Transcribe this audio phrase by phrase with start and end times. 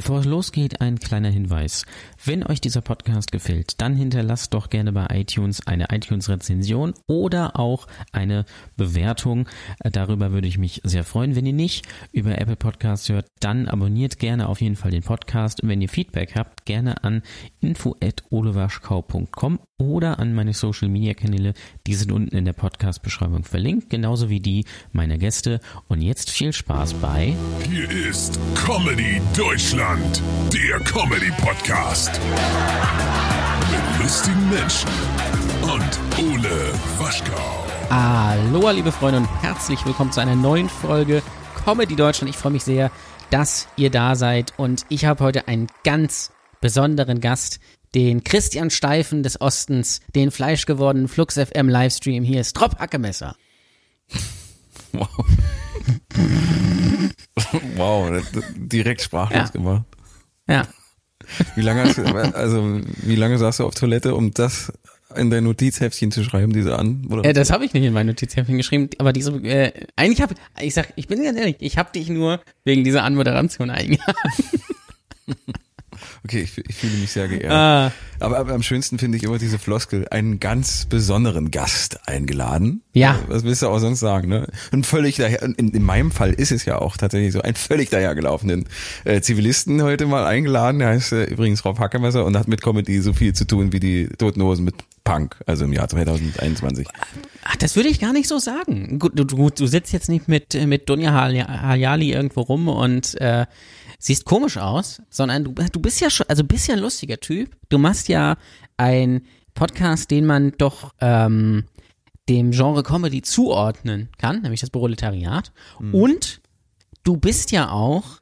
[0.00, 1.84] Bevor es losgeht, ein kleiner Hinweis.
[2.24, 7.86] Wenn euch dieser Podcast gefällt, dann hinterlasst doch gerne bei iTunes eine iTunes-Rezension oder auch
[8.10, 8.46] eine
[8.78, 9.46] Bewertung.
[9.80, 11.36] Äh, Darüber würde ich mich sehr freuen.
[11.36, 15.62] Wenn ihr nicht über Apple Podcasts hört, dann abonniert gerne auf jeden Fall den Podcast.
[15.62, 17.20] Und wenn ihr Feedback habt, gerne an
[17.60, 21.54] info.olewaschkau.com oder an meine Social Media Kanäle.
[21.86, 25.60] Die sind unten in der Podcast-Beschreibung verlinkt, genauso wie die meiner Gäste.
[25.88, 27.34] Und jetzt viel Spaß bei
[27.68, 32.12] Hier ist Comedy Deutschland, der Comedy Podcast.
[33.72, 34.88] Mit lustigen Menschen
[35.62, 37.66] und Ole Waschkau.
[37.88, 41.24] Aloha, liebe Freunde, und herzlich willkommen zu einer neuen Folge
[41.64, 42.32] Comedy Deutschland.
[42.32, 42.92] Ich freue mich sehr,
[43.30, 44.52] dass ihr da seid.
[44.58, 47.58] Und ich habe heute einen ganz besonderen Gast,
[47.96, 52.22] den Christian Steifen des Ostens, den fleischgewordenen Flux FM Livestream.
[52.22, 53.34] Hier ist Trop Hackemesser.
[54.92, 55.08] Wow.
[57.76, 58.22] wow,
[58.56, 59.48] direkt sprachlos Ja.
[59.48, 59.84] gemacht.
[60.48, 60.66] Ja.
[61.54, 64.72] Wie lange hast du, also wie lange saßt du auf Toilette, um das
[65.16, 67.06] in dein Notizheftchen zu schreiben, diese an?
[67.08, 67.24] Oder?
[67.24, 70.74] Äh, das habe ich nicht in mein Notizheft geschrieben, aber diese, äh, eigentlich habe ich
[70.74, 74.14] sag, ich bin ganz ehrlich, ich habe dich nur wegen dieser Anmoderation eingeladen.
[76.24, 77.52] okay, ich, ich fühle mich sehr geehrt.
[77.52, 82.82] Ah, Aber, aber am schönsten finde ich immer diese Floskel, einen ganz besonderen Gast eingeladen.
[82.92, 83.14] Ja.
[83.14, 84.46] Äh, Was willst du auch sonst sagen, ne?
[84.72, 87.90] Ein völlig daher, in, in meinem Fall ist es ja auch tatsächlich so, einen völlig
[87.90, 88.66] dahergelaufenen
[89.04, 90.80] äh, Zivilisten heute mal eingeladen.
[90.80, 93.80] Der heißt äh, übrigens Rob Hackemesser und hat mit Comedy so viel zu tun wie
[93.80, 96.86] die Toten Hosen mit Punk, also im Jahr 2021.
[97.44, 98.98] ach, das würde ich gar nicht so sagen.
[98.98, 103.46] Gut, du, du, du sitzt jetzt nicht mit mit Dunja Hayali irgendwo rum und äh,
[104.00, 107.56] siehst komisch aus, sondern du, du bist ja schon, also bist ja ein lustiger Typ.
[107.68, 108.36] Du machst ja
[108.76, 109.22] ein
[109.54, 111.64] Podcast, den man doch ähm,
[112.28, 115.52] dem Genre Comedy zuordnen kann, nämlich das Proletariat.
[115.92, 116.40] Und
[117.04, 118.20] du bist ja auch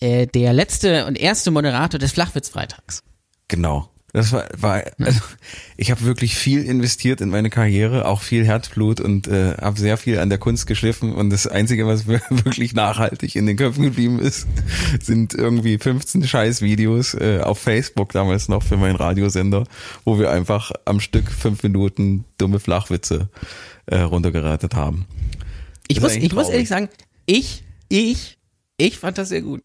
[0.00, 3.02] äh, der letzte und erste Moderator des Flachwitz-Freitags.
[3.48, 3.90] Genau.
[4.16, 5.20] Das war, war also
[5.76, 9.98] ich habe wirklich viel investiert in meine Karriere, auch viel Herzblut und äh, habe sehr
[9.98, 13.82] viel an der Kunst geschliffen und das Einzige, was mir wirklich nachhaltig in den Köpfen
[13.82, 14.46] geblieben ist,
[15.02, 19.64] sind irgendwie 15 Scheiß-Videos äh, auf Facebook damals noch für meinen Radiosender,
[20.06, 23.28] wo wir einfach am Stück fünf Minuten dumme Flachwitze
[23.84, 25.04] äh, runtergeratet haben.
[25.88, 26.88] Ich Das muss, ich muss ehrlich sagen,
[27.26, 28.38] ich, ich,
[28.78, 29.60] ich fand das sehr gut.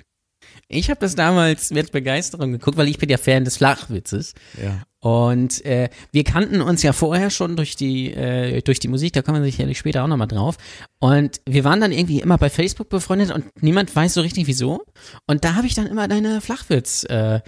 [0.73, 4.33] Ich habe das damals mit Begeisterung geguckt, weil ich bin ja Fan des Flachwitzes.
[4.61, 4.83] Ja.
[4.99, 9.21] Und äh, wir kannten uns ja vorher schon durch die äh, durch die Musik, da
[9.21, 10.57] kommen wir sicherlich später auch nochmal drauf.
[10.99, 14.85] Und wir waren dann irgendwie immer bei Facebook befreundet und niemand weiß so richtig wieso.
[15.27, 17.39] Und da habe ich dann immer deine Flachwitz äh,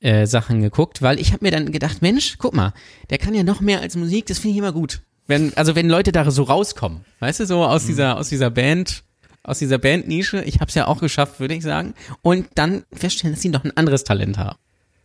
[0.00, 2.72] äh, Sachen geguckt, weil ich habe mir dann gedacht, Mensch, guck mal,
[3.10, 5.02] der kann ja noch mehr als Musik, das finde ich immer gut.
[5.26, 9.04] Wenn, also wenn Leute da so rauskommen, weißt du, so aus dieser, aus dieser Band,
[9.50, 13.34] aus dieser Bandnische, ich habe es ja auch geschafft, würde ich sagen, und dann feststellen,
[13.34, 14.58] dass sie noch ein anderes Talent haben.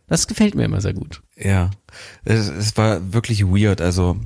[0.08, 1.20] Das gefällt mir immer sehr gut.
[1.36, 1.70] Ja,
[2.24, 3.80] es, es war wirklich weird.
[3.80, 4.16] Also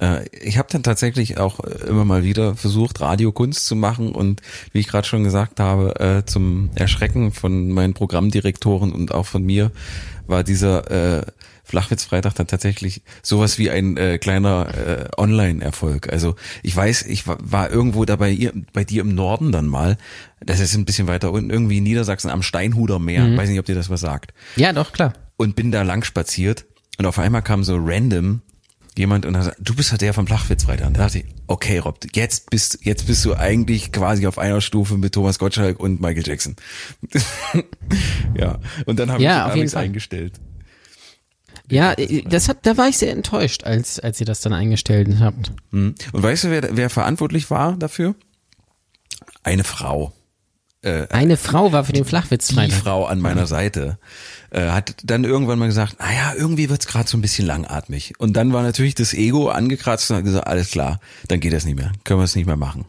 [0.00, 4.40] äh, ich habe dann tatsächlich auch immer mal wieder versucht, Radiokunst zu machen und
[4.72, 9.42] wie ich gerade schon gesagt habe, äh, zum Erschrecken von meinen Programmdirektoren und auch von
[9.42, 9.72] mir
[10.26, 11.26] war dieser äh,
[11.66, 16.12] Flachwitzfreitag dann tatsächlich sowas wie ein äh, kleiner äh, Online-Erfolg.
[16.12, 19.98] Also ich weiß, ich war, irgendwo da bei, ihr, bei dir im Norden dann mal,
[20.40, 23.36] das ist ein bisschen weiter unten, irgendwie in Niedersachsen am Steinhuder Meer.
[23.36, 25.12] Weiß nicht, ob dir das was sagt Ja, doch, klar.
[25.36, 26.66] und bin da lang spaziert
[26.98, 28.42] und auf einmal kam so random
[28.96, 30.86] jemand und hat gesagt, du bist ja der vom Flachwitzfreitag.
[30.86, 34.62] Und da dachte ich, okay, Rob, jetzt bist, jetzt bist du eigentlich quasi auf einer
[34.62, 36.56] Stufe mit Thomas Gottschalk und Michael Jackson.
[38.34, 40.40] ja, und dann habe Ja, ich hab eingestellt.
[41.70, 45.08] Ja, äh, das hat, da war ich sehr enttäuscht, als, als ihr das dann eingestellt
[45.20, 45.52] habt.
[45.72, 45.94] Hm.
[46.12, 48.14] Und weißt du, wer, wer verantwortlich war dafür?
[49.42, 50.12] Eine Frau.
[51.10, 52.78] Eine Frau war für den die Flachwitzfreitag.
[52.78, 53.98] Frau an meiner Seite
[54.50, 58.14] äh, hat dann irgendwann mal gesagt, naja, irgendwie wird's gerade so ein bisschen langatmig.
[58.18, 61.64] Und dann war natürlich das Ego angekratzt und hat gesagt, alles klar, dann geht das
[61.64, 62.84] nicht mehr, können wir es nicht mehr machen.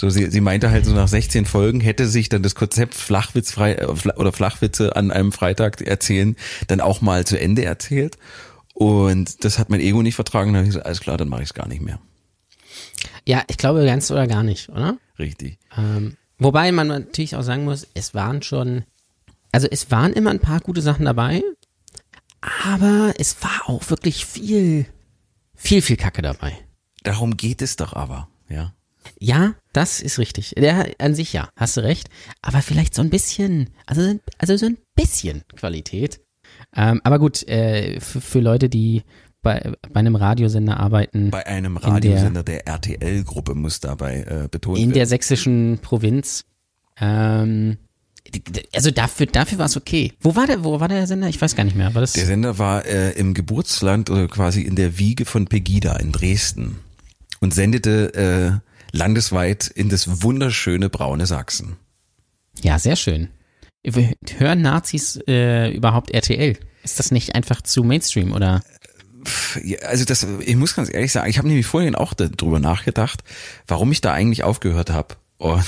[0.00, 3.74] So, sie, sie meinte halt so nach 16 Folgen hätte sich dann das Konzept Flachwitzfrei
[3.74, 6.36] äh, Fla- oder Flachwitze an einem Freitag erzählen
[6.68, 8.16] dann auch mal zu Ende erzählt.
[8.72, 10.54] Und das hat mein Ego nicht vertragen.
[10.54, 12.00] Dann habe ich gesagt, alles klar, dann mache ich es gar nicht mehr.
[13.26, 14.96] Ja, ich glaube ganz oder gar nicht, oder?
[15.18, 15.58] Richtig.
[15.76, 18.84] Ähm, wobei man natürlich auch sagen muss, es waren schon,
[19.52, 21.42] also es waren immer ein paar gute Sachen dabei,
[22.64, 24.86] aber es war auch wirklich viel,
[25.54, 26.56] viel, viel Kacke dabei.
[27.02, 28.72] Darum geht es doch aber, ja.
[29.22, 30.54] Ja, das ist richtig.
[30.56, 32.08] Der an sich ja, hast du recht.
[32.40, 36.20] Aber vielleicht so ein bisschen, also, also so ein bisschen Qualität.
[36.74, 39.02] Ähm, aber gut, äh, für, für Leute, die
[39.42, 44.48] bei, bei einem Radiosender arbeiten, Bei einem In der- Radiosender der, RTL-Gruppe muss dabei äh,
[44.50, 44.94] betont in werden.
[44.94, 46.44] der sächsischen Provinz,
[46.98, 47.76] ähm,
[48.74, 50.12] Also dafür, dafür war es okay.
[50.20, 51.28] Wo war der, wo war der Sender?
[51.28, 51.94] Ich weiß gar nicht mehr.
[51.94, 52.12] War das?
[52.12, 56.78] Der Sender war äh, im Geburtsland oder quasi in der Wiege von Pegida in Dresden
[57.40, 58.14] und sendete
[58.62, 61.76] äh, landesweit in das wunderschöne braune Sachsen.
[62.62, 63.28] Ja, sehr schön.
[64.36, 66.58] Hören Nazis äh, überhaupt RTL?
[66.82, 68.62] Ist das nicht einfach zu Mainstream oder?
[69.82, 73.22] Also das, ich muss ganz ehrlich sagen, ich habe nämlich vorhin auch darüber nachgedacht,
[73.66, 75.16] warum ich da eigentlich aufgehört habe.
[75.40, 75.64] Und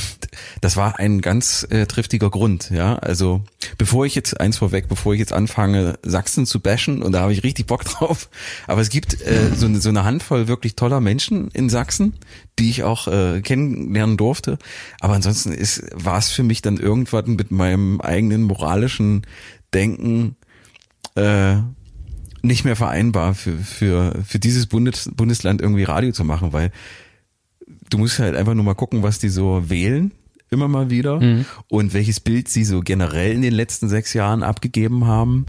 [0.60, 2.96] das war ein ganz äh, triftiger Grund, ja.
[2.96, 3.42] Also
[3.78, 7.32] bevor ich jetzt eins vorweg, bevor ich jetzt anfange, Sachsen zu bashen, und da habe
[7.32, 8.28] ich richtig Bock drauf.
[8.66, 12.12] Aber es gibt äh, so, eine, so eine Handvoll wirklich toller Menschen in Sachsen,
[12.58, 14.58] die ich auch äh, kennenlernen durfte.
[15.00, 19.22] Aber ansonsten ist war es für mich dann irgendwann mit meinem eigenen moralischen
[19.72, 20.36] Denken
[21.14, 21.56] äh,
[22.42, 26.72] nicht mehr vereinbar für für für dieses Bundes, Bundesland irgendwie Radio zu machen, weil
[27.92, 30.12] du musst halt einfach nur mal gucken, was die so wählen
[30.50, 31.46] immer mal wieder mhm.
[31.68, 35.46] und welches Bild sie so generell in den letzten sechs Jahren abgegeben haben.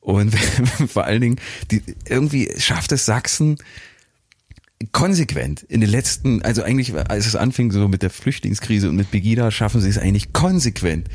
[0.00, 0.34] Und
[0.88, 1.36] vor allen Dingen,
[1.70, 3.56] die, irgendwie schafft es Sachsen
[4.90, 9.10] konsequent in den letzten, also eigentlich, als es anfing so mit der Flüchtlingskrise und mit
[9.10, 11.08] Begida, schaffen sie es eigentlich konsequent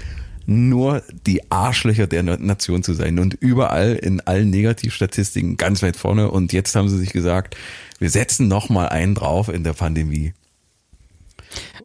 [0.49, 6.31] nur die Arschlöcher der Nation zu sein und überall in allen Negativstatistiken ganz weit vorne.
[6.31, 7.57] Und jetzt haben sie sich gesagt,
[7.99, 10.33] wir setzen noch mal einen drauf in der Pandemie.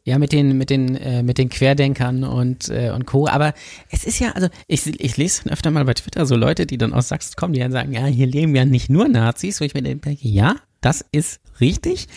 [0.04, 3.28] Ja, mit den, mit den, äh, mit den Querdenkern und, äh, und Co.
[3.28, 3.54] Aber
[3.90, 6.92] es ist ja, also ich, ich lese öfter mal bei Twitter so Leute, die dann
[6.92, 9.74] aus Sachsen kommen, die dann sagen, ja, hier leben ja nicht nur Nazis, wo ich
[9.74, 12.08] mir denke, ja, das ist richtig.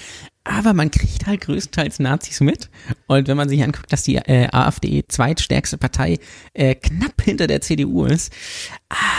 [0.43, 2.69] Aber man kriegt halt größtenteils Nazis mit.
[3.07, 6.17] Und wenn man sich anguckt, dass die äh, AfD zweitstärkste Partei
[6.53, 8.33] äh, knapp hinter der CDU ist,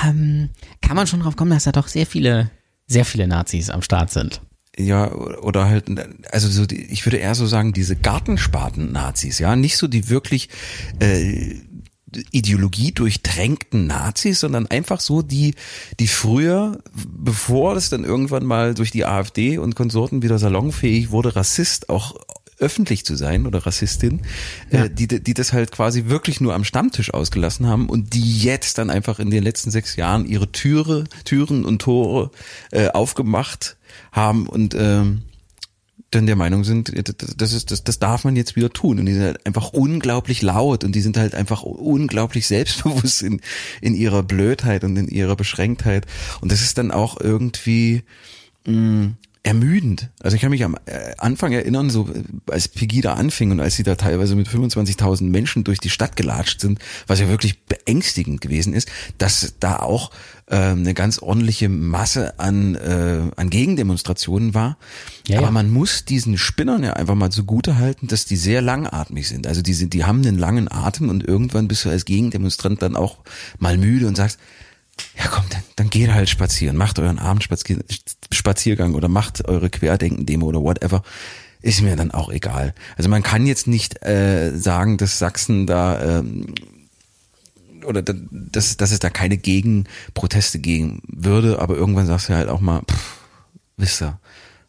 [0.04, 0.50] ähm,
[0.82, 2.50] kann man schon drauf kommen, dass da doch sehr viele,
[2.86, 4.40] sehr viele Nazis am Start sind
[4.78, 5.87] ja, oder halt,
[6.31, 10.49] also so, die, ich würde eher so sagen, diese Gartenspaten-Nazis, ja, nicht so die wirklich
[11.00, 11.55] äh,
[12.31, 15.55] Ideologie durchtränkten Nazis, sondern einfach so die,
[15.99, 21.37] die früher, bevor das dann irgendwann mal durch die AfD und Konsorten wieder salonfähig wurde,
[21.37, 22.14] Rassist auch
[22.58, 24.22] öffentlich zu sein oder Rassistin,
[24.70, 24.84] ja.
[24.84, 28.78] äh, die, die das halt quasi wirklich nur am Stammtisch ausgelassen haben und die jetzt
[28.78, 32.30] dann einfach in den letzten sechs Jahren ihre Türe, Türen und Tore
[32.70, 33.76] äh, aufgemacht
[34.12, 35.22] haben und ähm,
[36.10, 36.92] dann der Meinung sind,
[37.36, 38.98] das ist, das, das darf man jetzt wieder tun.
[38.98, 43.40] Und die sind halt einfach unglaublich laut und die sind halt einfach unglaublich selbstbewusst in,
[43.80, 46.06] in ihrer Blödheit und in ihrer Beschränktheit.
[46.40, 48.02] Und das ist dann auch irgendwie,
[48.66, 49.12] mh,
[49.46, 50.10] ermüdend.
[50.20, 52.10] Also ich kann mich am äh, Anfang erinnern, so
[52.50, 56.60] als Pegida anfing und als sie da teilweise mit 25.000 Menschen durch die Stadt gelatscht
[56.60, 58.88] sind, was ja wirklich beängstigend gewesen ist,
[59.19, 60.10] dass da auch
[60.46, 64.78] äh, eine ganz ordentliche Masse an, äh, an Gegendemonstrationen war.
[65.28, 65.52] Ja, Aber ja.
[65.52, 69.46] man muss diesen Spinnern ja einfach mal zugute halten, dass die sehr langatmig sind.
[69.46, 72.96] Also die sind, die haben einen langen Atem und irgendwann bist du als Gegendemonstrant dann
[72.96, 73.19] auch
[73.60, 74.40] mal müde und sagst,
[75.16, 80.62] ja komm, dann, dann geht halt spazieren, macht euren Abendspaziergang oder macht eure Querdenken-Demo oder
[80.62, 81.02] whatever.
[81.62, 82.75] Ist mir dann auch egal.
[82.96, 86.54] Also man kann jetzt nicht äh, sagen, dass Sachsen da ähm,
[87.84, 92.60] oder dass, dass es da keine Gegenproteste geben würde, aber irgendwann sagst du halt auch
[92.60, 93.19] mal, pff,
[93.76, 94.19] wisst ihr,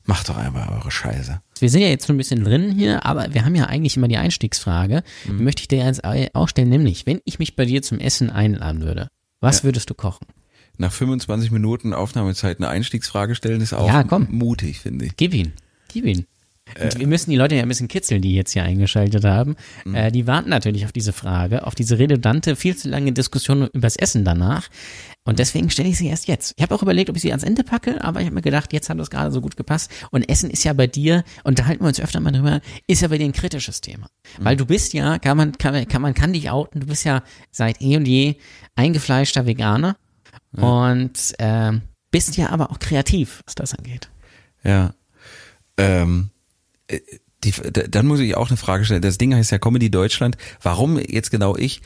[0.05, 1.41] macht doch einfach eure Scheiße.
[1.59, 4.07] Wir sind ja jetzt schon ein bisschen drin hier, aber wir haben ja eigentlich immer
[4.07, 5.03] die Einstiegsfrage.
[5.25, 5.37] Mhm.
[5.37, 8.29] Die möchte ich dir jetzt auch stellen, nämlich, wenn ich mich bei dir zum Essen
[8.29, 9.63] einladen würde, was ja.
[9.65, 10.27] würdest du kochen?
[10.77, 15.17] Nach 25 Minuten Aufnahmezeit eine Einstiegsfrage stellen ist auch ja, mutig, finde ich.
[15.17, 15.53] Gib ihn.
[15.87, 16.27] Gib ihn.
[16.81, 19.55] Und wir müssen die Leute ja ein bisschen kitzeln, die jetzt hier eingeschaltet haben.
[19.85, 19.95] Mhm.
[19.95, 23.95] Äh, die warten natürlich auf diese Frage, auf diese redundante, viel zu lange Diskussion übers
[23.95, 24.67] Essen danach.
[25.27, 26.53] Und deswegen stelle ich sie erst jetzt.
[26.55, 28.71] Ich habe auch überlegt, ob ich sie ans Ende packe, aber ich habe mir gedacht,
[28.71, 29.91] jetzt hat das gerade so gut gepasst.
[30.09, 33.01] Und Essen ist ja bei dir, und da halten wir uns öfter mal drüber, ist
[33.01, 34.07] ja bei dir ein kritisches Thema.
[34.39, 34.45] Mhm.
[34.45, 37.23] Weil du bist ja, kann man, kann, kann man kann dich outen, du bist ja
[37.51, 38.35] seit eh und je
[38.75, 39.97] eingefleischter Veganer
[40.55, 40.63] ja.
[40.63, 41.73] und äh,
[42.09, 44.09] bist ja aber auch kreativ, was das angeht.
[44.63, 44.93] Ja.
[45.75, 46.29] Ähm,
[46.87, 47.01] äh,
[47.43, 49.01] die, dann muss ich auch eine Frage stellen.
[49.01, 50.37] Das Ding heißt ja Comedy Deutschland.
[50.61, 51.81] Warum jetzt genau ich?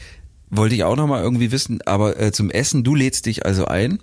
[0.51, 1.81] Wollte ich auch noch mal irgendwie wissen.
[1.85, 3.99] Aber äh, zum Essen, du lädst dich also ein.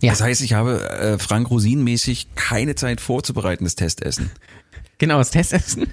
[0.00, 0.10] Ja.
[0.10, 4.30] Das heißt, ich habe äh, Frank Rosin mäßig keine Zeit vorzubereiten, das Testessen.
[4.98, 5.86] Genau, das Testessen.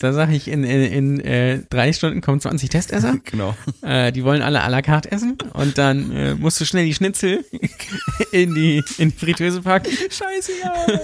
[0.00, 3.18] Da sage ich, in, in, in äh, drei Stunden kommen 20 Testesser.
[3.24, 3.54] Genau.
[3.82, 5.36] Äh, die wollen alle à la carte essen.
[5.52, 7.44] Und dann äh, musst du schnell die Schnitzel
[8.32, 9.90] in die, in die Fritteuse packen.
[9.92, 11.00] Scheiße, ja.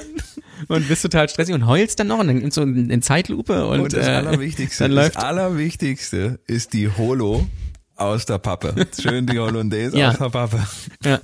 [0.68, 3.66] Und bist total stressig und heulst dann noch und dann nimmst du in, in Zeitlupe.
[3.66, 7.46] Und, und das äh, Allerwichtigste, dann läuft das Allerwichtigste ist die Holo
[7.96, 8.74] aus der Pappe.
[9.00, 10.10] Schön die Hollandaise ja.
[10.10, 10.66] aus der Pappe.
[11.04, 11.20] Ja.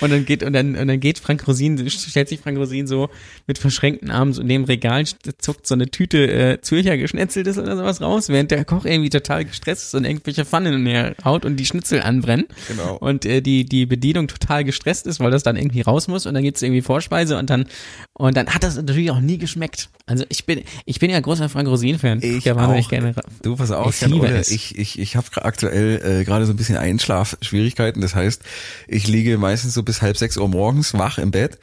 [0.00, 3.08] Und dann geht, und dann, und dann geht Frank Rosin, stellt sich Frank Rosin so
[3.46, 5.04] mit verschränkten Armen so neben Regal,
[5.38, 9.44] zuckt so eine Tüte äh, Zürcher Geschnetzeltes oder sowas raus, während der Koch irgendwie total
[9.44, 12.46] gestresst ist und irgendwelche Pfannen in der haut und die Schnitzel anbrennen.
[12.68, 12.96] Genau.
[12.96, 16.34] Und äh, die, die Bedienung total gestresst ist, weil das dann irgendwie raus muss und
[16.34, 17.66] dann gibt's irgendwie Vorspeise und dann,
[18.14, 19.88] und dann hat das natürlich auch nie geschmeckt.
[20.06, 22.20] Also ich bin, ich bin ja großer Frank Rosin-Fan.
[22.22, 22.88] Ich Ja, auch.
[22.88, 23.14] Gerne.
[23.42, 24.50] Du, pass auf, Ich liebe es.
[24.50, 28.02] ich, ich, ich habe aktuell äh, gerade so ein bisschen Einschlafschwierigkeiten.
[28.02, 28.42] Das heißt,
[28.88, 31.58] ich liege meistens so bis halb sechs Uhr morgens wach im Bett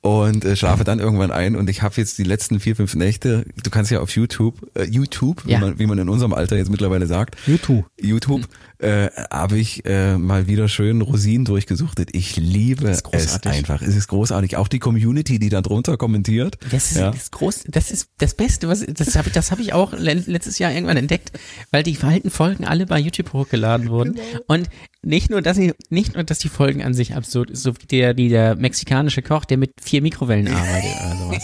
[0.00, 1.54] und äh, schlafe dann irgendwann ein.
[1.56, 4.84] Und ich habe jetzt die letzten vier, fünf Nächte, du kannst ja auf YouTube, äh,
[4.84, 5.58] YouTube, Ja.
[5.58, 7.84] wie, man, wie man in unserem Alter jetzt mittlerweile sagt, YouTube.
[8.00, 12.10] YouTube, äh, habe ich äh, mal wieder schön Rosinen durchgesuchtet.
[12.12, 13.02] Ich liebe es
[13.44, 13.82] einfach.
[13.82, 14.56] Es ist großartig.
[14.56, 16.58] Auch die Community, die da drunter kommentiert.
[16.70, 17.10] Das ist ja.
[17.10, 20.22] das groß, das ist das Beste, was das habe ich, das habe ich auch le-
[20.26, 21.32] letztes Jahr irgendwann entdeckt,
[21.72, 24.16] weil die alten Folgen alle bei YouTube hochgeladen wurden
[24.46, 24.68] und
[25.02, 27.86] nicht nur, dass sie nicht nur, dass die Folgen an sich absurd ist, so wie
[27.86, 31.42] der, die der mexikanische Koch, der mit vier Mikrowellen arbeitet oder sowas,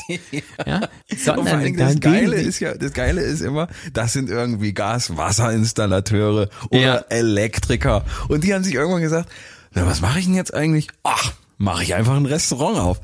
[0.66, 4.72] ja, sondern allem da das Geile ist ja, das Geile ist immer, das sind irgendwie
[4.72, 6.94] Gas-Wasser-Installateure oder Ja.
[7.08, 8.04] Elektriker.
[8.28, 9.30] Und die haben sich irgendwann gesagt,
[9.72, 10.88] na, was mache ich denn jetzt eigentlich?
[11.02, 13.00] Ach, mache ich einfach ein Restaurant auf.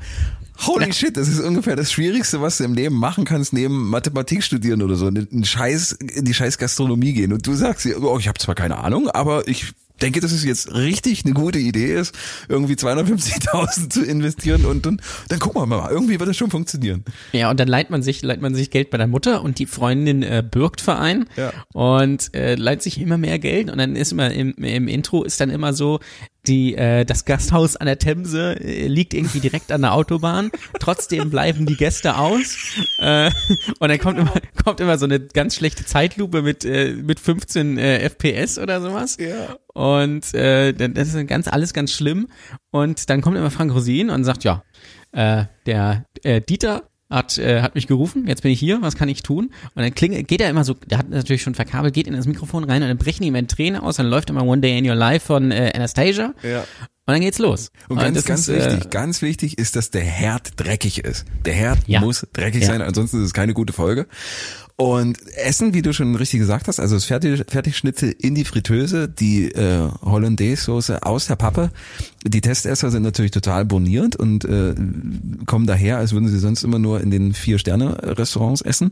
[0.67, 4.43] Holy shit, das ist ungefähr das Schwierigste, was du im Leben machen kannst, neben Mathematik
[4.43, 7.33] studieren oder so, in, Scheiß, in die scheiß Gastronomie gehen.
[7.33, 10.43] Und du sagst dir, oh, ich habe zwar keine Ahnung, aber ich denke, dass es
[10.43, 12.13] jetzt richtig eine gute Idee ist,
[12.49, 17.03] irgendwie 250.000 zu investieren und dann, dann gucken wir mal, irgendwie wird es schon funktionieren.
[17.31, 19.65] Ja, und dann leiht man sich, leiht man sich Geld bei der Mutter und die
[19.65, 21.53] Freundin äh, bürgt Verein Ja.
[21.73, 25.39] und äh, leiht sich immer mehr Geld und dann ist immer im, im Intro ist
[25.39, 25.99] dann immer so,
[26.47, 30.51] die äh, das Gasthaus an der Themse äh, liegt irgendwie direkt an der Autobahn.
[30.79, 32.57] Trotzdem bleiben die Gäste aus
[32.97, 33.29] äh,
[33.79, 34.33] und dann kommt immer
[34.63, 39.17] kommt immer so eine ganz schlechte Zeitlupe mit äh, mit 15 äh, FPS oder sowas.
[39.19, 39.57] Ja.
[39.73, 42.27] Und äh, das ist ganz alles ganz schlimm.
[42.71, 44.63] Und dann kommt immer Frank Rosin und sagt, ja,
[45.11, 49.09] äh, der äh, Dieter hat, äh, hat mich gerufen, jetzt bin ich hier, was kann
[49.09, 49.51] ich tun?
[49.75, 52.25] Und dann klingt, geht er immer so, der hat natürlich schon verkabelt, geht in das
[52.25, 54.89] Mikrofon rein und dann brechen ihm ein Träne aus, dann läuft immer One Day in
[54.89, 56.63] Your Life von äh, Anastasia Ja.
[57.11, 57.71] Und dann geht's los.
[57.89, 61.25] Und ganz, das ganz ist, wichtig, Äh, ganz wichtig ist, dass der Herd dreckig ist.
[61.45, 61.99] Der Herd Ja.
[61.99, 62.67] muss dreckig Ja.
[62.67, 64.07] sein, ansonsten ist es keine gute Folge.
[64.77, 69.07] Und Essen, wie du schon richtig gesagt hast, also das Fertig, Fertigschnitzel in die Fritteuse,
[69.07, 71.69] die äh, Hollandaise-Soße aus der Pappe.
[72.25, 74.73] Die Testesser sind natürlich total bonierend und äh,
[75.45, 78.91] kommen daher, als würden sie sonst immer nur in den Vier-Sterne-Restaurants essen.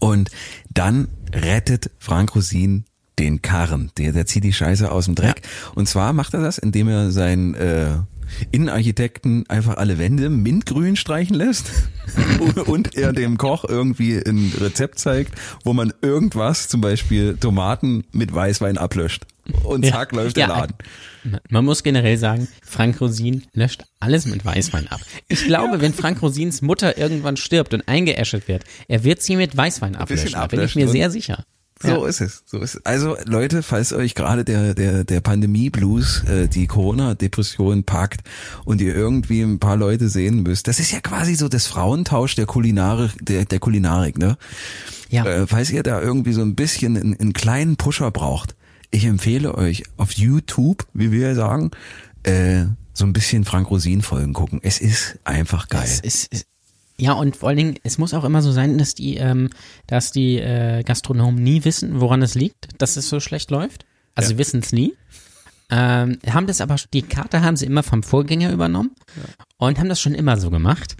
[0.00, 0.30] Und
[0.74, 2.84] dann rettet Frank Rosin
[3.18, 3.90] den Karren.
[3.98, 5.42] Der, der zieht die Scheiße aus dem Dreck.
[5.74, 7.96] Und zwar macht er das, indem er seinen äh,
[8.50, 11.70] Innenarchitekten einfach alle Wände mintgrün streichen lässt
[12.66, 15.32] und er dem Koch irgendwie ein Rezept zeigt,
[15.64, 19.26] wo man irgendwas, zum Beispiel Tomaten mit Weißwein ablöscht.
[19.64, 19.92] Und Ja.
[19.92, 20.46] zack, läuft Ja.
[20.46, 20.74] der Laden.
[21.48, 25.00] Man muss generell sagen, Frank Rosin löscht alles mit Weißwein ab.
[25.28, 29.56] Ich glaube, wenn Frank Rosins Mutter irgendwann stirbt und eingeäschert wird, er wird sie mit
[29.56, 30.32] Weißwein ablöschen.
[30.32, 31.44] Da bin ich ablöschen mir sehr sicher.
[31.80, 32.06] So Ja.
[32.08, 32.42] ist es.
[32.46, 32.86] So ist es.
[32.86, 38.22] Also Leute, falls euch gerade der der der Pandemie Blues, äh, die Corona Depression packt
[38.64, 42.34] und ihr irgendwie ein paar Leute sehen müsst, das ist ja quasi so das Frauentausch
[42.34, 44.36] der Kulinarik der der Kulinarik, ne?
[45.10, 45.24] Ja.
[45.24, 48.56] Äh, falls ihr da irgendwie so ein bisschen einen, einen kleinen Pusher braucht,
[48.90, 51.70] ich empfehle euch auf YouTube, wie wir sagen,
[52.24, 54.60] äh, so ein bisschen Frank Rosin Folgen gucken.
[54.62, 55.84] Es ist einfach geil.
[55.84, 56.46] Es ist, ist,
[57.00, 59.50] ja, und vor allen Dingen, es muss auch immer so sein, dass die, ähm,
[59.86, 63.86] dass die äh, Gastronomen nie wissen, woran es liegt, dass es so schlecht läuft.
[64.14, 64.94] Also sie wissen es nie.
[65.70, 68.96] Ähm, haben das aber, die Karte haben sie immer vom Vorgänger übernommen
[69.58, 70.96] und haben das schon immer so gemacht.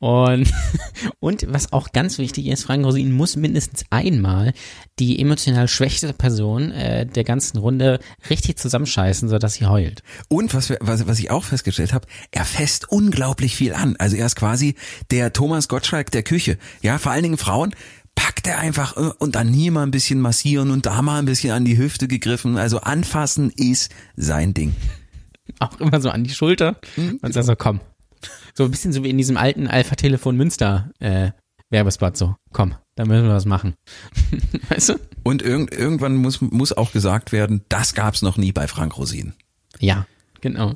[0.00, 0.52] Und,
[1.20, 4.52] und was auch ganz wichtig ist, Frank Rosin muss mindestens einmal
[4.98, 7.98] die emotional schwächste Person äh, der ganzen Runde
[8.30, 10.02] richtig zusammenscheißen, sodass sie heult.
[10.28, 13.96] Und was, wir, was, was ich auch festgestellt habe, er fässt unglaublich viel an.
[13.98, 14.76] Also er ist quasi
[15.10, 16.58] der Thomas Gottschalk der Küche.
[16.80, 17.74] Ja, vor allen Dingen Frauen
[18.14, 21.26] packt er einfach äh, und dann hier mal ein bisschen massieren und da mal ein
[21.26, 22.56] bisschen an die Hüfte gegriffen.
[22.56, 24.74] Also anfassen ist sein Ding.
[25.58, 27.80] auch immer so an die Schulter und sagt so, komm.
[28.54, 31.30] So ein bisschen so wie in diesem alten Alpha-Telefon Münster äh,
[31.70, 33.74] Werbespot so, komm, da müssen wir was machen.
[34.70, 34.94] weißt du?
[35.22, 39.34] Und irg irgendwann muss, muss auch gesagt werden, das gab's noch nie bei Frank Rosin.
[39.78, 40.06] Ja,
[40.40, 40.74] genau.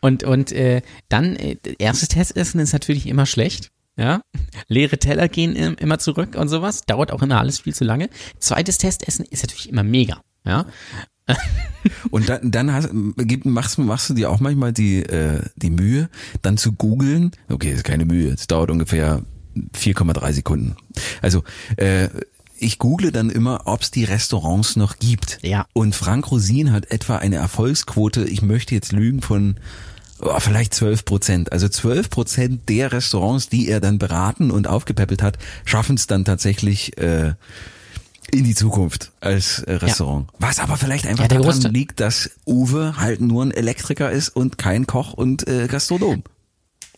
[0.00, 3.70] Und, und äh, dann, äh, erstes Testessen ist natürlich immer schlecht.
[3.98, 4.20] Ja,
[4.68, 6.82] leere Teller gehen im, immer zurück und sowas.
[6.82, 8.10] Dauert auch immer alles viel zu lange.
[8.38, 10.20] Zweites Testessen ist natürlich immer mega.
[10.44, 10.66] Ja,
[12.10, 12.90] Und dann, dann hast,
[13.44, 16.08] machst, machst du dir auch manchmal die, äh, die Mühe,
[16.42, 17.32] dann zu googeln.
[17.48, 19.22] Okay, ist keine Mühe, es dauert ungefähr
[19.74, 20.76] 4,3 Sekunden.
[21.22, 21.44] Also,
[21.76, 22.08] äh,
[22.58, 25.38] ich google dann immer, ob es die Restaurants noch gibt.
[25.42, 25.66] Ja.
[25.74, 29.56] Und Frank Rosin hat etwa eine Erfolgsquote, ich möchte jetzt lügen, von
[30.20, 31.52] oh, vielleicht 12 Prozent.
[31.52, 36.24] Also 12 Prozent der Restaurants, die er dann beraten und aufgepäppelt hat, schaffen es dann
[36.24, 37.34] tatsächlich äh,
[38.32, 40.28] in die Zukunft als äh, Restaurant.
[40.38, 44.58] Was aber vielleicht einfach Ja, daran liegt, dass Uwe halt nur ein Elektriker ist und
[44.58, 46.22] kein Koch und äh, Gastronom.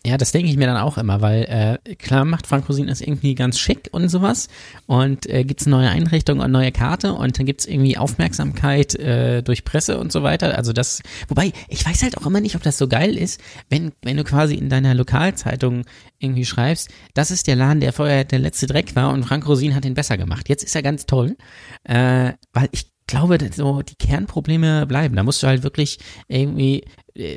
[0.06, 3.00] Ja, das denke ich mir dann auch immer, weil äh, klar macht Frank Rosin das
[3.00, 4.48] irgendwie ganz schick und sowas
[4.86, 9.64] und äh, gibt's neue Einrichtungen und neue Karte und dann gibt's irgendwie Aufmerksamkeit äh, durch
[9.64, 10.56] Presse und so weiter.
[10.56, 13.40] Also das, wobei ich weiß halt auch immer nicht, ob das so geil ist,
[13.70, 15.84] wenn wenn du quasi in deiner Lokalzeitung
[16.20, 19.74] irgendwie schreibst, das ist der Laden, der vorher der letzte Dreck war und Frank Rosin
[19.74, 20.48] hat ihn besser gemacht.
[20.48, 21.36] Jetzt ist er ganz toll,
[21.84, 25.16] äh, weil ich glaube, so die Kernprobleme bleiben.
[25.16, 26.84] Da musst du halt wirklich irgendwie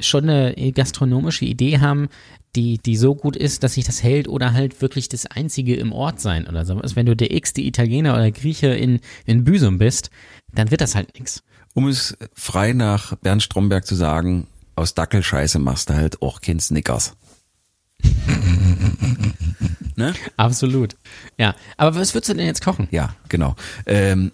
[0.02, 2.10] schon eine gastronomische Idee haben,
[2.56, 5.92] die, die so gut ist, dass sich das hält oder halt wirklich das einzige im
[5.94, 6.78] Ort sein oder so.
[6.78, 10.10] Also wenn du der x-te Italiener oder Grieche in, in Büsum bist,
[10.54, 11.44] dann wird das halt nix.
[11.74, 16.60] Um es frei nach Bernd Stromberg zu sagen, aus Dackelscheiße machst du halt auch kein
[16.60, 17.16] Snickers.
[19.96, 20.14] ne?
[20.36, 20.96] Absolut.
[21.38, 21.56] Ja.
[21.78, 22.88] Aber was würdest du denn jetzt kochen?
[22.92, 23.56] Ja, genau.
[23.86, 24.32] Ähm,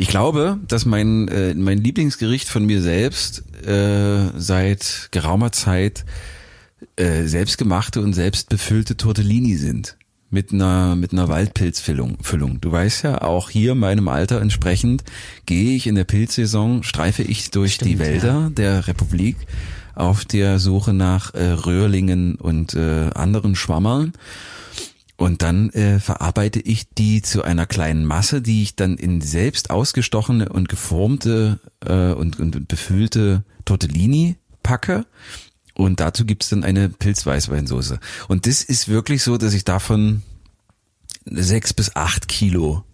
[0.00, 6.06] ich glaube, dass mein, äh, mein Lieblingsgericht von mir selbst äh, seit geraumer Zeit
[6.96, 9.98] äh, selbstgemachte und selbstbefüllte Tortellini sind.
[10.30, 12.16] Mit einer, mit einer Waldpilzfüllung.
[12.22, 12.62] Füllung.
[12.62, 15.04] Du weißt ja, auch hier meinem Alter entsprechend
[15.44, 19.36] gehe ich in der Pilzsaison, streife ich durch die Stimmt, Wälder der Republik
[19.94, 24.14] auf der Suche nach äh, Röhrlingen und äh, anderen Schwammern.
[25.20, 29.68] Und dann äh, verarbeite ich die zu einer kleinen Masse, die ich dann in selbst
[29.68, 35.04] ausgestochene und geformte äh, und, und befüllte Tortellini packe.
[35.74, 38.00] Und dazu gibt's dann eine Pilzweißweinsoße.
[38.28, 40.22] Und das ist wirklich so, dass ich davon
[41.26, 42.84] sechs bis acht Kilo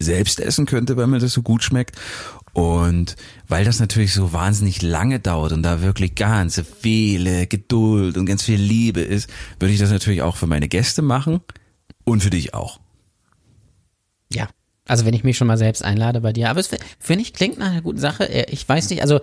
[0.00, 1.94] selbst essen könnte, weil mir das so gut schmeckt.
[2.52, 3.14] Und
[3.46, 8.42] weil das natürlich so wahnsinnig lange dauert und da wirklich ganz viele Geduld und ganz
[8.42, 11.42] viel Liebe ist, würde ich das natürlich auch für meine Gäste machen
[12.06, 12.80] und für dich auch.
[14.32, 14.48] Ja.
[14.88, 16.48] Also wenn ich mich schon mal selbst einlade bei dir.
[16.48, 16.70] Aber es
[17.00, 18.28] finde ich klingt nach einer guten Sache.
[18.28, 19.20] Äh, Ich weiß nicht, also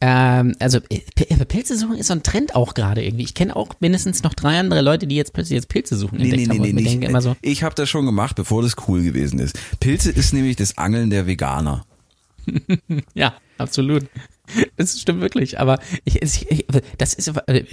[0.00, 3.22] ähm, also äh, P- Pilze suchen ist so ein Trend auch gerade irgendwie.
[3.22, 6.48] Ich kenne auch mindestens noch drei andere Leute, die jetzt plötzlich jetzt Pilze suchen entdeckt
[6.50, 6.60] haben.
[6.60, 9.56] Und mir denke immer so, Ich habe das schon gemacht, bevor das cool gewesen ist.
[9.78, 11.86] Pilze ist nämlich das Angeln der Veganer.
[13.14, 14.06] Ja, absolut.
[14.76, 15.58] Das stimmt wirklich.
[15.58, 16.66] Aber ich, ich,
[16.98, 17.32] das ist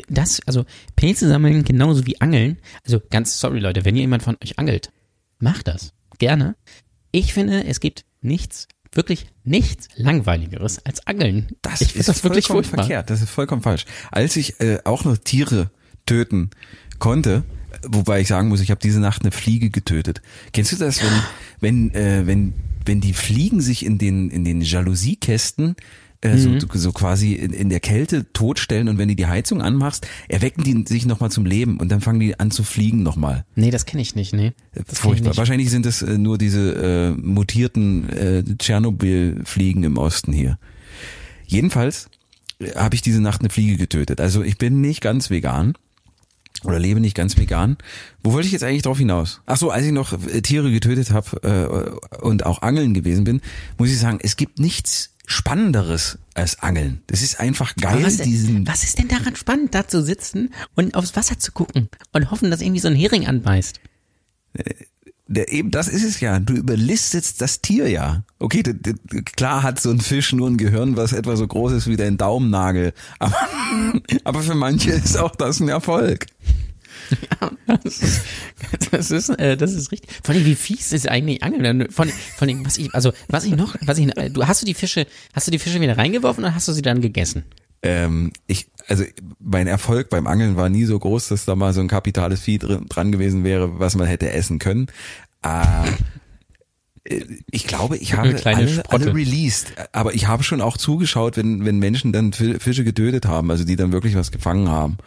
[0.09, 2.57] das, also Pilze sammeln genauso wie Angeln.
[2.85, 4.91] Also ganz sorry Leute, wenn ihr jemand von euch angelt,
[5.39, 6.55] macht das gerne.
[7.11, 11.49] Ich finde, es gibt nichts, wirklich nichts langweiligeres als Angeln.
[11.61, 12.85] Das ich ist das wirklich vollkommen furchtbar.
[12.85, 13.09] verkehrt.
[13.09, 13.85] Das ist vollkommen falsch.
[14.11, 15.71] Als ich äh, auch noch Tiere
[16.05, 16.51] töten
[16.99, 17.43] konnte,
[17.87, 20.21] wobei ich sagen muss, ich habe diese Nacht eine Fliege getötet.
[20.53, 21.21] Kennst du das, wenn
[21.59, 22.53] wenn äh, wenn
[22.85, 25.75] wenn die Fliegen sich in den in den Jaloussiekästen
[26.23, 26.59] äh, Mhm.
[26.59, 30.63] so, so quasi in, in der Kälte totstellen und wenn du die Heizung anmachst, erwecken
[30.63, 33.43] die sich nochmal zum Leben und dann fangen die an zu fliegen nochmal.
[33.55, 34.53] Nee, das kenne ich nicht, nee.
[34.73, 35.29] Das kenn ich Furchtbar.
[35.29, 35.37] nicht.
[35.37, 40.57] Wahrscheinlich sind es äh, nur diese äh, mutierten äh, Tschernobyl-Fliegen im Osten hier.
[41.47, 42.09] Jedenfalls
[42.59, 44.21] äh, habe ich diese Nacht eine Fliege getötet.
[44.21, 45.73] Also ich bin nicht ganz vegan
[46.63, 47.77] oder lebe nicht ganz vegan.
[48.23, 49.41] Wo wollte ich jetzt eigentlich drauf hinaus?
[49.47, 53.41] Ach so, als ich noch äh, Tiere getötet habe äh, und auch angeln gewesen bin,
[53.77, 57.01] muss ich sagen, es gibt nichts Spannenderes als Angeln.
[57.07, 60.95] Das ist einfach geil, was, diesen was ist denn daran spannend, da zu sitzen und
[60.95, 63.79] aufs Wasser zu gucken und hoffen, dass irgendwie so ein Hering anbeißt?
[65.27, 66.39] Der, eben, das ist es ja.
[66.39, 68.23] Du überlistest das Tier ja.
[68.39, 68.63] Okay,
[69.37, 72.17] klar hat so ein Fisch nur ein Gehirn, was etwa so groß ist wie dein
[72.17, 72.93] Daumennagel.
[73.19, 73.37] Aber,
[74.25, 76.25] aber für manche ist auch das ein Erfolg.
[77.67, 78.21] Das ist,
[78.91, 80.09] das ist, äh, das ist richtig.
[80.23, 81.89] Vor allem, wie fies ist eigentlich Angeln?
[81.91, 84.65] Von, von dem, was ich, also, was ich noch, was ich, äh, du, hast du
[84.65, 87.43] die Fische, hast du die Fische wieder reingeworfen oder hast du sie dann gegessen?
[87.83, 89.03] Ähm, ich, also
[89.39, 92.59] mein Erfolg beim Angeln war nie so groß, dass da mal so ein kapitales Vieh
[92.59, 94.87] drin, dran gewesen wäre, was man hätte essen können.
[95.41, 95.89] Äh,
[97.49, 101.79] ich glaube, ich habe alle, alle released, aber ich habe schon auch zugeschaut, wenn, wenn
[101.79, 104.97] Menschen dann Fi- Fische getötet haben, also die dann wirklich was gefangen haben.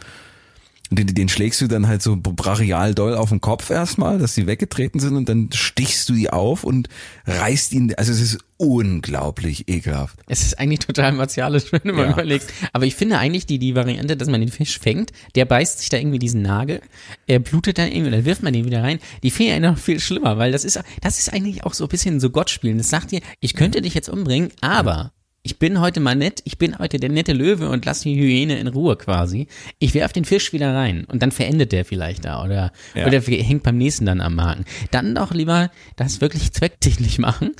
[0.94, 4.37] Und den, den schlägst du dann halt so brachial doll auf den Kopf erstmal, dass
[4.37, 6.88] die weggetreten sind und dann stichst du die auf und
[7.26, 10.20] reißt ihn, also es ist unglaublich ekelhaft.
[10.28, 12.12] Es ist eigentlich total martialisch, wenn du mal Ja.
[12.12, 12.48] überlegst.
[12.72, 15.88] Aber ich finde eigentlich die, die Variante, dass man den Fisch fängt, der beißt sich
[15.88, 16.80] da irgendwie diesen Nagel,
[17.26, 19.00] er blutet dann irgendwie, dann wirft man den wieder rein.
[19.24, 21.88] Die finde ich noch viel schlimmer, weil das ist, das ist eigentlich auch so ein
[21.88, 22.78] bisschen so Gott spielen.
[22.78, 25.12] Das sagt dir, ich könnte dich jetzt umbringen, aber
[25.46, 28.59] ich bin heute mal nett, ich bin heute der nette Löwe und lass die Hyäne
[28.59, 29.46] in Ruhe quasi.
[29.78, 33.07] Ich werf den Fisch wieder rein und dann verendet der vielleicht da oder, Ja.
[33.07, 34.64] oder hängt beim nächsten dann am Haken.
[34.90, 37.52] Dann doch lieber das wirklich zweckdienlich machen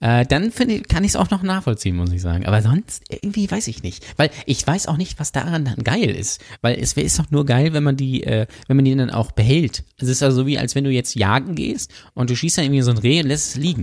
[0.00, 2.46] äh, dann finde ich, kann ich es auch noch nachvollziehen, muss ich sagen.
[2.46, 6.08] Aber sonst irgendwie weiß ich nicht, weil ich weiß auch nicht, was daran dann geil
[6.08, 8.96] ist, weil es wäre ist doch nur geil, wenn man die, äh, wenn man die
[8.96, 9.84] dann auch behält.
[9.98, 12.64] Es ist also so wie, als wenn du jetzt jagen gehst und du schießt dann
[12.64, 13.82] irgendwie so ein Reh und lässt es liegen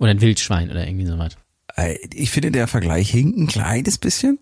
[0.00, 1.36] oder ein Wildschwein oder irgendwie sowas.
[1.76, 4.38] Äh, Ich finde, der Vergleich hinkt ein kleines bisschen.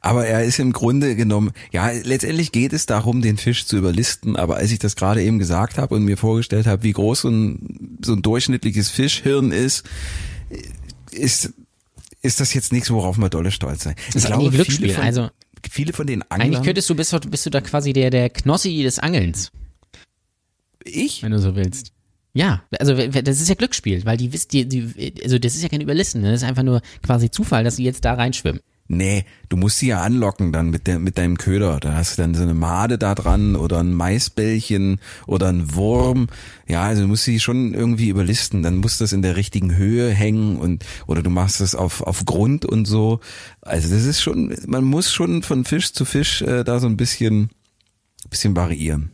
[0.00, 4.34] Aber er ist im Grunde genommen, ja, letztendlich geht es darum, den Fisch zu überlisten.
[4.36, 7.28] Aber als ich das gerade eben gesagt habe und mir vorgestellt habe, wie groß so
[7.28, 9.84] ein, so ein durchschnittliches Fischhirn ist,
[11.12, 11.52] ist,
[12.22, 13.94] ist das jetzt nichts, worauf man dolle stolz sein.
[14.06, 14.88] Das ist eigentlich ein Glücksspiel.
[14.88, 15.28] Viele von, Also
[15.70, 18.30] viele von den eigentlich Anglern, könntest du bist, du- bist du da quasi der der
[18.30, 19.52] Knossi des Angelns,
[20.84, 21.92] ich, wenn du so willst.
[22.34, 25.68] Ja, also das ist ja Glücksspiel, weil die wisst die, die also das ist ja
[25.68, 28.60] kein Überlisten, das ist einfach nur quasi Zufall, dass sie jetzt da reinschwimmen.
[28.88, 31.80] Nee, du musst sie ja anlocken dann mit, der, mit deinem Köder.
[31.80, 36.26] Da hast du dann so eine Made da dran oder ein Maisbällchen oder ein Wurm.
[36.68, 38.62] Ja, also du musst sie schon irgendwie überlisten.
[38.62, 42.26] Dann muss das in der richtigen Höhe hängen und oder du machst das auf, auf
[42.26, 43.20] Grund und so.
[43.62, 46.98] Also das ist schon, man muss schon von Fisch zu Fisch äh, da so ein
[46.98, 47.50] bisschen,
[48.28, 49.12] bisschen variieren.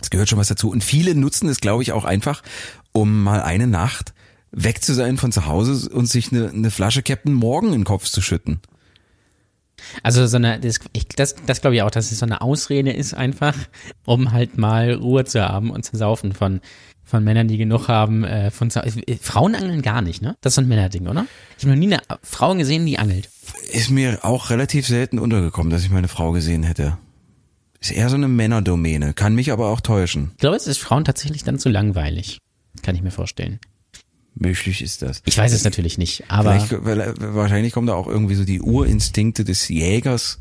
[0.00, 0.70] Es gehört schon was dazu.
[0.70, 2.42] Und viele nutzen es, glaube ich, auch einfach,
[2.92, 4.14] um mal eine Nacht
[4.50, 7.84] weg zu sein von zu Hause und sich eine, eine Flasche Captain Morgan in den
[7.84, 8.60] Kopf zu schütten.
[10.02, 12.92] Also so eine, das, ich, das, das glaube ich auch, dass es so eine Ausrede
[12.92, 13.54] ist einfach,
[14.04, 16.60] um halt mal Ruhe zu haben und zu saufen von,
[17.04, 20.36] von Männern, die genug haben, äh, von äh, Frauen angeln gar nicht, ne?
[20.40, 21.26] Das ist so ein Männerding, oder?
[21.56, 23.28] Ich habe noch nie eine Frau gesehen, die angelt.
[23.72, 26.98] Ist mir auch relativ selten untergekommen, dass ich meine Frau gesehen hätte.
[27.80, 30.30] Ist eher so eine Männerdomäne, kann mich aber auch täuschen.
[30.32, 32.38] Ich glaube, es ist Frauen tatsächlich dann zu langweilig.
[32.82, 33.60] Kann ich mir vorstellen.
[34.34, 35.22] Möglich ist das.
[35.24, 38.60] Ich weiß es natürlich nicht, aber Vielleicht, weil, wahrscheinlich kommen da auch irgendwie so die
[38.60, 40.38] Urinstinkte des Jägers,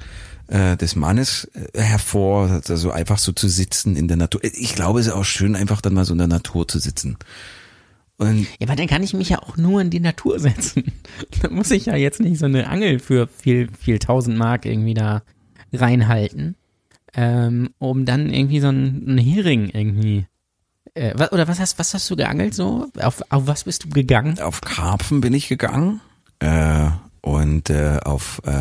[0.48, 4.44] äh, des Mannes äh, hervor, also einfach so zu sitzen in der Natur.
[4.44, 7.18] Ich glaube, es ist auch schön, einfach dann mal so in der Natur zu sitzen.
[8.18, 10.84] Und Ja, aber dann kann ich mich ja auch nur in die Natur setzen.
[11.42, 14.94] Da muss ich ja jetzt nicht so eine Angel für viel, viel tausend Mark irgendwie
[14.94, 15.24] da
[15.74, 16.56] reinhalten,
[17.18, 20.26] ähm, um dann irgendwie so einen, einen Hering irgendwie.
[20.94, 22.88] Äh, wa- oder was hast, was hast du geangelt so?
[23.02, 24.40] Auf, auf was bist du gegangen?
[24.40, 26.00] auf Karpfen bin ich gegangen
[26.40, 26.90] äh,
[27.22, 28.52] und äh, auf äh,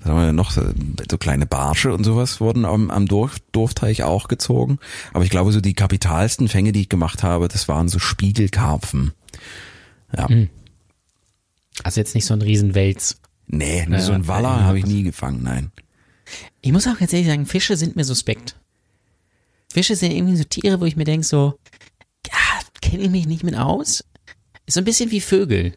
[0.00, 0.62] was haben wir denn noch so,
[1.08, 4.78] so kleine Barsche und sowas wurden am, am Dorf, Dorfteich auch gezogen.
[5.12, 9.12] Aber ich glaube, so die kapitalsten Fänge, die ich gemacht habe, das waren so Spiegelkarpfen.
[10.16, 10.26] Ja,
[11.84, 13.20] Also jetzt nicht so ein Riesenwels.
[13.46, 15.70] nee, so ein Waller äh, habe ich nie gefangen, nein.
[16.60, 18.56] Ich muss auch ganz ehrlich sagen, Fische sind mir suspekt.
[19.72, 21.58] Fische sind irgendwie so Tiere, wo ich mir denke, so,
[22.26, 22.32] ja,
[22.80, 24.04] kenne ich mich nicht mit aus.
[24.66, 25.74] Ist so ein bisschen wie Vögel.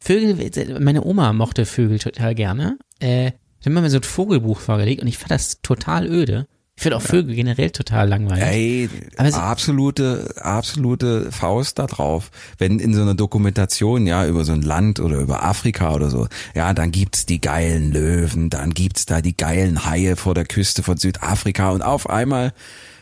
[0.00, 2.78] Vögel, meine Oma mochte Vögel total gerne.
[3.00, 6.46] Äh, ich habe mir so ein Vogelbuch vorgelegt und ich fand das total öde.
[6.78, 8.44] Ich finde auch Vögel generell total langweilig.
[8.44, 12.30] Ey, Aber es- absolute, absolute Faust da drauf.
[12.56, 16.28] Wenn in so einer Dokumentation, ja, über so ein Land oder über Afrika oder so,
[16.54, 20.84] ja, dann gibt's die geilen Löwen, dann gibt's da die geilen Haie vor der Küste
[20.84, 22.52] von Südafrika und auf einmal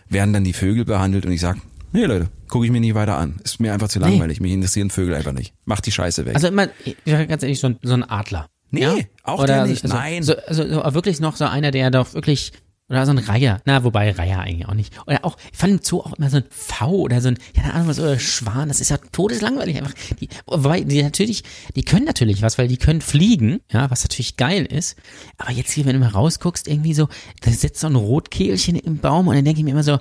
[0.08, 1.58] werden dann die Vögel behandelt und ich sag,
[1.92, 3.36] nee Leute, gucke ich mir nie weiter an.
[3.44, 4.40] Ist mir einfach zu langweilig.
[4.40, 5.52] Mich interessieren Vögel einfach nicht.
[5.66, 6.34] Mach die Scheiße weg.
[6.34, 8.48] Also immer, ich sag ganz ehrlich, so ein, so ein Adler.
[8.70, 8.94] Nee, ja?
[9.22, 10.22] auch oder der nicht, so, nein.
[10.22, 12.52] So, also, so wirklich noch so einer, der doch wirklich,
[12.88, 13.60] oder so ein Reiher.
[13.64, 14.94] Na, wobei Reiher eigentlich auch nicht.
[15.06, 17.62] Oder auch, ich fand im Zoo auch immer so ein V oder so ein, ja,
[17.62, 19.94] keine Ahnung was, oder Schwan, das ist ja todeslangweilig einfach.
[20.20, 21.42] Die, wobei, die natürlich,
[21.74, 24.96] die können natürlich was, weil die können fliegen, ja, was natürlich geil ist.
[25.38, 27.08] Aber jetzt hier, wenn du mal rausguckst, irgendwie so,
[27.40, 29.98] da sitzt so ein Rotkehlchen im Baum und dann denke ich mir immer so,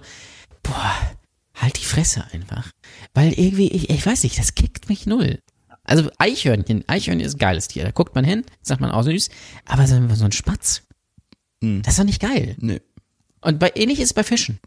[0.61, 0.95] boah,
[1.55, 2.69] halt die Fresse einfach.
[3.13, 5.39] Weil irgendwie, ich, ich weiß nicht, das kickt mich null.
[5.85, 7.83] Also Eichhörnchen, Eichhörnchen ist ein geiles Tier.
[7.83, 9.29] Da guckt man hin, sagt man auch süß,
[9.65, 10.81] aber so, so ein Spatz,
[11.61, 12.55] das ist doch nicht geil.
[12.59, 12.81] nee.
[13.41, 14.59] Und bei ähnlich ist es bei Fischen.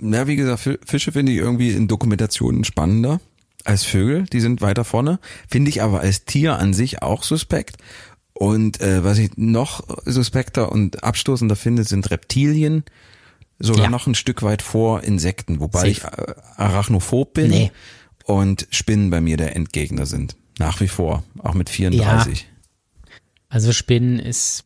[0.00, 3.20] Ja, wie gesagt, Fi- Fische finde ich irgendwie in Dokumentationen spannender
[3.64, 4.24] als Vögel.
[4.24, 5.18] Die sind weiter vorne.
[5.48, 7.76] Finde ich aber als Tier an sich auch suspekt.
[8.32, 12.84] Und äh, was ich noch suspekter und abstoßender finde, sind Reptilien.
[13.58, 13.90] Sogar Ja.
[13.90, 15.90] noch ein Stück weit vor Insekten, wobei Safe.
[15.90, 16.04] ich
[16.58, 17.72] arachnophob bin Nee.
[18.24, 20.36] und Spinnen bei mir der Endgegner sind.
[20.58, 22.46] Nach wie vor, auch mit 34.
[23.48, 24.64] Also Spinnen ist,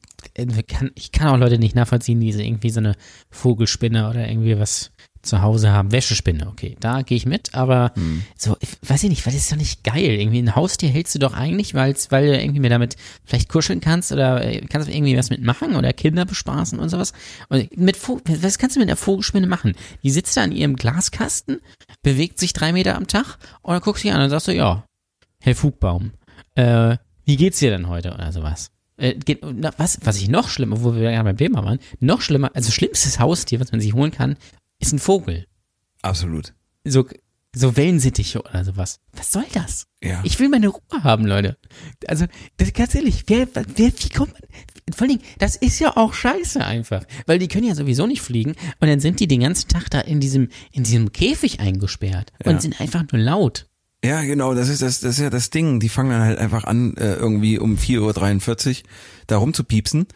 [0.66, 2.94] kann, ich kann auch Leute nicht nachvollziehen, die so irgendwie so eine
[3.30, 4.90] Vogelspinne oder irgendwie was
[5.22, 5.92] zu Hause haben.
[5.92, 7.92] Wäschespinne, okay, da gehe ich mit, aber
[8.38, 10.18] so, ich weiß ich nicht, weil das ist doch nicht geil.
[10.18, 13.80] Irgendwie ein Haustier hältst du doch eigentlich, weil's, weil du irgendwie mir damit vielleicht kuscheln
[13.82, 17.12] kannst oder äh, kannst du irgendwie was mitmachen oder Kinder bespaßen und sowas.
[17.50, 19.74] Und mit Vo- was kannst du mit der Vogelspinne machen?
[20.02, 21.60] Die sitzt da an ihrem Glaskasten,
[22.02, 24.52] bewegt sich drei Meter am Tag und dann guckst du dich an und sagst du,
[24.54, 24.84] ja,
[25.42, 26.12] Herr Fugbaum,
[26.54, 28.70] äh, wie geht's dir denn heute oder sowas?
[29.00, 32.20] Äh, geht, na, was, was ich noch schlimmer, wo wir ja beim Thema waren, noch
[32.20, 34.36] schlimmer, also schlimmstes Haustier, was man sich holen kann,
[34.78, 35.46] ist ein Vogel.
[36.02, 36.54] Absolut.
[36.84, 37.06] So,
[37.54, 39.00] So Wellensittiche oder sowas.
[39.12, 39.86] Was soll das?
[40.02, 40.20] Ja.
[40.24, 41.56] Ich will meine Ruhe haben, Leute.
[42.06, 42.26] Also,
[42.58, 44.42] das, ganz ehrlich, wer, wer, wie kommt man,
[44.94, 47.04] vor allen Dingen, das ist ja auch scheiße einfach.
[47.26, 50.00] Weil die können ja sowieso nicht fliegen und dann sind die den ganzen Tag da
[50.00, 52.50] in diesem, in diesem Käfig eingesperrt Ja.
[52.52, 53.66] und sind einfach nur laut.
[54.04, 55.78] Ja, genau, das ist das, das ist ja das Ding.
[55.80, 58.88] Die fangen dann halt einfach an, äh, irgendwie um 4.43 Uhr
[59.26, 60.06] da rumzupiepsen.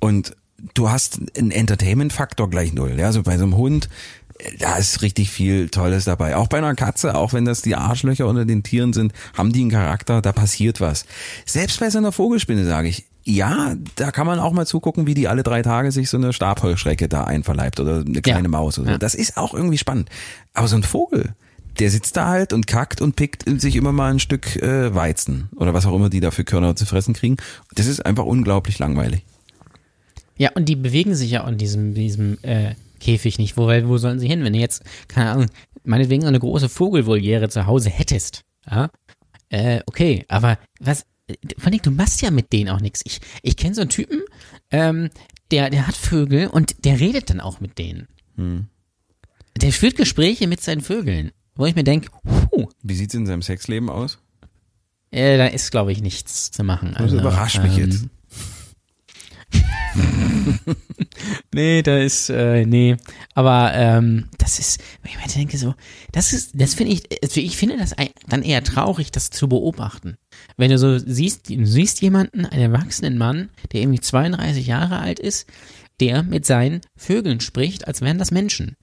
[0.00, 0.34] Und
[0.74, 2.94] du hast einen Entertainment-Faktor gleich null.
[2.98, 3.90] Ja, so bei so einem Hund,
[4.38, 6.36] äh, da ist richtig viel Tolles dabei.
[6.36, 9.60] Auch bei einer Katze, auch wenn das die Arschlöcher unter den Tieren sind, haben die
[9.60, 11.04] einen Charakter, da passiert was.
[11.44, 15.12] Selbst bei so einer Vogelspinne sage ich, ja, da kann man auch mal zugucken, wie
[15.12, 18.48] die alle drei Tage sich so eine Stabheuschrecke da einverleibt oder eine kleine Ja.
[18.48, 18.92] Maus oder so.
[18.92, 18.98] Ja.
[18.98, 20.08] Das ist auch irgendwie spannend.
[20.54, 21.34] Aber so ein Vogel,
[21.80, 25.48] der sitzt da halt und kackt und pickt sich immer mal ein Stück äh, Weizen
[25.56, 27.36] oder was auch immer die da für Körner zu fressen kriegen.
[27.74, 29.24] Das ist einfach unglaublich langweilig.
[30.36, 33.56] Ja, und die bewegen sich ja auch in diesem, diesem äh, Käfig nicht.
[33.56, 34.44] Wo, wo sollen sie hin?
[34.44, 35.46] Wenn du jetzt, keine Ahnung,
[35.84, 38.90] meinetwegen so eine große Vogelvoliere zu Hause hättest, ja,
[39.48, 41.06] äh, okay, aber was,
[41.58, 43.00] vor allem, du machst ja mit denen auch nichts.
[43.04, 44.20] Ich, ich kenne so einen Typen,
[44.70, 45.10] ähm,
[45.50, 48.06] der, der hat Vögel und der redet dann auch mit denen.
[49.56, 53.42] Der führt Gespräche mit seinen Vögeln, wo ich mir denke, puh, Wie sieht's in seinem
[53.42, 54.18] Sexleben aus?
[55.12, 56.90] äh, da ist, glaube ich, nichts zu machen.
[56.92, 58.06] Das Also, überrascht mich ähm, jetzt.
[61.52, 62.96] Nee, da ist, äh, nee.
[63.34, 65.74] Aber ähm, das ist, wenn ich mir denke so,
[66.12, 67.94] das ist, das finde ich, also ich finde das
[68.28, 70.16] dann eher traurig, das zu beobachten.
[70.56, 75.18] Wenn du so siehst, du siehst jemanden, einen erwachsenen Mann, der irgendwie 32 Jahre alt
[75.18, 75.48] ist,
[75.98, 78.76] der mit seinen Vögeln spricht, als wären das Menschen.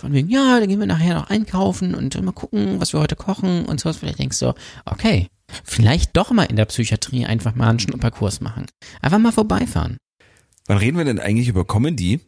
[0.00, 3.16] Von wegen, ja, dann gehen wir nachher noch einkaufen und mal gucken, was wir heute
[3.16, 3.98] kochen und sowas.
[3.98, 4.54] Vielleicht denkst du,
[4.86, 5.28] okay,
[5.62, 8.64] vielleicht doch mal in der Psychiatrie einfach mal einen Schnupperkurs machen.
[9.02, 9.98] Einfach mal vorbeifahren.
[10.66, 12.20] Wann reden wir denn eigentlich über Comedy?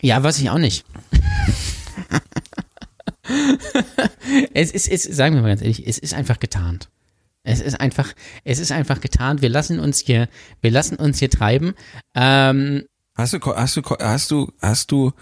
[0.00, 0.86] Ja, weiß ich auch nicht.
[4.54, 6.88] es ist, es, sagen wir mal ganz ehrlich, es ist einfach getarnt.
[7.42, 9.42] Es ist einfach, es ist einfach getarnt.
[9.42, 10.30] Wir lassen uns hier,
[10.62, 11.74] wir lassen uns hier treiben.
[12.14, 12.84] Ähm,
[13.16, 15.12] Hast du, hast du, hast du, hast du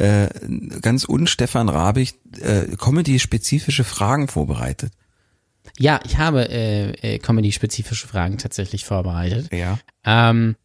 [0.00, 0.28] äh,
[0.80, 4.92] ganz un-Stefan Rabich äh, Comedy-spezifische Fragen vorbereitet?
[5.78, 9.50] ja, ich habe äh, äh, Comedy-spezifische Fragen tatsächlich vorbereitet.
[9.52, 9.78] Ja.
[10.04, 10.56] Ähm,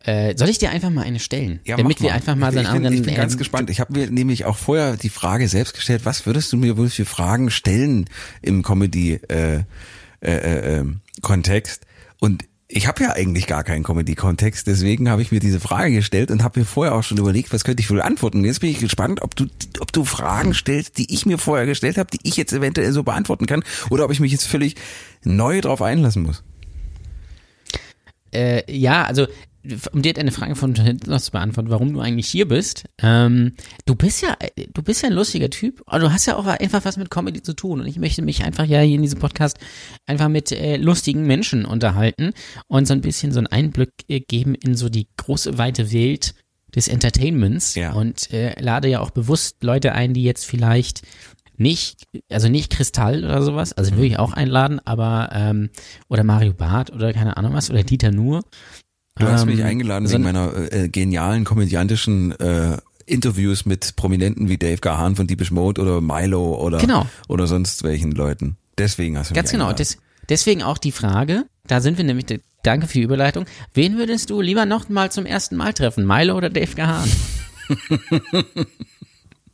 [0.00, 1.60] äh, soll ich dir einfach mal eine stellen?
[1.64, 2.94] Ja, damit wir einfach mal ich bin, anderen.
[2.94, 3.70] Ich bin ganz ähm, gespannt.
[3.70, 6.90] Ich habe mir nämlich auch vorher die Frage selbst gestellt, was würdest du mir wohl
[6.90, 8.06] für Fragen stellen
[8.40, 9.66] im Comedy-Kontext?
[10.22, 10.84] Äh, äh, äh,
[11.22, 11.86] Kontext?
[12.20, 16.32] Und ich habe ja eigentlich gar keinen Comedy-Kontext, deswegen habe ich mir diese Frage gestellt
[16.32, 18.44] und habe mir vorher auch schon überlegt, was könnte ich wohl antworten.
[18.44, 19.46] Jetzt bin ich gespannt, ob du,
[19.78, 23.04] ob du Fragen stellst, die ich mir vorher gestellt habe, die ich jetzt eventuell so
[23.04, 24.74] beantworten kann, oder ob ich mich jetzt völlig
[25.22, 26.42] neu drauf einlassen muss.
[28.34, 29.28] Äh, ja, also
[29.92, 32.84] um dir eine Frage von hinten noch zu beantworten, warum du eigentlich hier bist.
[33.02, 34.36] Ähm, du bist ja,
[34.72, 37.42] du bist ja ein lustiger Typ, aber du hast ja auch einfach was mit Comedy
[37.42, 37.80] zu tun.
[37.80, 39.58] Und ich möchte mich einfach ja hier in diesem Podcast
[40.06, 42.32] einfach mit äh, lustigen Menschen unterhalten
[42.68, 46.34] und so ein bisschen so einen Einblick äh, geben in so die große weite Welt
[46.74, 47.92] des Entertainments Ja.
[47.92, 51.02] und äh, lade ja auch bewusst Leute ein, die jetzt vielleicht
[51.58, 55.70] nicht, also nicht Kristall oder sowas, also würde ich auch einladen, aber ähm,
[56.08, 58.42] oder Mario Barth oder keine Ahnung was oder Dieter Nuhr.
[59.18, 62.76] Du hast Ähm, mich eingeladen so wegen ein- meiner äh, genialen komödiantischen äh,
[63.06, 67.06] Interviews mit Prominenten wie Dave Gahan von Deepish Mode oder Milo oder Genau.
[67.28, 68.56] oder sonst welchen Leuten.
[68.78, 69.64] Deswegen hast du Ganz mich genau.
[69.68, 69.76] eingeladen.
[69.78, 69.98] Des,
[70.28, 72.26] deswegen auch die Frage, da sind wir nämlich,
[72.62, 76.36] danke für die Überleitung, wen würdest du lieber noch mal zum ersten Mal treffen, Milo
[76.36, 77.08] oder Dave Gahan?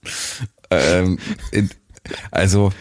[0.70, 1.18] ähm,
[1.53, 1.70] in,
[2.31, 2.72] also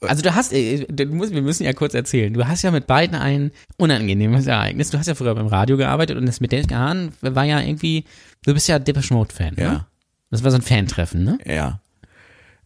[0.00, 2.86] Also du hast, äh, du musst, wir müssen ja kurz erzählen, du hast ja mit
[2.86, 4.90] beiden ein unangenehmes Ereignis.
[4.90, 8.04] Du hast ja früher beim Radio gearbeitet und das mit Dave Gahan war ja irgendwie,
[8.44, 9.72] du bist ja Depeche Mode Fan, Ja.
[9.72, 9.86] ne?
[10.30, 11.38] Das war so ein Fan-Treffen, ne?
[11.46, 11.80] ja.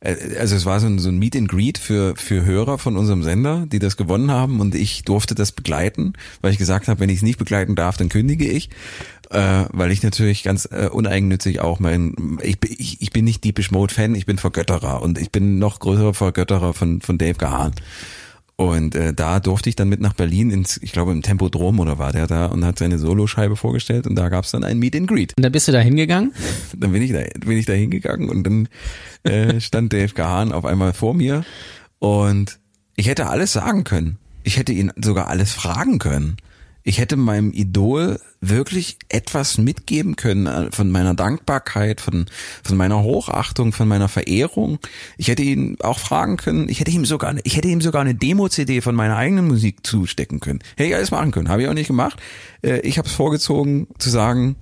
[0.01, 2.97] Äh, Also es war so ein, so ein Meet and Greet für, für Hörer von
[2.97, 6.99] unserem Sender, die das gewonnen haben und ich durfte das begleiten, weil ich gesagt habe,
[7.01, 8.69] wenn ich es nicht begleiten darf, dann kündige ich,
[9.33, 13.43] äh, weil ich natürlich ganz äh, uneigennützig auch mein, ich, bin- ich, ich bin nicht
[13.45, 17.35] Deepish Mode Fan, ich bin Vergötterer und ich bin noch größerer Vergötterer von, von Dave
[17.39, 17.73] Gahan.
[18.57, 21.99] Und äh, da durfte ich dann mit nach Berlin ins, ich glaube im Tempodrom oder
[21.99, 24.95] war der da und hat seine Soloscheibe vorgestellt und da gab es dann ein Meet
[24.95, 25.33] and Greet.
[25.37, 26.33] Und dann bist du da hingegangen?
[26.77, 28.69] Dann bin ich da, bin ich da hingegangen und dann
[29.25, 31.45] äh, stand Dave Gahan auf einmal vor mir
[31.99, 32.59] und
[32.95, 34.19] ich hätte alles sagen können.
[34.45, 36.37] Ich hätte ihn sogar alles fragen können.
[36.85, 42.27] Ich hätte meinem Idol wirklich etwas mitgeben können äh, von meiner Dankbarkeit, von,
[42.65, 44.81] von meiner Hochachtung, von meiner Verehrung.
[45.17, 48.17] Ich hätte ihn auch fragen können, ich hätte ihm sogar, ich hätte ihm sogar eine
[48.17, 50.59] Demo-CD von meiner eigenen Musik zustecken können.
[50.77, 52.21] Hätte ich alles machen können, habe ich auch nicht gemacht.
[52.63, 54.57] Äh, Ich habe es vorgezogen zu sagen,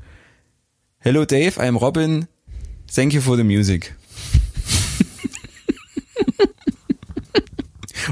[0.98, 2.26] Hello Dave, I'm Robin.
[2.94, 3.94] Thank you for the music.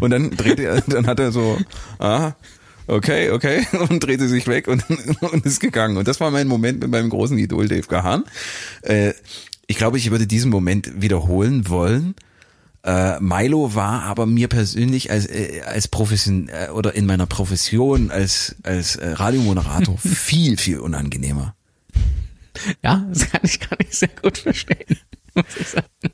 [0.00, 1.58] Und dann dreht er, dann hat er so,
[1.98, 2.32] ah,
[2.88, 4.84] okay, okay, und drehte sich weg und,
[5.20, 5.96] und ist gegangen.
[5.96, 8.24] Und das war mein Moment mit meinem großen Idol Dave Gahan.
[8.82, 9.12] Äh,
[9.66, 12.14] ich glaube, ich würde diesen Moment wiederholen wollen.
[12.84, 18.10] Äh, Milo war aber mir persönlich als äh, als Profession äh, oder in meiner Profession
[18.10, 21.54] als als äh, Radiomoderator viel viel unangenehmer.
[22.82, 24.96] Ja, das kann ich gar nicht sehr gut verstehen.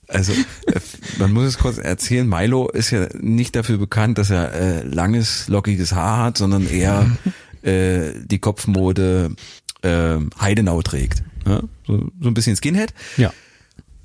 [0.08, 0.80] Also äh,
[1.18, 2.28] man muss es kurz erzählen.
[2.28, 7.10] Milo ist ja nicht dafür bekannt, dass er äh, langes lockiges Haar hat, sondern eher
[7.62, 9.34] äh, die Kopfmode
[9.82, 11.22] äh, Heidenau trägt.
[11.46, 11.60] Ja?
[11.86, 12.94] So, so ein bisschen Skinhead.
[13.16, 13.32] Ja.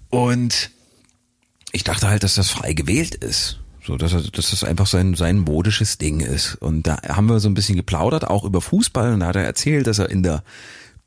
[0.09, 0.71] Und
[1.71, 3.59] ich dachte halt, dass das frei gewählt ist.
[3.85, 6.55] So, dass, er, dass das einfach sein, sein modisches Ding ist.
[6.55, 9.13] Und da haben wir so ein bisschen geplaudert, auch über Fußball.
[9.13, 10.43] Und da hat er erzählt, dass er in der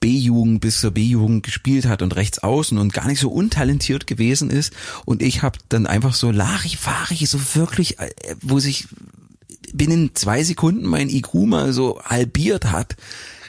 [0.02, 4.50] B-Jugend bis zur B-Jugend gespielt hat und rechts außen und gar nicht so untalentiert gewesen
[4.50, 4.74] ist.
[5.04, 8.10] Und ich habe dann einfach so Larifari, so wirklich, äh,
[8.42, 8.88] wo sich
[9.72, 12.96] binnen zwei Sekunden mein IQ mal so halbiert hat,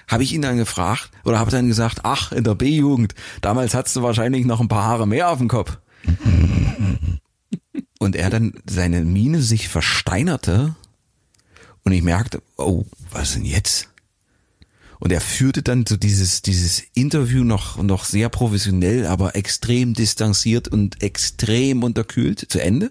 [0.08, 3.96] habe ich ihn dann gefragt oder habe dann gesagt, ach, in der B-Jugend, damals hattest
[3.96, 5.80] du wahrscheinlich noch ein paar Haare mehr auf dem Kopf.
[8.00, 10.76] Und er dann seine Miene sich versteinerte
[11.86, 13.93] und ich merkte, oh, was denn jetzt?
[15.04, 20.70] Und er führte dann so dieses, dieses Interview noch, noch sehr professionell, aber extrem distanziert
[20.70, 22.90] und extrem unterkühlt zu Ende.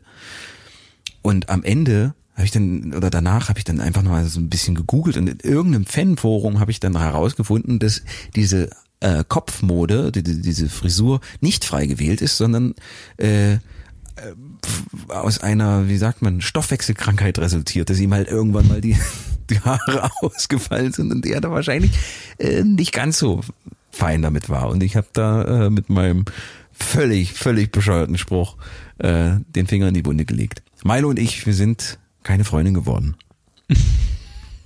[1.23, 4.41] Und am Ende habe ich dann, oder danach habe ich dann einfach noch mal so
[4.41, 8.03] ein bisschen gegoogelt und in irgendeinem Fanforum habe ich dann herausgefunden, dass
[8.37, 8.69] diese
[9.01, 12.75] äh, Kopfmode, die, die, diese Frisur nicht frei gewählt ist, sondern
[13.17, 13.57] äh,
[15.09, 18.99] aus einer, wie sagt man, Stoffwechselkrankheit resultiert, dass ihm halt irgendwann mal die,
[19.53, 21.93] die Haare ausgefallen sind und er da wahrscheinlich
[22.39, 23.41] äh, nicht ganz so
[23.91, 24.69] fein damit war.
[24.69, 26.25] Und ich habe da äh, mit meinem
[26.73, 28.57] völlig, völlig bescheuerten Spruch
[28.99, 30.63] äh, den Finger in die Wunde gelegt.
[30.85, 33.17] Milo und ich, wir sind keine Freundin geworden.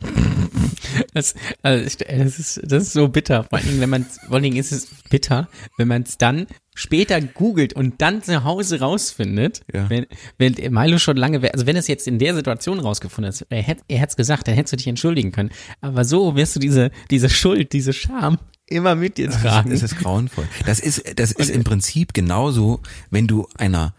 [1.13, 3.45] Das, also das, ist, das ist so bitter.
[3.45, 6.47] Vor allen Dingen, wenn man vor allen Dingen ist es bitter, wenn man es dann
[6.75, 9.89] später googelt und dann zu Hause rausfindet, Ja.
[9.91, 10.07] wenn,
[10.39, 13.63] wenn Milo schon lange, wär- also wenn es jetzt in der Situation rausgefunden ist, er
[13.63, 15.51] hätte er es gesagt, dann hättest du dich entschuldigen können.
[15.81, 19.71] Aber so wirst du diese, diese Schuld, diese Scham immer mit dir tragen.
[19.71, 20.47] Das ist grauenvoll.
[20.67, 23.95] Das ist, das ist im Prinzip genauso, wenn du einer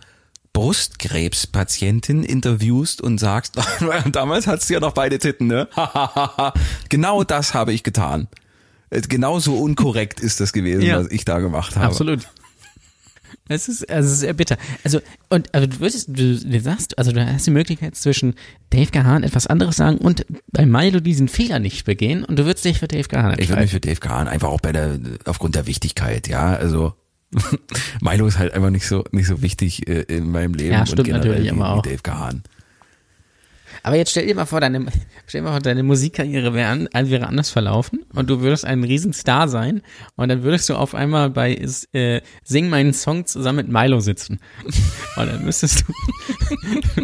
[0.58, 3.56] Brustkrebspatientin interviewst und sagst,
[4.12, 5.68] damals hattest du ja noch beide Titten, ne?
[6.90, 8.28] genau das habe ich getan.
[8.90, 11.00] Äh, Genauso unkorrekt ist das gewesen, Ja.
[11.00, 11.86] was ich da gemacht habe.
[11.88, 12.28] Absolut.
[13.50, 14.58] Es ist, also es ist sehr bitter.
[14.84, 18.34] Also, und also du würdest, du, du sagst, also du hast die Möglichkeit zwischen
[18.72, 22.66] Dave Gahan etwas anderes sagen und bei Milo diesen Fehler nicht begehen und du würdest
[22.66, 23.70] dich für Dave Gahan Ich würde mich entscheiden.
[23.70, 26.94] für Dave Kahn einfach auch bei der, aufgrund der Wichtigkeit, ja, also
[28.02, 31.00] Milo ist halt einfach nicht so, nicht so wichtig äh, in meinem Leben Ja, stimmt
[31.00, 31.82] und generell natürlich, wie auch.
[31.82, 32.44] Dave Kahn.
[33.84, 34.86] Aber jetzt stell dir mal vor, deine,
[35.26, 39.48] stell dir mal vor, deine Musikkarriere wäre, wäre anders verlaufen und du würdest ein Riesenstar
[39.48, 39.82] sein
[40.16, 41.54] und dann würdest du auf einmal bei
[41.94, 44.40] äh, Sing meinen Song zusammen mit Milo sitzen.
[45.16, 47.04] Und dann müsstest du,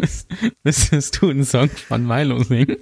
[0.64, 2.76] müsstest du einen Song von Milo singen.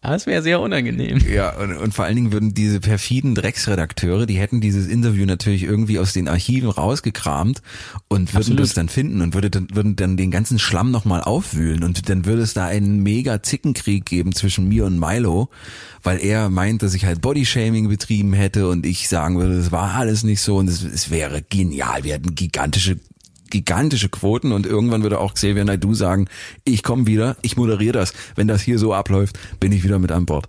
[0.00, 1.18] Aber es wäre sehr unangenehm.
[1.30, 5.62] Ja, und, und vor allen Dingen würden diese perfiden Drecksredakteure, die hätten dieses Interview natürlich
[5.62, 7.62] irgendwie aus den Archiven rausgekramt
[8.08, 8.60] und würden Absolut.
[8.60, 12.24] das dann finden und würde dann, würden dann den ganzen Schlamm nochmal aufwühlen und dann
[12.24, 15.48] würde es da einen mega Zickenkrieg geben zwischen mir und Milo,
[16.02, 19.94] weil er meint, dass ich halt Bodyshaming betrieben hätte und ich sagen würde, das war
[19.94, 22.02] alles nicht so und es, wäre genial.
[22.02, 22.98] Wir hätten gigantische
[23.48, 26.26] gigantische Quoten und irgendwann würde auch Xavier Naidoo sagen,
[26.64, 28.12] ich komme wieder, ich moderiere das.
[28.34, 30.48] Wenn das hier so abläuft, bin ich wieder mit an Bord.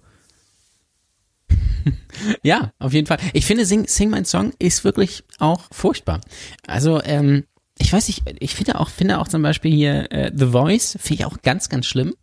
[2.41, 3.19] Ja, auf jeden Fall.
[3.33, 6.21] Ich finde, Sing, Sing mein Song ist wirklich auch furchtbar.
[6.65, 7.43] Also, ähm,
[7.77, 11.21] ich weiß nicht, ich finde auch, finde auch zum Beispiel hier äh, The Voice, finde
[11.21, 12.15] ich auch ganz, ganz schlimm.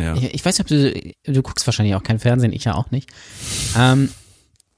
[0.00, 0.14] Ja.
[0.14, 2.90] Ich, ich weiß nicht, ob du, du guckst wahrscheinlich auch kein Fernsehen, ich ja auch
[2.90, 3.10] nicht.
[3.78, 4.10] Ähm,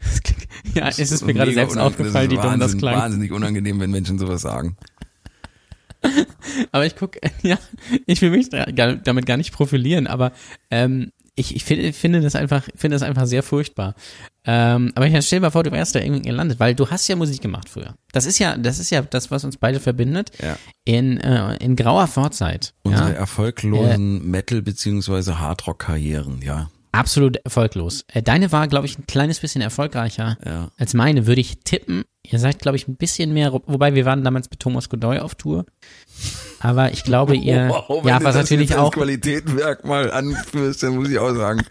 [0.74, 2.96] ja, es ist mir gerade selbst aufgefallen, wie ist dumm das klang.
[2.96, 4.76] Wahnsinnig unangenehm, wenn Menschen sowas sagen.
[6.72, 7.58] Aber ich guck, ja,
[8.06, 10.32] ich will mich da, gar, damit gar nicht profilieren, aber
[10.70, 13.94] ähm, ich, ich finde, finde das einfach, finde das einfach sehr furchtbar.
[14.44, 17.06] Ähm, aber ich stell dir mal vor, du wärst da irgendwie gelandet, weil du hast
[17.08, 17.94] ja Musik gemacht früher.
[18.12, 20.30] Das ist ja, das ist ja das, was uns beide verbindet.
[20.42, 20.56] Ja.
[20.84, 22.74] In, äh, in grauer Vorzeit.
[22.82, 26.70] Unsere ja, erfolglosen Metal- beziehungsweise Hardrock-Karrieren, ja.
[26.90, 28.04] absolut erfolglos.
[28.12, 30.70] Äh, deine war, glaube ich, ein kleines bisschen erfolgreicher Ja.
[30.76, 32.04] als meine, würde ich tippen.
[32.24, 35.36] Ihr seid, glaube ich, ein bisschen mehr, wobei wir waren damals mit Thomas Godoy auf
[35.36, 35.66] Tour.
[36.60, 37.68] Aber ich glaube, ihr,
[38.04, 41.62] ja, was natürlich auch, Qualitätsmerkmal anführst, dann muss ich auch sagen,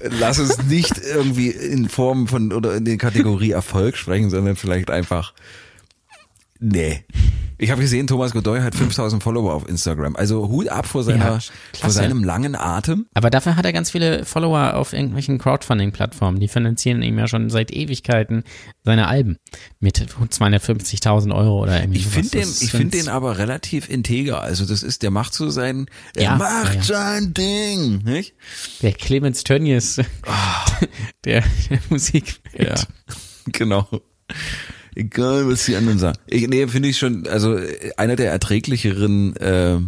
[0.00, 4.90] lass es nicht irgendwie in Form von oder in der Kategorie Erfolg sprechen, sondern vielleicht
[4.90, 5.34] einfach,
[6.60, 7.04] nee,
[7.58, 10.16] Ich habe gesehen, Thomas Godoy hat 5000 Follower auf Instagram.
[10.16, 11.38] Also Hut ab vor seiner, Ja,
[11.78, 13.06] vor seinem langen Atem.
[13.14, 16.40] Aber dafür hat er ganz viele Follower auf irgendwelchen Crowdfunding-Plattformen.
[16.40, 18.44] Die finanzieren ihm ja schon seit Ewigkeiten
[18.82, 19.36] seine Alben
[19.78, 24.40] mit 250.000 Euro oder irgendwie Ich finde den, ich finde den aber relativ integer.
[24.40, 25.86] Also das ist, der macht so sein,
[26.16, 28.34] er Ja, macht ja, sein Ding, nicht?
[28.82, 30.00] Der Clemens Tönnies
[31.24, 32.40] der, der Musik.
[32.58, 32.74] Ja,
[33.46, 33.86] genau.
[34.94, 36.18] Egal, was die anderen sagen.
[36.26, 37.58] Ich, nee, finde ich schon, also
[37.96, 39.78] einer der erträglicheren äh,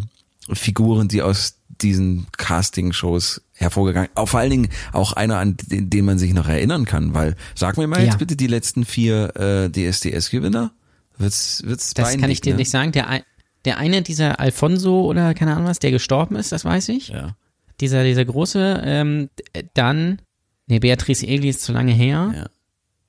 [0.53, 6.05] Figuren, die aus diesen Casting-Shows hervorgegangen, auch vor allen Dingen auch einer, an den, den
[6.05, 8.17] man sich noch erinnern kann, weil, sag mir mal jetzt Ja.
[8.19, 10.73] bitte die letzten vier äh, DSDS-Gewinner.
[11.19, 12.59] Wird's, wird's Das kann ich dir ne?
[12.59, 12.93] nicht sagen.
[12.93, 13.23] Der, ein-
[13.65, 17.09] der eine, dieser Alfonso oder keine Ahnung was, der gestorben ist, das weiß ich.
[17.09, 17.37] Ja,
[17.81, 19.29] Dieser, dieser große, ähm,
[19.75, 20.21] dann,
[20.67, 22.33] nee, Beatrice Egli ist zu lange her.
[22.37, 22.47] ja.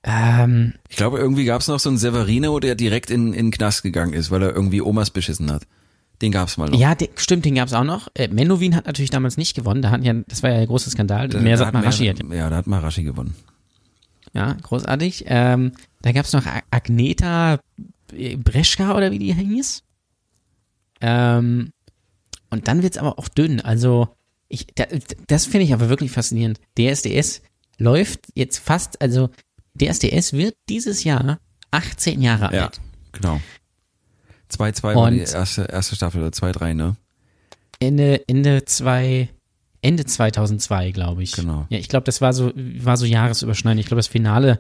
[0.10, 3.52] Ähm, Ich glaube, irgendwie gab es noch so einen Severino, der direkt in, in den
[3.52, 5.64] Knast gegangen ist, weil er irgendwie Omas beschissen hat.
[6.22, 6.80] Den gab's mal noch.
[6.80, 8.08] ja, der, stimmt, den gab's auch noch.
[8.16, 9.82] Äh, Menowin hat natürlich damals nicht gewonnen.
[9.84, 11.28] Da hatten ja, das war ja der große Skandal.
[11.28, 12.14] Da- Mehr da sagt hat Marashi.
[12.24, 13.36] Mer- Ja, da hat Marashi gewonnen.
[14.34, 15.26] Ja, großartig.
[15.28, 17.60] Ähm, da gab's noch Agneta
[18.38, 19.84] Breschka oder wie die hieß.
[21.02, 21.72] Ähm,
[22.50, 23.60] und dann wird's aber auch dünn.
[23.62, 24.08] Also,
[24.48, 24.86] ich, da,
[25.28, 26.60] das finde ich aber wirklich faszinierend.
[26.78, 27.42] DSDS
[27.78, 29.30] läuft jetzt fast, also
[29.78, 31.40] DSDS wird dieses Jahr
[31.72, 32.82] 18 Jahre Ja, alt.
[33.12, 33.40] genau.
[34.52, 36.96] 2-2 war die erste, erste Staffel, oder 2-3, ne?
[37.80, 39.30] Ende, Ende zwei,
[39.82, 41.34] Ende 2002, glaube ich.
[41.34, 41.68] Genau.
[41.70, 43.82] Ja, ich glaube, das war so, war so Jahresüberschneidend.
[43.82, 44.60] Ich glaube, das Finale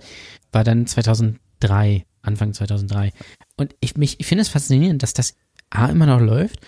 [0.51, 3.11] war dann 2003, Anfang 2003.
[3.55, 5.35] Und ich, mich, ich finde es faszinierend, dass das
[5.69, 6.59] A immer noch läuft,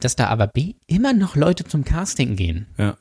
[0.00, 2.66] dass da aber B immer noch Leute zum Casting gehen.
[2.76, 2.96] Ja.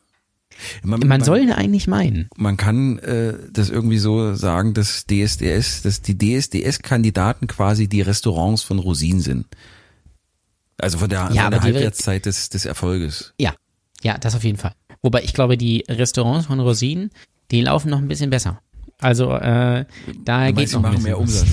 [0.83, 2.29] Man, Man soll eigentlich meinen.
[2.35, 8.63] man kann äh, das irgendwie so sagen, dass DSDS, dass die DSDS-Kandidaten quasi die Restaurants
[8.63, 9.45] von Rosin sind.
[10.79, 13.33] Also von der, Ja, von der Halbwertszeit des, des Erfolges.
[13.39, 13.53] Ja,
[14.01, 14.73] ja, das auf jeden Fall.
[15.01, 17.11] Wobei ich glaube, die Restaurants von Rosinen,
[17.51, 18.61] die laufen noch ein bisschen besser.
[18.99, 19.85] Also äh,
[20.23, 21.19] da geht noch ein bisschen mehr was.
[21.21, 21.47] Umsatz.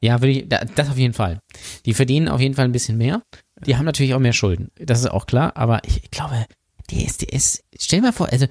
[0.00, 1.40] Ja, würde ich, da- das auf jeden Fall.
[1.86, 3.22] Die verdienen auf jeden Fall ein bisschen mehr.
[3.66, 4.70] Die haben natürlich auch mehr Schulden.
[4.78, 5.56] Das ist auch klar.
[5.56, 6.02] Aber ich,
[6.90, 8.46] glaube, DSDS, stell dir mal vor, also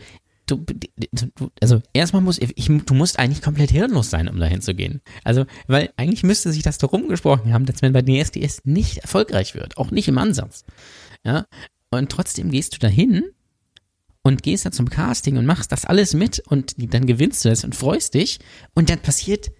[0.45, 4.73] du, du also erstmal muss, ich, du musst eigentlich komplett hirnlos sein, um dahin zu
[4.73, 5.01] gehen.
[5.23, 9.55] Also, weil eigentlich müsste sich das doch rumgesprochen haben, dass man bei DSDS nicht erfolgreich
[9.55, 9.77] wird.
[9.77, 10.63] Auch nicht im Ansatz.
[11.23, 11.45] Ja.
[11.91, 13.23] Und trotzdem gehst du dahin
[14.21, 17.63] und gehst dann zum Casting und machst das alles mit und dann gewinnst du das
[17.63, 18.39] und freust dich
[18.73, 19.51] und dann passiert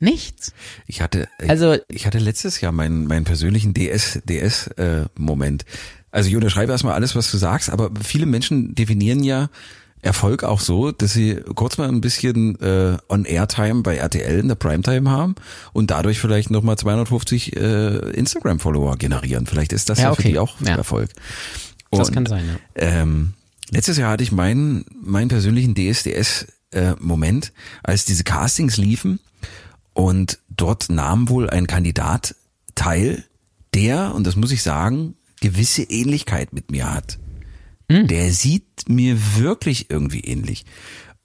[0.00, 0.52] nichts.
[0.86, 5.64] Ich hatte, Also- ich hatte letztes Jahr meinen, meinen persönlichen DS, DS, äh, Moment.
[6.10, 9.48] Also ich unterschreibe erstmal alles, was du sagst, aber viele Menschen definieren ja
[10.02, 14.54] Erfolg auch so, dass sie kurz mal ein bisschen äh, On-Air-Time bei RTL in der
[14.54, 15.34] Primetime haben
[15.74, 19.46] und dadurch vielleicht nochmal 250 äh, Instagram-Follower generieren.
[19.46, 20.32] Vielleicht ist das ja, Ja, für okay.
[20.32, 20.76] die auch Ja.
[20.76, 21.10] Erfolg.
[21.90, 22.56] Das Und, kann sein, ja.
[22.76, 23.34] ähm,
[23.70, 27.52] letztes Jahr hatte ich meinen, meinen persönlichen DSDS-Moment,
[27.82, 29.20] als diese Castings liefen
[29.92, 32.36] und dort nahm wohl ein Kandidat
[32.74, 33.24] teil,
[33.74, 37.18] der, und das muss ich sagen, gewisse Ähnlichkeit mit mir hat.
[38.06, 40.64] Der sieht mir wirklich irgendwie ähnlich.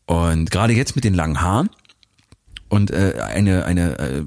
[0.08, 1.70] Und gerade jetzt mit den langen Haaren
[2.70, 4.26] und äh, eine eine äh,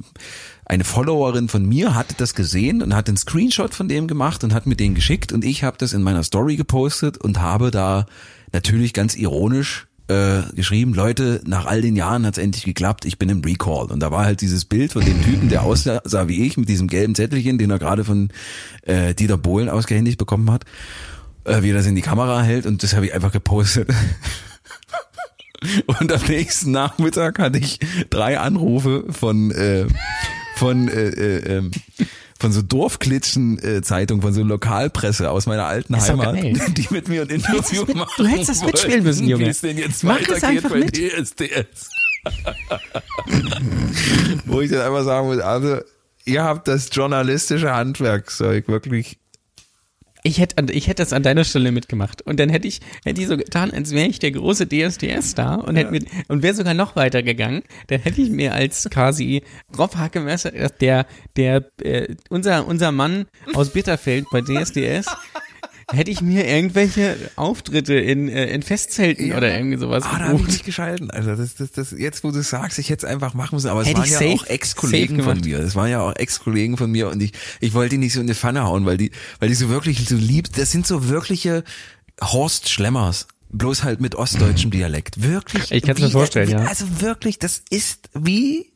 [0.65, 4.55] eine Followerin von mir hatte das gesehen und hat einen Screenshot von dem gemacht und
[4.55, 8.07] hat mir den geschickt und ich habe das in meiner Story gepostet und habe da
[8.53, 13.29] natürlich ganz ironisch äh, geschrieben, Leute, nach all den Jahren hat's endlich geklappt, ich bin
[13.29, 13.87] im Recall.
[13.87, 16.69] Und da war halt dieses Bild von dem Typen, der aussah sah wie ich, mit
[16.69, 18.31] diesem gelben Zettelchen, den er gerade von
[18.83, 20.65] äh, Dieter Bohlen ausgehändigt bekommen hat,
[21.45, 23.89] äh, wie er das in die Kamera hält und das habe ich einfach gepostet.
[25.87, 27.81] Und am nächsten Nachmittag hatte ich
[28.11, 29.87] drei Anrufe von äh,
[30.55, 31.71] von äh, äh, ähm,
[32.39, 37.09] von so Dorfklitschen äh, Zeitung, von so Lokalpresse aus meiner alten Ist Heimat, die mit
[37.09, 38.13] mir ein Interview machen.
[38.17, 39.47] du hättest das mitspielen müssen, Junge.
[39.47, 40.97] Wie es denn jetzt Mach es einfach bei mit.
[40.97, 41.91] DSDS.
[44.47, 45.79] Wo ich dann einfach sagen muss, also
[46.25, 49.19] ihr habt das journalistische Handwerkzeug wirklich
[50.25, 52.23] Ich hätte, ich hätte das an deiner Stelle mitgemacht.
[52.23, 55.77] Und dann hätte ich, hätte ich so getan, als wäre ich der große DSDS-Star und
[55.77, 57.63] hätte mir, und wäre sogar noch weiter gegangen.
[57.87, 59.43] Dann hätte ich mir als quasi
[59.79, 60.51] Rob Hackemesser,
[60.81, 61.07] der,
[61.37, 65.07] der, äh, unser, unser Mann aus Bitterfeld bei DSDS,
[65.91, 70.41] hätte ich mir irgendwelche Auftritte in, äh, in Festzelten oder irgendwie sowas Ah, da habe
[70.43, 71.11] ich nicht geschalten.
[71.11, 73.69] Also das, das, das, jetzt wo du es sagst, ich hätte es einfach machen müssen.
[73.69, 75.59] Aber es Hätte waren ja safe- auch Ex-Kollegen von mir.
[75.61, 78.27] Das waren ja auch Ex-Kollegen von mir und ich, ich wollte die nicht so in
[78.27, 79.11] die Pfanne hauen, weil die,
[79.41, 81.65] weil die so wirklich so lieb, das sind so wirkliche
[82.21, 83.27] Horst Schlemmers.
[83.51, 85.23] Bloß halt mit ostdeutschem Dialekt.
[85.23, 85.73] Wirklich.
[85.73, 86.59] Ich kann's mir wie- vorstellen, ja.
[86.67, 88.71] Also wirklich, das ist wie,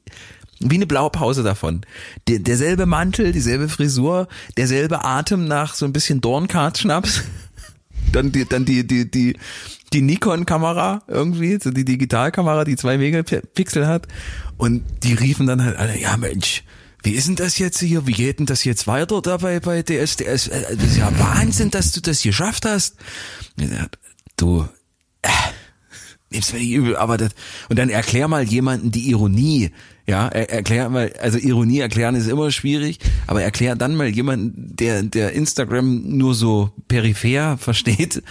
[0.71, 1.83] wie eine Blaupause davon.
[2.29, 7.23] Der, derselbe Mantel, dieselbe Frisur, derselbe Atem nach so ein bisschen Dornkart-Schnaps.
[8.13, 9.39] Dann die, dann die, die, die,
[9.93, 14.07] die Nikon-Kamera irgendwie, so die Digitalkamera, die zwei Megapixel hat.
[14.59, 16.63] Und die riefen dann halt alle, ja Mensch,
[17.03, 18.07] wie ist denn das jetzt hier?
[18.07, 20.49] Wie geht denn das jetzt weiter dabei bei DSDS?
[20.49, 22.97] Äh, das ist ja Wahnsinn, dass du das geschafft hast.
[24.37, 24.69] Du,
[25.23, 25.29] äh,
[26.31, 27.33] nimm's mir nicht übel, aber das,
[27.69, 29.73] und dann erklär mal jemanden die Ironie.
[30.13, 34.77] Ja, er, erklär mal, also Ironie erklären ist immer schwierig, aber erklär dann mal jemanden,
[34.77, 38.23] der, der Instagram nur so peripher versteht,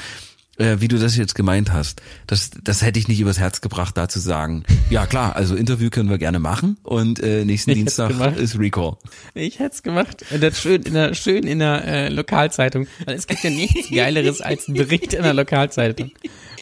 [0.57, 2.03] äh, wie du das jetzt gemeint hast.
[2.27, 4.63] Das, das hätte ich nicht übers Herz gebracht, da zu sagen.
[4.91, 8.97] Ja klar, also Interview können wir gerne machen und äh, nächsten Ich Dienstag ist Recall.
[9.33, 10.23] Ich hätte es gemacht.
[10.39, 12.85] Das schön in der, schön in der äh, Lokalzeitung.
[13.07, 16.11] Es gibt ja nichts Geileres als ein Bericht in der Lokalzeitung.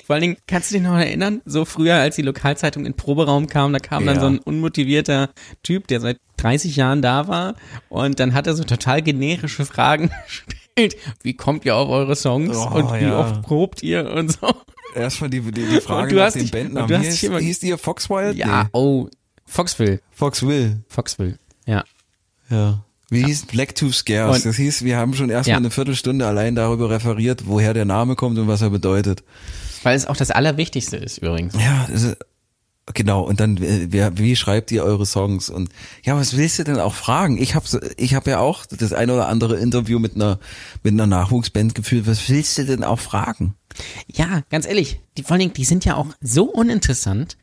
[0.09, 3.45] Vor allen Dingen, kannst du dich noch erinnern, so früher, als die Lokalzeitung in Proberaum
[3.45, 4.21] kam, da kam dann Ja.
[4.21, 5.29] so ein unmotivierter
[5.61, 7.53] Typ, der seit 30 Jahren da war
[7.89, 10.95] und dann hat er so total generische Fragen gestellt.
[11.21, 13.19] Wie kommt ihr auf eure Songs Oh, und wie ja.
[13.19, 14.51] oft probt ihr und so?
[14.95, 16.87] Erstmal die, die, die Frage nach dich- Bandnamen.
[16.87, 18.35] du hast hieß, immer- hieß die Foxwild?
[18.35, 18.69] Ja, Nee.
[18.73, 19.09] oh,
[19.45, 20.79] Foxville, Foxville.
[20.87, 21.37] Foxville,
[21.67, 21.83] ja.
[22.49, 22.83] Ja.
[23.11, 24.37] Wie hieß Blacktooth Scares?
[24.37, 25.57] Und- das hieß, wir haben schon erstmal Ja.
[25.57, 29.23] eine Viertelstunde allein darüber referiert, woher der Name kommt und was er bedeutet.
[29.83, 31.53] Weil es auch das Allerwichtigste ist übrigens.
[31.55, 31.87] Ja,
[32.93, 33.21] genau.
[33.21, 35.49] Und dann, äh, wer, wie schreibt ihr eure Songs?
[35.49, 35.69] Und
[36.03, 37.41] ja, was willst du denn auch fragen?
[37.41, 37.65] Ich habe
[37.97, 40.39] ich hab ja auch das ein oder andere Interview mit einer
[40.83, 42.07] mit einer Nachwuchsband geführt.
[42.07, 43.55] Was willst du denn auch fragen?
[44.07, 47.37] Ja, ganz ehrlich, die, vor allen Dingen, die sind ja auch so uninteressant,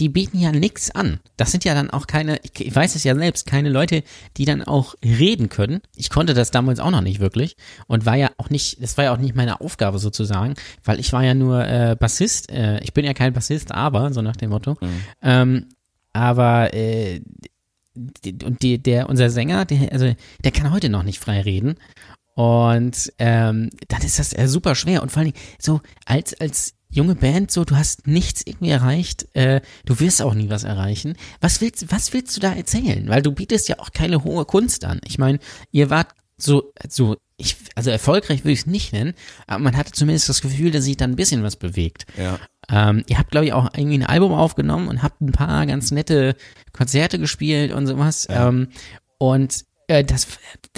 [0.00, 1.20] die bieten ja nichts an.
[1.36, 4.02] Das sind ja dann auch keine, ich, weiß es ja selbst, keine Leute,
[4.36, 5.80] die dann auch reden können.
[5.94, 9.04] Ich konnte das damals auch noch nicht wirklich und war ja auch nicht, das war
[9.04, 12.50] ja auch nicht meine Aufgabe sozusagen, weil ich war ja nur äh, Bassist.
[12.50, 14.76] Äh, ich bin ja kein Bassist, aber, so nach dem Motto.
[15.22, 15.66] Ähm,
[16.12, 17.20] aber äh,
[18.44, 21.76] und die, der, unser Sänger, der, also der kann heute noch nicht frei reden.
[22.34, 25.02] Und ähm, dann ist das äh, super schwer.
[25.02, 29.60] Und vor Dingen, so als, als junge Band, so, du hast nichts irgendwie erreicht, äh,
[29.84, 31.16] du wirst auch nie was erreichen.
[31.40, 33.08] Was willst, was willst du da erzählen?
[33.08, 35.00] Weil du bietest ja auch keine hohe Kunst an.
[35.04, 35.38] Ich meine,
[35.72, 36.08] ihr wart
[36.38, 39.14] so, so, ich, also erfolgreich würde ich es nicht nennen,
[39.46, 42.06] aber man hatte zumindest das Gefühl, dass sich da ein bisschen was bewegt.
[42.16, 42.38] Ja.
[42.68, 45.90] Ähm, ihr habt, glaube ich, auch irgendwie ein Album aufgenommen und habt ein paar ganz
[45.90, 46.36] nette
[46.72, 48.26] Konzerte gespielt und sowas.
[48.30, 48.68] Ähm,
[49.18, 50.26] und äh, das,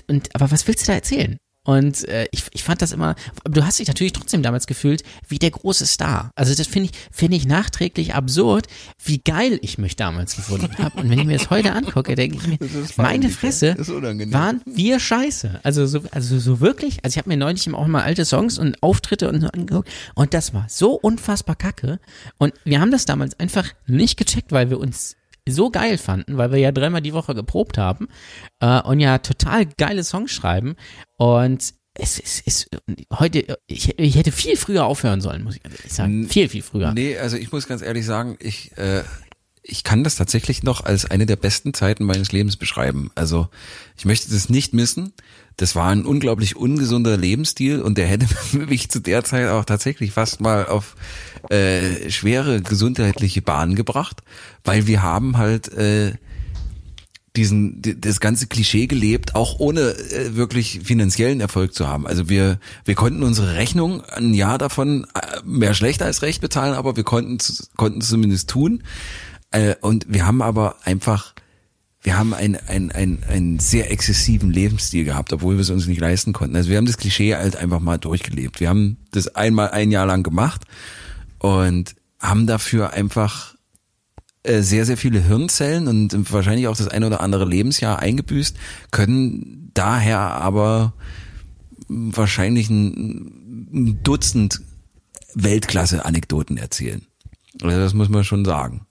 [0.06, 1.38] und aber was willst du da erzählen?
[1.68, 3.14] Und äh, ich, ich fand das immer,
[3.44, 6.30] du hast dich natürlich trotzdem damals gefühlt wie der große Star.
[6.34, 8.68] Also das finde ich, finde ich nachträglich absurd,
[9.04, 10.98] wie geil ich mich damals gefunden habe.
[10.98, 12.58] Und wenn ich mir das heute angucke, denke ich mir,
[12.96, 15.60] meine Fresse, waren wir scheiße.
[15.62, 18.82] Also so, also so wirklich, also ich habe mir neulich auch mal alte Songs und
[18.82, 22.00] Auftritte und so angeguckt und das war so unfassbar kacke.
[22.38, 25.18] Und wir haben das damals einfach nicht gecheckt, weil wir uns
[25.52, 28.08] so geil fanden, weil wir ja dreimal die Woche geprobt haben
[28.60, 30.76] äh, und ja total geile Songs schreiben
[31.16, 32.68] und es ist, ist
[33.18, 36.28] heute, ich, ich hätte viel früher aufhören sollen, muss ich ehrlich sagen.
[36.28, 36.92] Viel, viel früher.
[36.92, 39.02] Nee, also ich muss ganz ehrlich sagen, ich, äh,
[39.62, 43.10] ich kann das tatsächlich noch als eine der besten Zeiten meines Lebens beschreiben.
[43.16, 43.48] Also
[43.96, 45.12] ich möchte das nicht missen.
[45.58, 50.12] Das war ein unglaublich ungesunder Lebensstil und der hätte mich zu der Zeit auch tatsächlich
[50.12, 50.96] fast mal auf
[51.50, 54.22] äh, schwere gesundheitliche Bahnen gebracht,
[54.64, 56.14] weil wir haben halt äh,
[57.36, 62.06] diesen di- das ganze Klischee gelebt, auch ohne äh, wirklich finanziellen Erfolg zu haben.
[62.06, 66.74] Also wir wir konnten unsere Rechnung ein Jahr davon äh, mehr schlecht als recht bezahlen,
[66.74, 67.38] aber wir konnten
[67.76, 68.82] konnten es zumindest tun.
[69.50, 71.34] Äh, und wir haben aber einfach
[72.02, 76.00] wir haben einen ein, ein, einen sehr exzessiven Lebensstil gehabt, obwohl wir es uns nicht
[76.00, 76.56] leisten konnten.
[76.56, 78.60] Also wir haben das Klischee halt einfach mal durchgelebt.
[78.60, 80.62] Wir haben das einmal ein Jahr lang gemacht
[81.38, 83.54] und haben dafür einfach
[84.44, 88.56] äh, sehr, sehr viele Hirnzellen und wahrscheinlich auch das ein oder andere Lebensjahr eingebüßt,
[88.90, 90.94] können daher aber
[91.88, 94.60] wahrscheinlich ein, ein Dutzend
[95.34, 97.06] Weltklasse-Anekdoten erzählen.
[97.62, 98.86] Also das muss man schon sagen.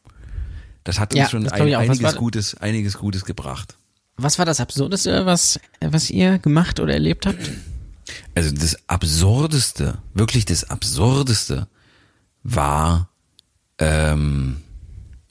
[0.88, 3.76] Das hat uns Ja, schon ein, einiges Gutes, einiges Gutes gebracht.
[4.16, 7.52] Was war das Absurdeste, was, was ihr gemacht oder erlebt habt?
[8.36, 11.68] Also das Absurdeste, wirklich das Absurdeste
[12.44, 13.10] war,
[13.80, 14.62] ähm,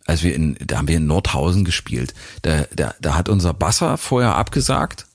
[0.05, 2.13] als wir in, da haben wir in Nordhausen gespielt.
[2.43, 5.07] Da, da, da hat unser Basser vorher abgesagt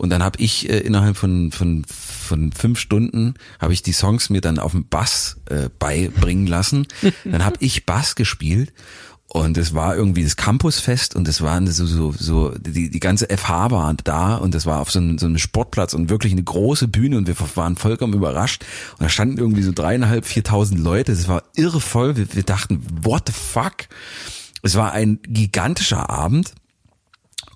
[0.00, 4.30] und dann habe ich äh, innerhalb von, von, von fünf Stunden habe ich die Songs
[4.30, 6.86] mir dann auf dem Bass äh, beibringen lassen.
[7.26, 8.72] Dann habe ich Bass gespielt
[9.32, 13.28] und es war irgendwie das Campusfest und es waren so, so, so die, die ganze
[13.28, 16.42] FH war da und es war auf so einem, so einem Sportplatz und wirklich eine
[16.42, 18.64] große Bühne und wir waren vollkommen überrascht
[18.98, 21.12] und da standen irgendwie so dreieinhalb, viertausend Leute.
[21.12, 22.16] Es war irre voll.
[22.16, 23.86] Wir, wir dachten, what the fuck?
[24.62, 26.52] Es war ein gigantischer Abend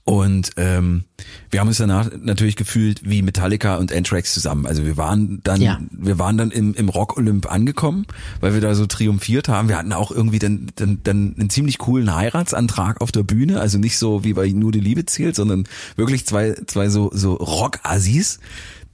[0.07, 1.05] Und ähm,
[1.51, 4.67] wir haben uns danach natürlich gefühlt wie Metallica und Anthrax zusammen.
[4.67, 5.81] Also wir waren dann, Ja.
[5.91, 8.07] wir waren dann im, im Rock Olymp angekommen,
[8.41, 9.71] weil wir da so triumphiert haben.
[9.71, 13.61] Wir hatten auch irgendwie dann, dann, dann einen ziemlich coolen Heiratsantrag auf der Bühne.
[13.61, 15.65] Also nicht so wie bei Nur die Liebe zählt, sondern
[15.97, 18.41] wirklich zwei, zwei so, so Rock-Assis,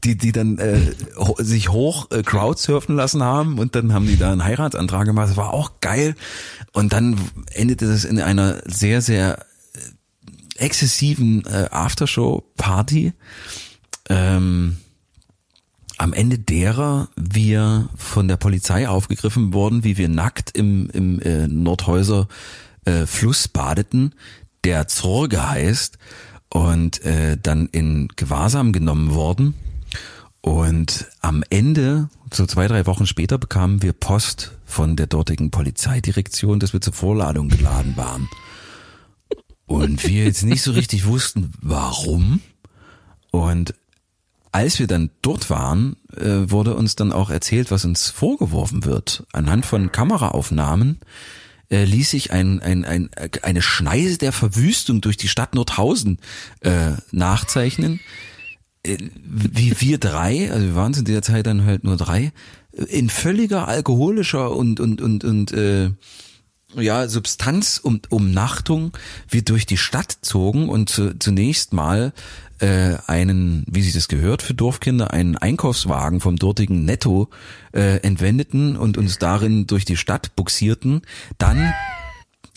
[0.05, 0.81] die, die dann äh,
[1.17, 5.29] ho sich hoch äh, Crowdsurfen lassen haben und dann haben die da einen Heiratsantrag gemacht.
[5.29, 6.15] Das war auch geil.
[6.73, 7.17] Und dann
[7.53, 9.45] endete das in einer sehr, sehr
[10.61, 13.13] exzessiven äh, Aftershow-Party,
[14.09, 14.77] ähm,
[15.99, 21.47] am Ende derer wir von der Polizei aufgegriffen wurden, wie wir nackt im, im äh,
[21.47, 22.27] Nordhäuser
[22.85, 24.15] äh, Fluss badeten,
[24.65, 25.99] der Zorge heißt,
[26.53, 29.55] und äh, dann in Gewahrsam genommen worden.
[30.41, 36.61] Und am Ende, so zwei, drei Wochen später, bekamen wir Post von der dortigen Polizeidirektion,
[36.61, 38.29] dass wir zur Vorladung geladen waren.
[39.71, 42.41] Und wir jetzt nicht so richtig wussten, warum.
[43.31, 43.73] Und
[44.51, 49.25] als wir dann dort waren, äh, wurde uns dann auch erzählt, was uns vorgeworfen wird.
[49.33, 50.99] Anhand von Kameraaufnahmen
[51.71, 53.11] äh, ließ sich ein, ein, ein,
[53.43, 56.19] eine Schneise der Verwüstung durch die Stadt Nordhausen
[56.63, 58.01] äh, nachzeichnen.
[58.83, 62.33] Äh, wie wir drei, also wir waren zu der Zeit dann halt nur drei,
[62.73, 65.91] in völliger alkoholischer und und und und äh,
[66.77, 68.93] ja, Substanzumnachtung
[69.29, 72.13] wir durch die Stadt zogen und zu, zunächst mal
[72.61, 77.29] äh, einen, wie sich das gehört für Dorfkinder, einen Einkaufswagen vom dortigen Netto
[77.73, 81.03] äh, entwendeten und uns darin durch die Stadt buxierten,
[81.39, 81.73] dann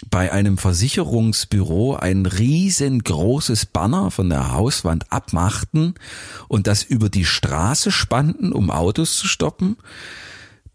[0.09, 5.95] bei einem Versicherungsbüro ein riesengroßes Banner von der Hauswand abmachten
[6.47, 9.77] und das über die Straße spannten, um Autos zu stoppen.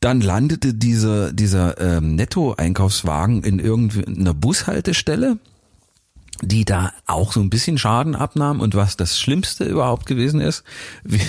[0.01, 5.39] Dann landete dieser, dieser ähm, Netto-Einkaufswagen in irgendeiner Bushaltestelle,
[6.41, 8.61] die da auch so ein bisschen Schaden abnahm.
[8.61, 10.63] Und was das Schlimmste überhaupt gewesen ist,
[11.05, 11.21] wir,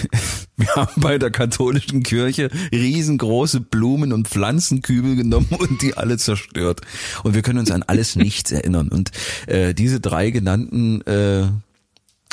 [0.55, 6.81] wir haben bei der katholischen Kirche riesengroße Blumen- und Pflanzenkübel genommen und die alle zerstört.
[7.23, 8.89] Und wir können uns an alles nichts erinnern.
[8.89, 9.11] Und
[9.47, 11.47] äh, diese drei genannten äh,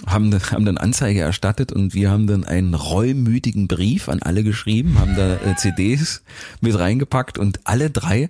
[0.05, 4.99] haben, haben dann Anzeige erstattet und wir haben dann einen reumütigen Brief an alle geschrieben,
[4.99, 6.23] haben da äh, CDs
[6.61, 8.29] mit reingepackt und alle drei,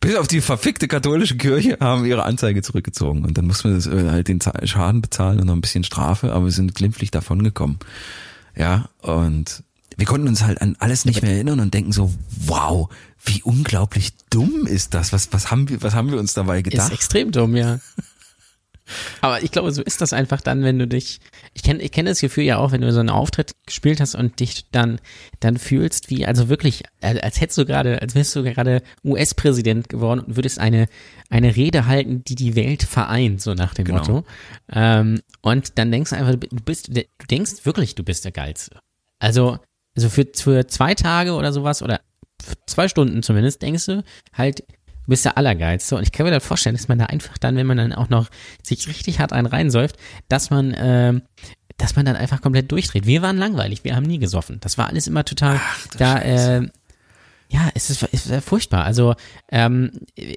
[0.00, 3.24] bis auf die verfickte katholische Kirche, haben ihre Anzeige zurückgezogen.
[3.24, 6.32] Und dann mussten wir das, äh, halt den Schaden bezahlen und noch ein bisschen Strafe,
[6.32, 7.78] aber wir sind glimpflich davongekommen.
[8.56, 9.62] Ja, und
[9.96, 12.12] wir konnten uns halt an alles nicht mehr erinnern und denken so,
[12.46, 12.88] wow,
[13.24, 15.12] wie unglaublich dumm ist das?
[15.12, 16.92] Was, was haben wir, was haben wir uns dabei Ist gedacht?
[16.92, 17.78] extrem dumm, ja.
[19.20, 21.20] Aber ich glaube, so ist das einfach dann, wenn du dich,
[21.54, 24.14] ich kenne ich kenn das Gefühl ja auch, wenn du so einen Auftritt gespielt hast
[24.14, 25.00] und dich dann,
[25.40, 29.88] dann fühlst wie, also wirklich, als als hättest du gerade, als wärst du gerade US-Präsident
[29.88, 30.86] geworden und würdest eine,
[31.30, 33.98] eine Rede halten, die die Welt vereint, so nach dem Genau.
[33.98, 34.24] Motto.
[34.70, 38.78] Ähm, und dann denkst du einfach, du bist, du denkst wirklich, du bist der Geilste.
[39.18, 39.58] Also,
[39.96, 42.00] also für, für zwei Tage oder sowas oder
[42.66, 44.64] zwei Stunden zumindest denkst du halt,
[45.04, 45.96] du bist der Allergeilste.
[45.96, 48.08] Und ich kann mir dann vorstellen, dass man da einfach dann, wenn man dann auch
[48.08, 48.28] noch
[48.62, 49.96] sich richtig hart einen reinsäuft,
[50.28, 51.22] dass man, ähm,
[51.76, 53.06] dass man dann einfach komplett durchdreht.
[53.06, 54.58] Wir waren langweilig, wir haben nie gesoffen.
[54.60, 55.60] Das war alles immer total
[55.92, 56.64] du da, Scheiße.
[56.64, 56.68] äh,
[57.50, 58.84] ja, es ist, es ist furchtbar.
[58.84, 59.14] Also,
[59.50, 59.90] ähm,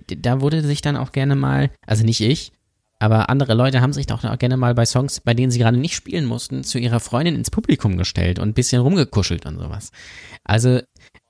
[0.08, 2.52] da wurde sich dann auch gerne mal, also nicht ich,
[3.00, 5.78] aber andere Leute haben sich doch auch gerne mal bei Songs, bei denen sie gerade
[5.78, 9.92] nicht spielen mussten, zu ihrer Freundin ins Publikum gestellt und ein bisschen rumgekuschelt und sowas.
[10.44, 10.82] Also,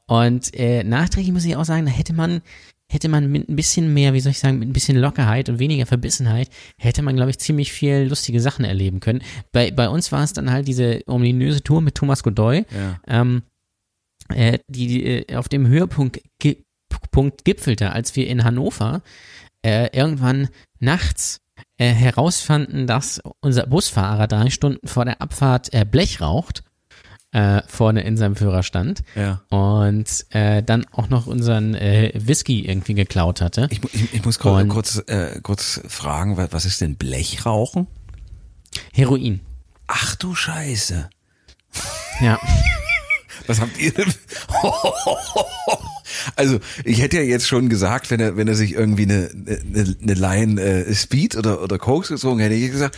[0.07, 2.41] und äh, nachträglich muss ich auch sagen, da hätte man,
[2.89, 5.59] hätte man mit ein bisschen mehr, wie soll ich sagen, mit ein bisschen Lockerheit und
[5.59, 9.21] weniger Verbissenheit, hätte man, glaube ich, ziemlich viel lustige Sachen erleben können.
[9.51, 12.99] Bei, bei uns war es dann halt diese ominöse Tour mit Thomas Godoy, Ja.
[13.07, 13.43] ähm,
[14.29, 16.63] äh, die, die äh, auf dem Höhepunkt gi
[17.11, 19.01] Punkt gipfelte, als wir in Hannover
[19.65, 21.41] äh, irgendwann nachts
[21.77, 26.63] äh, herausfanden, dass unser Busfahrer drei Stunden vor der Abfahrt äh, Blech raucht,
[27.34, 29.41] äh, vorne in seinem Führerstand Ja.
[29.49, 33.67] und äh, dann auch noch unseren äh, Whisky irgendwie geklaut hatte.
[33.69, 37.88] Ich, ich, ich muss kurz, kurz, äh, kurz fragen, was, was ist denn Blechrauchen?
[38.93, 39.41] Heroin.
[39.88, 41.09] Ach du Scheiße.
[42.21, 42.39] Ja.
[43.45, 44.11] Was habt ihr denn?
[46.36, 49.95] Also, ich hätte ja jetzt schon gesagt, wenn er, wenn er sich irgendwie eine, eine,
[50.01, 52.97] eine Line äh, Speed oder, oder Koks gezogen hätte, hätte ich gesagt,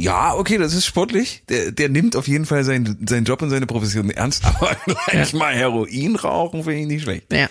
[0.00, 1.42] ja, okay, das ist sportlich.
[1.48, 4.76] Der, der nimmt auf jeden Fall seinen, seinen Job und seine Profession ernst, aber
[5.06, 7.32] gleich mal Heroin rauchen finde ich nicht schlecht.
[7.32, 7.48] Ja.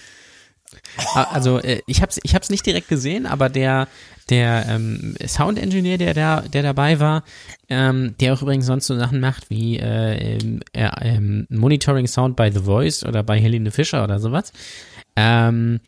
[1.13, 3.87] Also äh, ich hab's, ich hab's nicht direkt gesehen, aber der
[4.29, 7.23] der ähm, Sound Engineer, der da der dabei war,
[7.69, 10.37] ähm, der auch übrigens sonst so Sachen macht wie äh,
[10.73, 14.53] äh, ähm, Monitoring Sound by The Voice oder bei Helene Fischer oder sowas.
[15.15, 15.79] Ähm,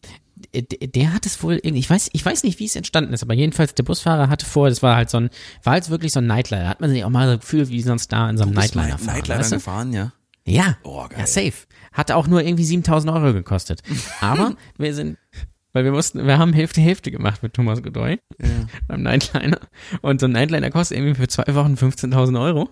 [0.53, 3.33] der hat es wohl irgendwie, ich weiß, ich weiß nicht, wie es entstanden ist, aber
[3.33, 5.29] jedenfalls der Busfahrer hatte vor, das war halt so ein,
[5.63, 6.67] war halt wirklich so ein Nightliner.
[6.69, 8.99] Hat man sich auch mal so gefühlt wie sonst da in so einem Nightliner Night-
[8.99, 9.15] fahren.
[9.15, 9.55] Nightliner weißt du?
[9.55, 10.11] gefahren, ja.
[10.45, 11.19] Ja, Oh, geil.
[11.19, 11.53] ja, safe.
[11.93, 13.81] Hat auch nur irgendwie 7000 Euro gekostet.
[14.21, 15.17] Aber wir sind,
[15.73, 18.19] weil wir mussten, wir haben Hälfte Hälfte gemacht mit Thomas Godoy
[18.87, 19.59] beim Nightliner.
[20.01, 22.69] Und so ein Nightliner kostet irgendwie für zwei Wochen 15.000 Euro.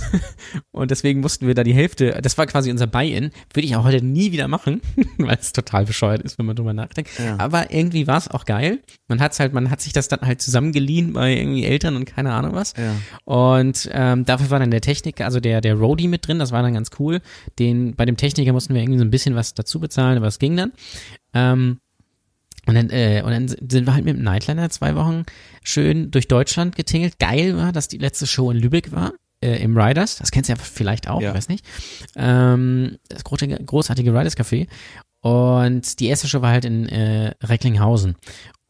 [0.72, 3.84] Und deswegen mussten wir da die Hälfte, das war quasi unser Buy-in, würde ich auch
[3.84, 4.80] heute nie wieder machen,
[5.18, 7.10] weil es total bescheuert ist, wenn man drüber nachdenkt.
[7.18, 7.38] Ja.
[7.38, 8.80] Aber irgendwie war es auch geil.
[9.08, 12.32] Man hat's halt, man hat sich das dann halt zusammengeliehen bei irgendwie Eltern und keine
[12.32, 12.74] Ahnung was.
[12.76, 12.94] Ja.
[13.24, 16.62] Und ähm, dafür war dann der Techniker, also der, der Roadie mit drin, das war
[16.62, 17.20] dann ganz cool.
[17.58, 20.38] Den, bei dem Techniker mussten wir irgendwie so ein bisschen was dazu bezahlen, aber es
[20.38, 20.72] ging dann.
[21.34, 21.78] Ähm,
[22.66, 25.24] und dann, äh, und dann sind wir halt mit dem Nightliner zwei Wochen
[25.64, 27.18] schön durch Deutschland getingelt.
[27.18, 30.16] Geil war, dass die letzte Show in Lübeck war, äh, im Riders.
[30.16, 31.30] Das kennst du ja vielleicht auch, Ja.
[31.30, 31.64] ich weiß nicht.
[32.16, 34.68] Ähm, das großartige, großartige Riders Café.
[35.20, 38.16] Und die erste Show war halt in äh, Recklinghausen.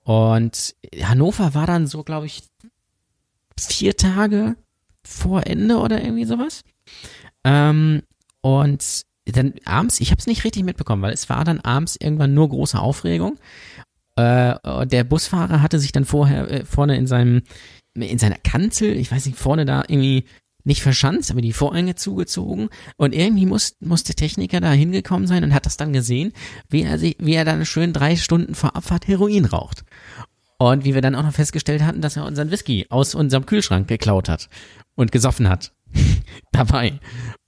[0.05, 2.43] Und Hannover war dann so, glaube ich,
[3.59, 4.57] vier Tage
[5.05, 6.63] vor Ende oder irgendwie sowas.
[7.45, 8.03] Ähm,
[8.41, 12.35] und dann abends, ich habe es nicht richtig mitbekommen, weil es war dann abends irgendwann
[12.35, 13.39] nur große Aufregung.
[14.17, 17.43] Äh, der Busfahrer hatte sich dann vorher äh, vorne in seinem
[17.95, 20.25] in seiner Kanzel, ich weiß nicht, vorne da irgendwie
[20.65, 25.45] nicht verschanzt, aber die Vorhänge zugezogen und irgendwie muss, muss der Techniker da hingekommen sein
[25.45, 26.33] und hat das dann gesehen,
[26.69, 29.85] wie er sich, wie er dann schön drei Stunden vor Abfahrt Heroin raucht.
[30.59, 33.89] Und wie wir dann auch noch festgestellt hatten, dass er unseren Whisky aus unserem Kühlschrank
[33.89, 34.49] geklaut hat
[34.95, 35.73] und gesoffen hat.
[36.53, 37.01] Dabei.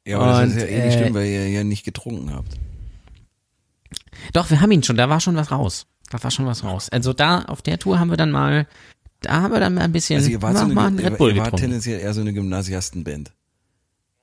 [0.04, 2.32] Ja, aber das ist Und, ja eh nicht äh, schlimm, weil ihr ja nicht getrunken
[2.32, 2.56] habt.
[4.32, 5.86] Doch, wir haben ihn schon, da war schon was raus.
[6.10, 6.88] Da war schon was raus.
[6.90, 8.66] Also da auf der Tour haben wir dann mal,
[9.20, 11.18] da haben wir dann mal ein bisschen, Also ihr wart, so mal einen eine, Red
[11.18, 11.62] Bull ihr wart getrunken.
[11.64, 13.32] tendenziell eher so eine Gymnasiastenband.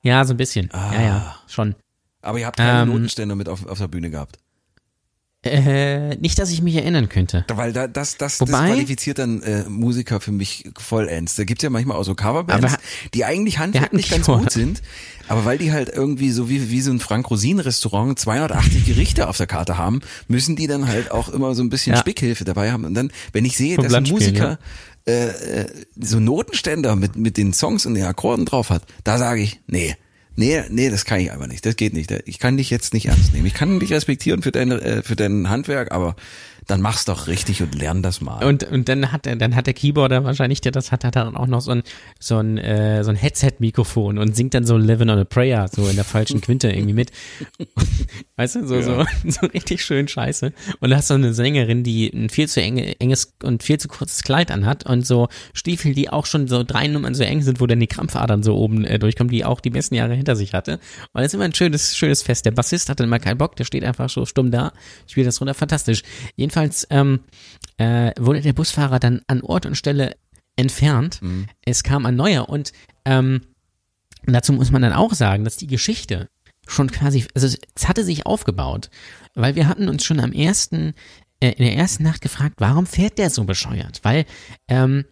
[0.02, 0.70] Ja, so ein bisschen.
[0.72, 0.92] Ah.
[0.94, 1.74] Ja, ja, schon.
[2.22, 4.38] Aber ihr habt keine Ähm, Notenständer mit auf, auf der Bühne gehabt.
[5.44, 7.44] Äh, nicht, dass ich mich erinnern könnte.
[7.52, 11.34] Weil da, das, das, Wobei- das qualifiziert dann äh, Musiker für mich vollends.
[11.34, 12.78] Da gibt's ja manchmal auch so Coverbands, Aber-
[13.12, 14.82] die eigentlich handwerklich ganz gut sind,
[15.26, 19.48] aber weil die halt irgendwie so wie, wie so ein Frank-Rosin-Restaurant 280 Gerichte auf der
[19.48, 21.98] Karte haben, müssen die dann halt auch immer so ein bisschen Ja.
[22.00, 22.84] Spickhilfe dabei haben.
[22.84, 24.60] Und dann, wenn ich sehe, Vom dass ein Musiker
[25.08, 25.26] äh,
[25.62, 25.66] äh,
[26.00, 29.96] so Notenständer mit, mit den Songs und den Akkorden drauf hat, da sage ich, nee.
[30.34, 31.64] Nee, nee, das kann ich einfach nicht.
[31.66, 32.10] Das geht nicht.
[32.24, 33.46] Ich kann dich jetzt nicht ernst nehmen.
[33.46, 36.16] Ich kann dich respektieren für dein, äh, für dein Handwerk, aber
[36.66, 38.44] dann mach's doch richtig und lern das mal.
[38.44, 41.36] Und, und dann hat er, dann hat der Keyboarder wahrscheinlich, der das hat, hat dann
[41.36, 41.82] auch noch so ein,
[42.20, 45.88] so ein, äh, so ein Headset-Mikrofon und singt dann so Living on a Prayer, so
[45.88, 47.10] in der falschen Quinte irgendwie mit.
[48.36, 50.52] Weißt du, so, so, so richtig schön scheiße.
[50.80, 53.88] Und da hast du eine Sängerin, die ein viel zu enge, enges und viel zu
[53.88, 57.60] kurzes Kleid anhat und so Stiefel, die auch schon so drei Nummern so eng sind,
[57.60, 60.54] wo dann die Krampfadern so oben äh, durchkommen, die auch die besten Jahre hinter sich
[60.54, 60.74] hatte.
[61.12, 62.46] Und das ist immer ein schönes, schönes Fest.
[62.46, 64.72] Der Bassist hatte immer keinen Bock, der steht einfach so stumm da,
[65.06, 66.02] spielt das runter, fantastisch.
[66.36, 66.51] Jedenfalls
[66.90, 67.20] ähm,
[67.78, 70.16] äh, wurde der Busfahrer dann an Ort und Stelle
[70.56, 71.20] entfernt.
[71.64, 72.72] Es kam ein neuer und
[73.04, 73.40] ähm,
[74.26, 76.28] dazu muss man dann auch sagen, dass die Geschichte
[76.68, 78.90] schon quasi, also es- hatte sich aufgebaut,
[79.34, 80.94] weil wir hatten uns schon am ersten,
[81.40, 84.00] äh, in der ersten Nacht gefragt, warum fährt der so bescheuert?
[84.04, 84.26] Weil
[84.68, 85.04] ähm,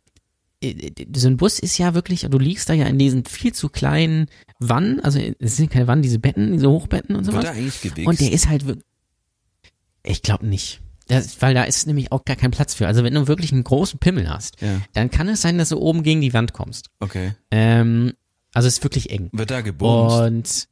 [0.62, 3.68] äh, so ein Bus ist ja wirklich, du liegst da ja in diesen viel zu
[3.70, 4.26] kleinen
[4.60, 8.06] Wannen, also es sind keine Wannen, diese Betten, diese Hochbetten und eigentlich gewichst?
[8.06, 8.84] Und der ist halt wirklich.
[10.02, 10.80] Ich glaube nicht.
[11.10, 12.86] Das, weil da ist nämlich auch gar kein Platz für.
[12.86, 14.80] Also wenn du wirklich einen großen Pimmel hast, Ja.
[14.92, 16.90] dann kann es sein, dass du oben gegen die Wand kommst.
[17.00, 17.32] Okay.
[17.50, 18.12] Ähm,
[18.54, 19.28] also es ist wirklich eng.
[19.32, 20.16] Wird da gebumst?
[20.16, 20.68] Und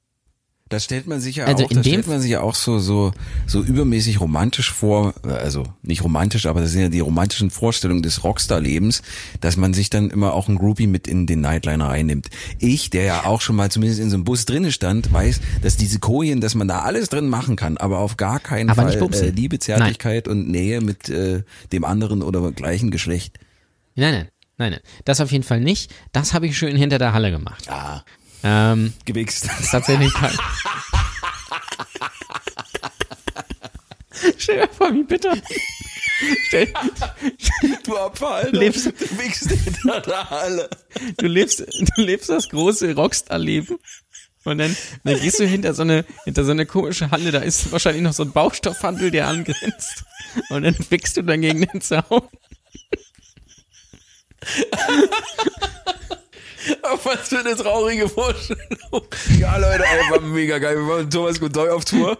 [0.70, 2.78] Das stellt man sich ja Also auch, in dem- stellt man sich ja auch so,
[2.78, 3.12] so,
[3.46, 8.02] so übermäßig romantisch vor, äh, also nicht romantisch, aber das sind ja die romantischen Vorstellungen
[8.02, 9.02] des Rockstar-Lebens,
[9.40, 12.28] dass man sich dann immer auch ein Groupie mit in den Nightliner einnimmt.
[12.58, 15.76] Ich, der ja auch schon mal zumindest in so einem Bus drinnen stand, weiß, dass
[15.78, 19.12] diese Kojen, dass man da alles drin machen kann, aber auf gar keinen Aber Fall
[19.14, 23.38] äh, Liebe, Zärtlichkeit und Nähe mit äh, dem anderen oder gleichen Geschlecht.
[23.94, 24.80] nein, nein, nein, nein.
[25.06, 25.90] Das auf jeden Fall nicht.
[26.12, 27.64] Das habe ich schön hinter der Halle gemacht.
[27.70, 28.02] Ah,
[28.44, 29.44] Ähm, gewichst.
[29.60, 30.36] ist tatsächlich kein.
[34.36, 35.36] Stell dir vor, wie bitter.
[36.48, 36.72] Stell,
[37.84, 38.58] Du Opfer, Alter.
[38.58, 40.68] Lebst- du wichst hinter der Halle.
[41.18, 41.60] du lebst,
[41.96, 43.78] du lebst das große Rockstar-Leben.
[44.44, 47.70] Und dann, dann gehst du hinter so eine, hinter so eine komische Halle, da ist
[47.70, 50.04] wahrscheinlich noch so ein Baustoffhandel, der angrenzt.
[50.50, 52.22] Und dann wickst du dann gegen den Zaun.
[56.82, 59.02] Auf was für eine traurige Vorstellung.
[59.38, 60.76] Ja, Leute, ey, war mega geil.
[60.76, 62.18] Wir waren mit Thomas Godoy auf Tour.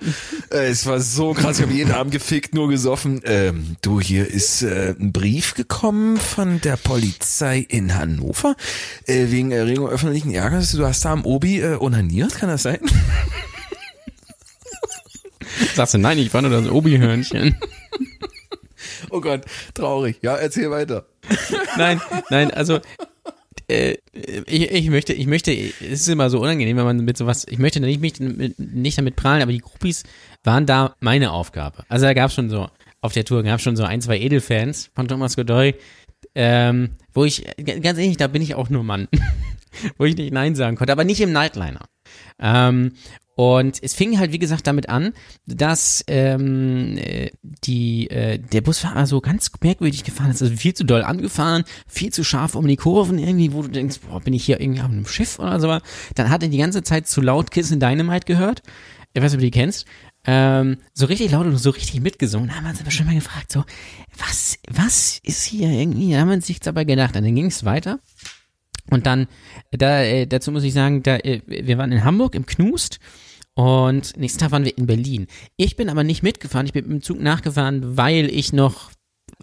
[0.51, 1.59] Äh, es war so krass.
[1.59, 3.20] Ich habe jeden Abend gefickt, nur gesoffen.
[3.24, 8.57] Ähm, du, hier ist äh, ein Brief gekommen von der Polizei in Hannover
[9.07, 10.72] äh, wegen Erregung öffentlichen Ärgers.
[10.72, 12.78] Du hast da am Obi äh, onaniert, kann das sein?
[15.74, 17.57] Sagst du, nein, ich war nur das Obi-Hörnchen.
[19.11, 19.42] Oh Gott,
[19.74, 20.18] traurig.
[20.22, 21.07] Ja, erzähl weiter.
[21.76, 22.80] Nein, nein, also
[23.68, 23.96] äh,
[24.46, 27.58] ich, ich möchte, ich möchte, es ist immer so unangenehm, wenn man mit sowas, ich
[27.58, 28.14] möchte nicht, mich
[28.56, 30.04] nicht damit prahlen, aber die Groupies
[30.42, 31.84] waren da meine Aufgabe.
[31.88, 32.68] Also da gab es schon so,
[33.00, 35.74] auf der Tour gab es schon so ein, zwei Edelfans von Thomas Godoy,
[36.41, 39.09] ähm, wo ich, ganz ehrlich, da bin ich auch nur Mann,
[39.99, 41.86] wo ich nicht Nein sagen konnte, aber nicht im Nightliner.
[42.39, 42.93] Ähm,
[43.34, 45.14] und es fing halt, wie gesagt, damit an,
[45.47, 50.84] dass ähm, äh, die, äh, der Busfahrer so ganz merkwürdig gefahren ist, also viel zu
[50.84, 54.45] doll angefahren, viel zu scharf um die Kurven irgendwie, wo du denkst, boah, bin ich
[54.45, 55.76] hier irgendwie auf einem Schiff oder so.
[56.14, 58.62] Dann hat er die ganze Zeit zu laut Kiss in Dynamite gehört.
[59.12, 59.86] Ich weiß nicht, ob du die kennst.
[60.30, 62.48] Ähm, so richtig laut und so richtig mitgesungen.
[62.48, 63.64] Da haben wir uns aber schon mal gefragt, so,
[64.18, 66.12] was, was ist hier irgendwie?
[66.12, 67.16] Da haben wir uns nichts dabei gedacht.
[67.16, 67.98] Und dann ging es weiter.
[68.90, 69.26] Und dann,
[69.70, 73.00] da, äh, dazu muss ich sagen, da, äh, wir waren in Hamburg im Knust
[73.54, 75.28] und nächsten Tag waren wir in Berlin.
[75.56, 78.90] Ich bin aber nicht mitgefahren, ich bin mit dem Zug nachgefahren, weil ich noch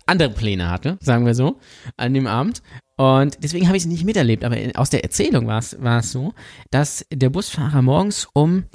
[0.05, 1.59] andere Pläne hatte, sagen wir so,
[1.97, 2.61] an dem Abend.
[2.95, 4.43] Und deswegen habe ich es nicht miterlebt.
[4.43, 6.33] Aber aus der Erzählung war es, so,
[6.69, 8.65] dass der Busfahrer morgens um,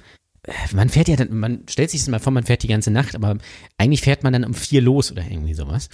[0.73, 3.15] man fährt ja dann, man stellt sich das mal vor, man fährt die ganze Nacht,
[3.15, 3.39] aber
[3.79, 5.89] eigentlich fährt man dann um vier los oder irgendwie sowas.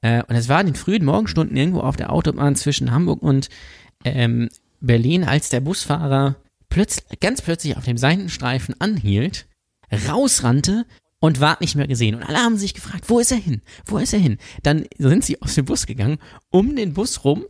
[0.00, 3.48] Äh, und es war in den frühen Morgenstunden irgendwo auf der Autobahn zwischen Hamburg und
[4.04, 4.48] ähm,
[4.80, 6.36] Berlin, als der Busfahrer
[6.68, 9.46] plötzlich, ganz plötzlich auf dem Seitenstreifen anhielt,
[10.08, 10.84] rausrannte
[11.20, 12.16] und ward nicht mehr gesehen.
[12.16, 13.62] Und alle haben sich gefragt, wo ist er hin?
[13.86, 14.38] Wo ist er hin?
[14.62, 16.18] Dann sind sie aus dem Bus gegangen,
[16.50, 17.44] um den Bus rum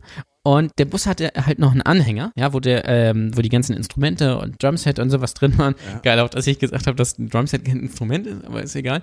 [0.45, 3.75] und der Bus hatte halt noch einen Anhänger, ja, wo der, ähm, wo die ganzen
[3.75, 5.73] Instrumente und Drumset und sowas drin waren.
[5.91, 5.99] Ja.
[6.03, 9.01] Geil auch, dass ich gesagt habe, dass ein Drumset kein Instrument ist, aber ist egal.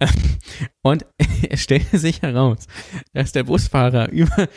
[0.82, 1.06] Und
[1.48, 2.66] es stellte sich heraus,
[3.12, 4.48] dass der Busfahrer über,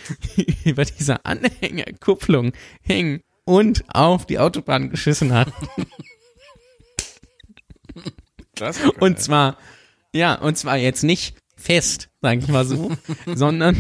[0.66, 5.54] über dieser Anhängerkupplung hing und auf die Autobahn geschissen hat.
[8.56, 9.58] Klassiker, und zwar,
[10.16, 12.92] ja, und zwar jetzt nicht fest, sage ich mal so,
[13.28, 13.78] sondern,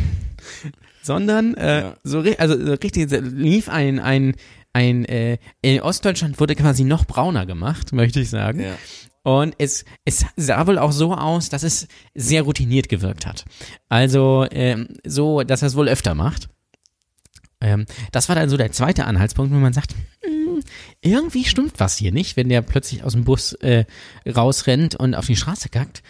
[1.04, 1.95] sondern äh, ja.
[2.04, 4.36] so also so richtig lief ein ein
[4.74, 8.62] ein äh, in Ostdeutschland wurde quasi noch brauner gemacht, möchte ich sagen.
[8.62, 8.76] Ja.
[9.24, 13.45] Und es, es sah wohl auch so aus, dass es sehr routiniert gewirkt hat.
[13.88, 16.49] Also ähm, so, dass er es wohl öfter macht.
[17.62, 20.62] Ähm, das war dann so der zweite Anhaltspunkt, wo man sagt, hm,
[21.01, 23.86] irgendwie stimmt was hier nicht, wenn der plötzlich aus dem Bus äh,
[24.28, 26.04] rausrennt und auf die Straße kackt.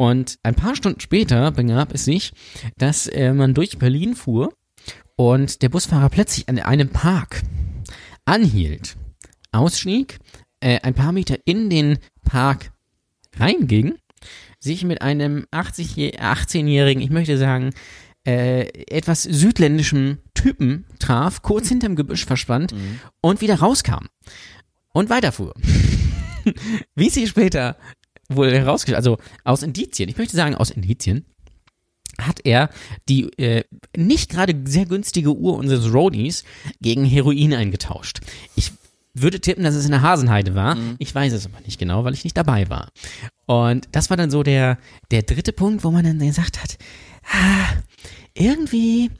[0.00, 2.32] Und ein paar Stunden später begab es sich,
[2.78, 4.50] dass äh, man durch Berlin fuhr
[5.14, 7.42] und der Busfahrer plötzlich an einem Park
[8.24, 8.96] anhielt,
[9.52, 10.18] ausstieg,
[10.60, 12.72] äh, ein paar Meter in den Park
[13.36, 13.96] reinging,
[14.58, 17.74] sich mit einem 80, 18-jährigen, ich möchte sagen,
[18.26, 23.00] äh, etwas südländischem Typen traf, kurz hinterm Gebüsch verschwand mhm.
[23.20, 24.06] und wieder rauskam
[24.94, 25.52] und weiterfuhr.
[26.94, 27.76] Wie sie später
[28.30, 31.24] wohl herausgestellt, also aus Indizien, ich möchte sagen aus Indizien,
[32.18, 32.70] hat er
[33.08, 33.64] die äh,
[33.96, 36.44] nicht gerade sehr günstige Uhr unseres Roadies
[36.80, 38.20] gegen Heroin eingetauscht.
[38.56, 38.72] Ich
[39.14, 40.76] würde tippen, dass es in der Hasenheide war.
[40.76, 40.96] Mhm.
[40.98, 42.90] Ich weiß es aber nicht genau, weil ich nicht dabei war.
[43.46, 44.78] Und das war dann so der,
[45.10, 46.78] der dritte Punkt, wo man dann gesagt hat,
[47.32, 47.66] ah,
[48.34, 49.10] irgendwie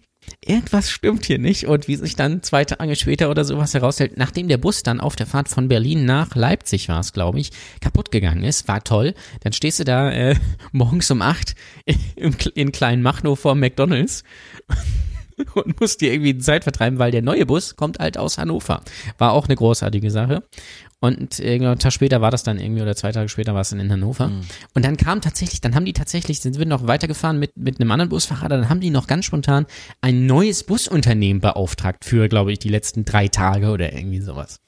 [0.44, 1.66] irgendwas stimmt hier nicht.
[1.66, 5.16] Und wie sich dann zwei Tage später oder sowas herausstellt, nachdem der Bus dann auf
[5.16, 9.14] der Fahrt von Berlin nach Leipzig war es, glaube ich, kaputt gegangen ist, war toll.
[9.40, 10.36] Dann stehst du da äh,
[10.72, 11.54] morgens um acht
[12.16, 14.24] in, in kleinen Machnow vor McDonalds
[15.54, 18.82] und musst dir irgendwie Zeit vertreiben, weil der neue Bus kommt halt aus Hannover.
[19.18, 20.42] War auch eine großartige Sache.
[21.00, 23.70] Und äh, einen Tag später war das dann irgendwie, oder zwei Tage später war es
[23.70, 24.28] dann in Hannover.
[24.28, 24.42] Mhm.
[24.74, 27.90] Und dann kam tatsächlich, dann haben die tatsächlich, sind wir noch weitergefahren mit, mit einem
[27.90, 29.66] anderen Busfahrer, dann haben die noch ganz spontan
[30.02, 34.60] ein neues Busunternehmen beauftragt für, glaube ich, die letzten drei Tage oder irgendwie sowas.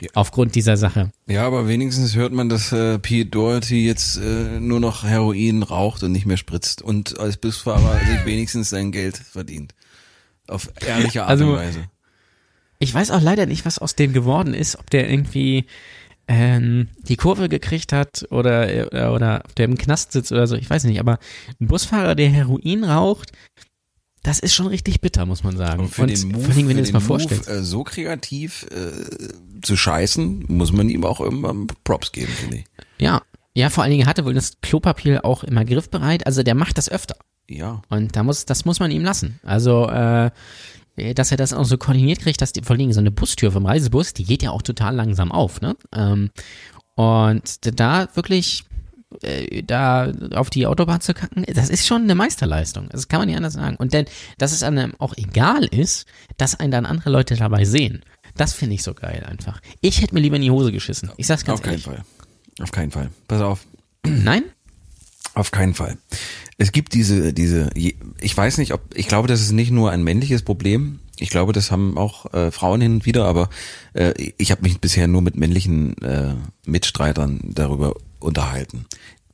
[0.00, 0.08] Ja.
[0.14, 1.10] Aufgrund dieser Sache.
[1.26, 6.02] Ja, aber wenigstens hört man, dass äh, Pete Doherty jetzt äh, nur noch Heroin raucht
[6.02, 9.74] und nicht mehr spritzt und als Busfahrer sich wenigstens sein Geld verdient.
[10.46, 11.84] Auf ehrliche Art also, und Weise.
[12.78, 15.66] Ich weiß auch leider nicht, was aus dem geworden ist, ob der irgendwie
[16.26, 20.56] ähm, die Kurve gekriegt hat oder, oder, oder ob der im Knast sitzt oder so,
[20.56, 21.18] ich weiß nicht, aber
[21.60, 23.32] ein Busfahrer, der Heroin raucht,
[24.22, 25.82] das ist schon richtig bitter, muss man sagen.
[25.82, 27.46] Und für Und den Move, vor allem, wenn du das mal vorstellst.
[27.46, 32.56] Move, äh, so kreativ äh, zu scheißen, muss man ihm auch irgendwann Props geben, finde
[32.58, 32.64] ich.
[32.98, 33.20] Ja,
[33.52, 36.26] ja, vor allen Dingen hatte wohl das Klopapier auch immer griffbereit.
[36.26, 37.16] Also der macht das öfter.
[37.48, 37.82] Ja.
[37.90, 39.38] Und da muss, das muss man ihm lassen.
[39.42, 40.30] Also äh, äh,
[41.14, 43.66] dass er das auch so koordiniert kriegt, dass die, vor allem so eine Bustür vom
[43.66, 45.76] Reisebus, die geht ja auch total langsam auf, ne?
[45.94, 46.30] Ähm,
[46.94, 48.64] und da wirklich
[49.22, 52.88] äh, da auf die Autobahn zu kacken, das ist schon eine Meisterleistung.
[52.90, 53.76] Das kann man nicht anders sagen.
[53.76, 54.06] Und denn,
[54.38, 58.02] dass es einem auch egal ist, dass einen dann andere Leute dabei sehen.
[58.36, 59.60] Das finde ich so geil einfach.
[59.80, 61.10] Ich hätte mir lieber in die Hose geschissen.
[61.16, 61.86] Ich sag's ganz auf ehrlich.
[61.86, 62.62] Auf keinen Fall.
[62.62, 63.10] Auf keinen Fall.
[63.28, 63.66] Pass auf.
[64.06, 64.44] Nein?
[65.34, 65.98] Auf keinen Fall.
[66.58, 70.04] Es gibt diese, diese, ich weiß nicht, ob, ich glaube, das ist nicht nur ein
[70.04, 71.00] männliches Problem.
[71.18, 73.50] Ich glaube, das haben auch äh, Frauen hin und wieder, aber
[73.94, 78.86] äh, ich habe mich bisher nur mit männlichen äh, Mitstreitern darüber unterhalten.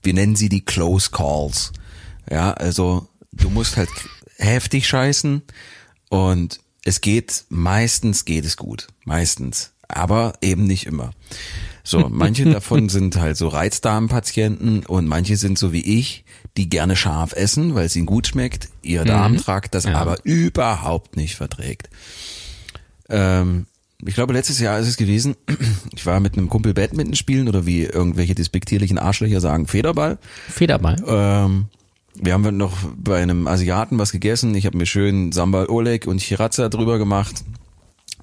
[0.03, 1.73] Wir nennen sie die Close Calls.
[2.31, 3.91] Ja, also du musst halt
[4.37, 5.43] heftig scheißen
[6.09, 8.89] und es geht, meistens geht es gut.
[9.05, 9.73] Meistens.
[9.89, 11.13] Aber eben nicht immer.
[11.85, 16.25] So, manche davon sind halt so Reizdarmpatienten und manche sind so wie ich,
[16.57, 19.95] die gerne scharf essen, weil es ihnen gut schmeckt, ihr Darmtrakt das Ja.
[19.95, 21.89] aber überhaupt nicht verträgt.
[23.09, 23.67] Ähm,
[24.05, 25.37] ich glaube, letztes Jahr ist es gewesen,
[25.95, 30.19] ich war mit einem Kumpel Badminton spielen oder wie irgendwelche despektierlichen Arschlöcher sagen, Federball.
[30.49, 30.97] Federball.
[31.07, 31.67] Ähm,
[32.15, 34.55] wir haben noch bei einem Asiaten was gegessen.
[34.55, 37.45] Ich habe mir schön Sambal Oleg und Chiraza drüber gemacht.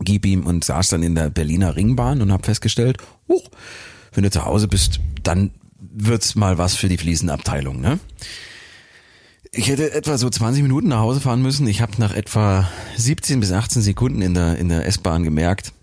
[0.01, 3.49] Gib ihm und saß dann in der Berliner Ringbahn und habe festgestellt, huch,
[4.13, 7.99] wenn du zu Hause bist, dann wird's mal was für die Fliesenabteilung, ne?
[9.51, 11.67] Ich hätte etwa so 20 Minuten nach Hause fahren müssen.
[11.67, 15.73] Ich habe nach etwa 17 bis 18 Sekunden in der, in der S-Bahn gemerkt,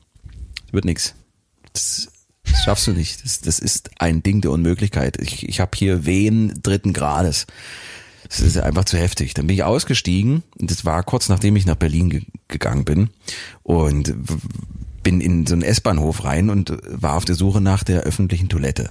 [0.71, 1.15] wird nix.
[1.73, 2.09] Das,
[2.45, 3.25] das schaffst du nicht.
[3.25, 5.21] Das, das ist ein Ding der Unmöglichkeit.
[5.21, 7.47] Ich, ich habe hier Wehen dritten Grades.
[8.29, 9.35] Das ist einfach zu heftig.
[9.35, 13.11] Dann bin ich ausgestiegen und das war kurz nachdem ich nach Berlin ge gegangen bin
[13.63, 14.15] und
[15.03, 18.91] bin in so einen S-Bahnhof rein und war auf der Suche nach der öffentlichen Toilette.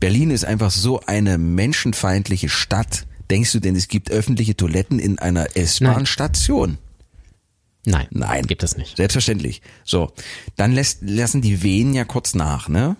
[0.00, 3.06] Berlin ist einfach so eine menschenfeindliche Stadt.
[3.30, 6.78] Denkst du denn, es gibt öffentliche Toiletten in einer S-Bahn-Station?
[7.86, 8.06] Nein.
[8.10, 8.46] Nein.
[8.46, 8.96] Gibt es nicht.
[8.96, 9.62] Selbstverständlich.
[9.84, 10.12] So,
[10.56, 12.96] dann lässt, lassen die Wehen ja kurz nach, ne?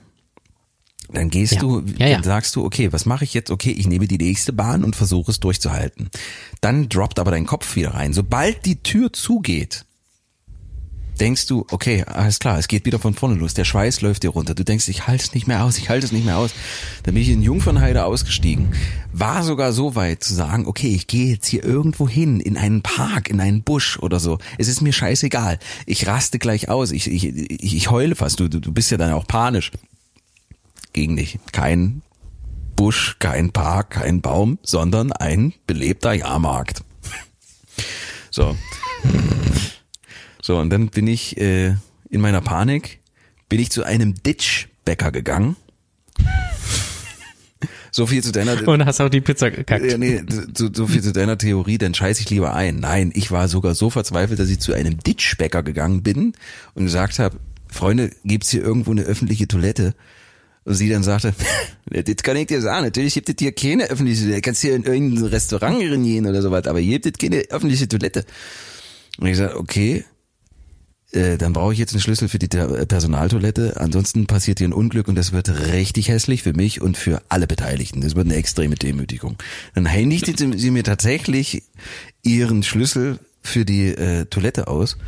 [1.12, 1.60] Dann gehst Ja.
[1.60, 2.14] du, Ja, ja.
[2.16, 3.50] dann sagst du, okay, was mache ich jetzt?
[3.50, 6.10] Okay, ich nehme die nächste Bahn und versuche es durchzuhalten.
[6.60, 8.12] Dann droppt aber dein Kopf wieder rein.
[8.12, 9.84] Sobald die Tür zugeht,
[11.20, 13.54] denkst du, okay, alles klar, es geht wieder von vorne los.
[13.54, 14.54] Der Schweiß läuft dir runter.
[14.54, 16.50] Du denkst, ich halte es nicht mehr aus, ich halte es nicht mehr aus.
[17.04, 18.68] Dann bin ich in Jungfernheide ausgestiegen.
[19.12, 22.82] War sogar so weit zu sagen, okay, ich gehe jetzt hier irgendwo hin, in einen
[22.82, 24.38] Park, in einen Busch oder so.
[24.58, 25.58] Es ist mir scheißegal.
[25.86, 26.90] Ich raste gleich aus.
[26.90, 28.38] Ich, ich, ich, ich heule fast.
[28.40, 29.70] Du, du, du bist ja dann auch panisch.
[30.96, 31.38] Ging nicht.
[31.52, 32.00] Kein
[32.74, 36.82] Busch, kein Park, kein Baum, sondern ein belebter Jahrmarkt.
[38.30, 38.56] So.
[40.42, 41.74] So, und dann bin ich äh,
[42.10, 43.00] in meiner Panik,
[43.48, 45.56] bin ich zu einem Ditchbäcker gegangen.
[47.92, 49.90] So viel zu deiner Und hast auch die Pizza gekackt.
[49.90, 50.22] ja, nee,
[50.54, 52.76] so, so viel zu deiner Theorie, dann scheiß ich lieber ein.
[52.76, 56.34] Nein, ich war sogar so verzweifelt, dass ich zu einem Ditchbäcker gegangen bin
[56.74, 57.38] und gesagt habe,
[57.68, 59.94] Freunde, gibt's hier irgendwo eine öffentliche Toilette?
[60.66, 61.32] Und sie dann sagte,
[61.86, 64.42] das kann ich dir sagen, natürlich gibt es hier keine öffentliche Toilette.
[64.42, 68.24] Kannst hier in irgendein Restaurant gehen oder sowas, aber hier gibt es keine öffentliche Toilette.
[69.18, 70.04] Und ich sagte, okay,
[71.12, 73.80] äh, dann brauche ich jetzt einen Schlüssel für die Ter- Personaltoilette.
[73.80, 77.46] Ansonsten passiert hier ein Unglück und das wird richtig hässlich für mich und für alle
[77.46, 78.00] Beteiligten.
[78.00, 79.36] Das wird eine extreme Demütigung.
[79.74, 81.62] Dann händigte sie sie mir tatsächlich
[82.22, 84.98] ihren Schlüssel für die äh, Toilette aus.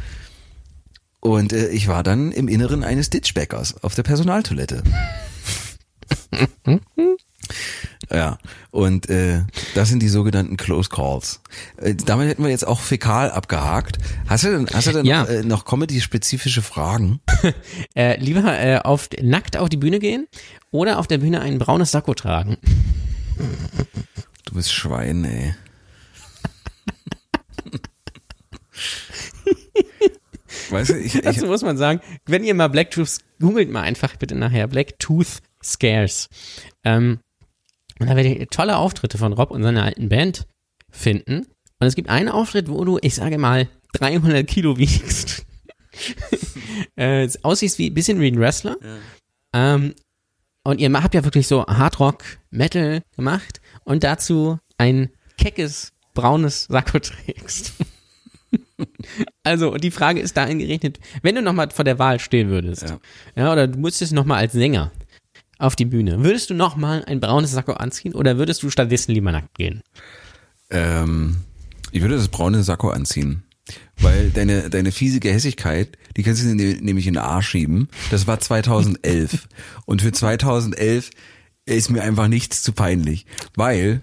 [1.20, 4.82] Und äh, ich war dann im Inneren eines Ditchbäckers auf der Personaltoilette.
[8.10, 8.38] Ja,
[8.70, 9.42] und äh,
[9.74, 11.40] das sind die sogenannten Close Calls.
[11.76, 13.98] Äh, damit hätten wir jetzt auch fäkal abgehakt.
[14.26, 15.22] Hast du denn, hast du denn Ja.
[15.22, 17.20] noch, äh, noch Comedy-spezifische Fragen?
[17.94, 20.26] Äh, lieber äh, auf, nackt auf die Bühne gehen
[20.70, 22.56] oder auf der Bühne ein braunes Sakko tragen.
[24.46, 25.54] Du bist Schwein, ey.
[30.70, 34.16] weißt du, ich, ich, Dazu muss man sagen, wenn ihr mal Blacktooth, googelt mal einfach
[34.16, 36.28] bitte nachher Blacktooth Scares.
[36.84, 37.20] Ähm,
[37.98, 40.46] und da werdet ihr tolle Auftritte von Rob und seiner alten Band
[40.90, 41.46] finden.
[41.80, 45.46] Und es gibt einen Auftritt, wo du, ich sage mal, 300 Kilo wiegst.
[46.96, 48.76] äh, aussiehst wie, bisschen wie ein Wrestler.
[49.52, 49.94] Ähm,
[50.64, 56.98] und ihr habt ja wirklich so Hardrock, Metal gemacht und dazu ein keckes, braunes Sakko
[56.98, 57.72] trägst.
[59.42, 62.82] Also, und die Frage ist dahin gerechnet, wenn du nochmal vor der Wahl stehen würdest,
[62.82, 62.98] ja,
[63.36, 63.52] Ja.
[63.52, 64.92] oder du müsstest nochmal als Sänger
[65.58, 69.32] auf die Bühne, würdest du nochmal ein braunes Sakko anziehen oder würdest du stattdessen lieber
[69.32, 69.82] nackt gehen?
[70.70, 71.38] ähm,
[71.90, 73.42] ich würde das braune Sakko anziehen.
[74.00, 77.88] Weil deine, deine fiese Gehässigkeit, die kannst du dir nämlich in den Arsch schieben.
[78.10, 79.48] Das war 2011.
[79.86, 81.10] Und für 2011
[81.66, 83.26] ist mir einfach nichts zu peinlich.
[83.56, 84.00] Weil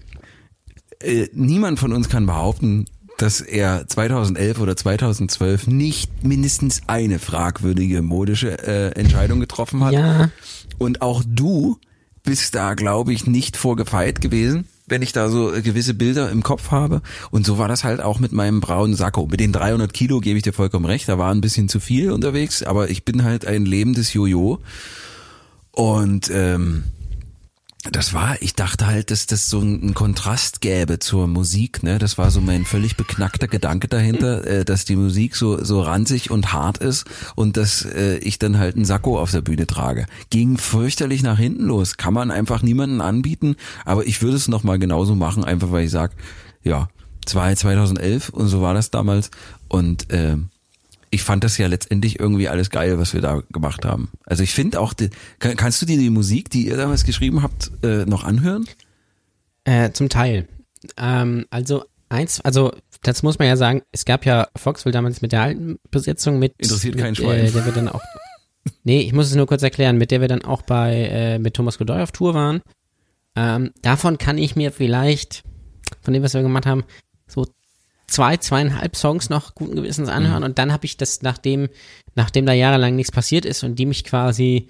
[1.00, 2.84] äh, niemand von uns kann behaupten,
[3.16, 9.92] dass er 2011 oder 2012 nicht mindestens eine fragwürdige modische äh, Entscheidung getroffen hat.
[9.92, 10.30] Ja.
[10.78, 11.78] Und auch du
[12.22, 16.42] bist da, glaube ich, nicht vorgefeit gewesen, wenn ich da so äh, gewisse Bilder im
[16.42, 17.00] Kopf habe.
[17.30, 19.26] Und so war das halt auch mit meinem braunen Sakko.
[19.26, 21.08] Mit den 300 Kilo gebe ich dir vollkommen recht.
[21.08, 24.58] Da war ein bisschen zu viel unterwegs, aber ich bin halt ein lebendes Jojo.
[25.70, 26.84] Und ähm,
[27.92, 31.98] das war, ich dachte halt, dass das so einen Kontrast gäbe zur Musik, ne?
[31.98, 36.30] Das war so mein völlig beknackter Gedanke dahinter, äh, dass die Musik so so ranzig
[36.30, 40.06] und hart ist und dass äh, ich dann halt einen Sakko auf der Bühne trage.
[40.30, 41.96] Ging fürchterlich nach hinten los.
[41.96, 45.84] Kann man einfach niemanden anbieten, aber ich würde es noch mal genauso machen, einfach weil
[45.84, 46.12] ich sag,
[46.62, 46.88] ja,
[47.26, 49.30] 2011 und so war das damals
[49.68, 50.36] und äh,
[51.10, 54.10] ich fand das ja letztendlich irgendwie alles geil, was wir da gemacht haben.
[54.24, 57.42] Also ich finde auch, die, kann, kannst du dir die Musik, die ihr damals geschrieben
[57.42, 58.66] habt, äh, noch anhören?
[59.64, 60.48] Äh, zum Teil.
[60.96, 65.32] Ähm, also eins, also das muss man ja sagen, es gab ja Foxville damals mit
[65.32, 67.46] der alten Besetzung mit, Interessiert mit kein Schwein.
[67.46, 68.02] Äh, der wir dann auch,
[68.84, 71.54] nee, ich muss es nur kurz erklären, mit der wir dann auch bei äh, mit
[71.54, 72.62] Thomas Godoy auf Tour waren.
[73.36, 75.42] Ähm, davon kann ich mir vielleicht,
[76.00, 76.84] von dem, was wir gemacht haben,
[78.06, 81.68] zwei, zweieinhalb Songs noch guten Gewissens anhören und dann habe ich das, nachdem,
[82.14, 84.68] nachdem da jahrelang nichts passiert ist und die mich quasi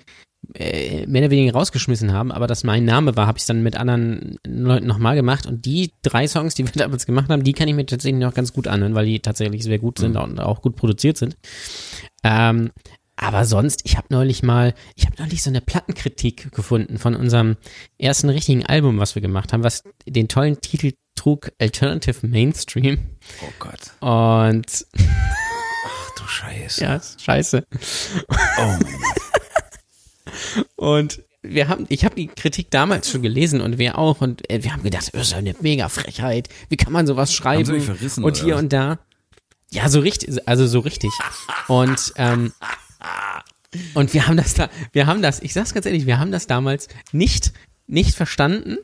[0.54, 3.76] äh, mehr oder weniger rausgeschmissen haben, aber das mein Name war, habe ich dann mit
[3.76, 7.68] anderen Leuten nochmal gemacht und die drei Songs, die wir damals gemacht haben, die kann
[7.68, 10.62] ich mir tatsächlich noch ganz gut anhören, weil die tatsächlich sehr gut sind und auch
[10.62, 11.36] gut produziert sind.
[12.22, 12.70] Ähm,
[13.16, 17.56] aber sonst, ich habe neulich mal, ich habe neulich so eine Plattenkritik gefunden von unserem
[17.98, 22.98] ersten richtigen Album, was wir gemacht haben, was den tollen Titel trug Alternative Mainstream.
[23.42, 23.80] Oh Gott.
[24.00, 26.82] Und Ach du Scheiße.
[26.82, 27.66] ja, scheiße.
[28.28, 30.66] Oh mein Gott.
[30.76, 34.62] Und wir haben, ich habe die Kritik damals schon gelesen und wir auch und äh,
[34.62, 36.48] wir haben gedacht, das ist eine mega Frechheit.
[36.68, 37.70] Wie kann man sowas schreiben?
[38.22, 38.62] und hier was?
[38.62, 38.98] und da.
[39.70, 41.10] Ja, so richtig, also so richtig.
[41.68, 42.52] Und ähm,
[43.94, 46.46] und wir haben das da, wir haben das, ich sag's ganz ehrlich, wir haben das
[46.46, 47.52] damals nicht
[47.88, 48.78] nicht verstanden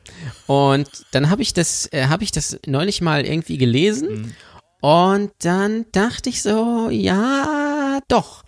[0.47, 4.33] und dann habe ich das äh, habe ich das neulich mal irgendwie gelesen
[4.81, 8.43] und dann dachte ich so, ja, doch.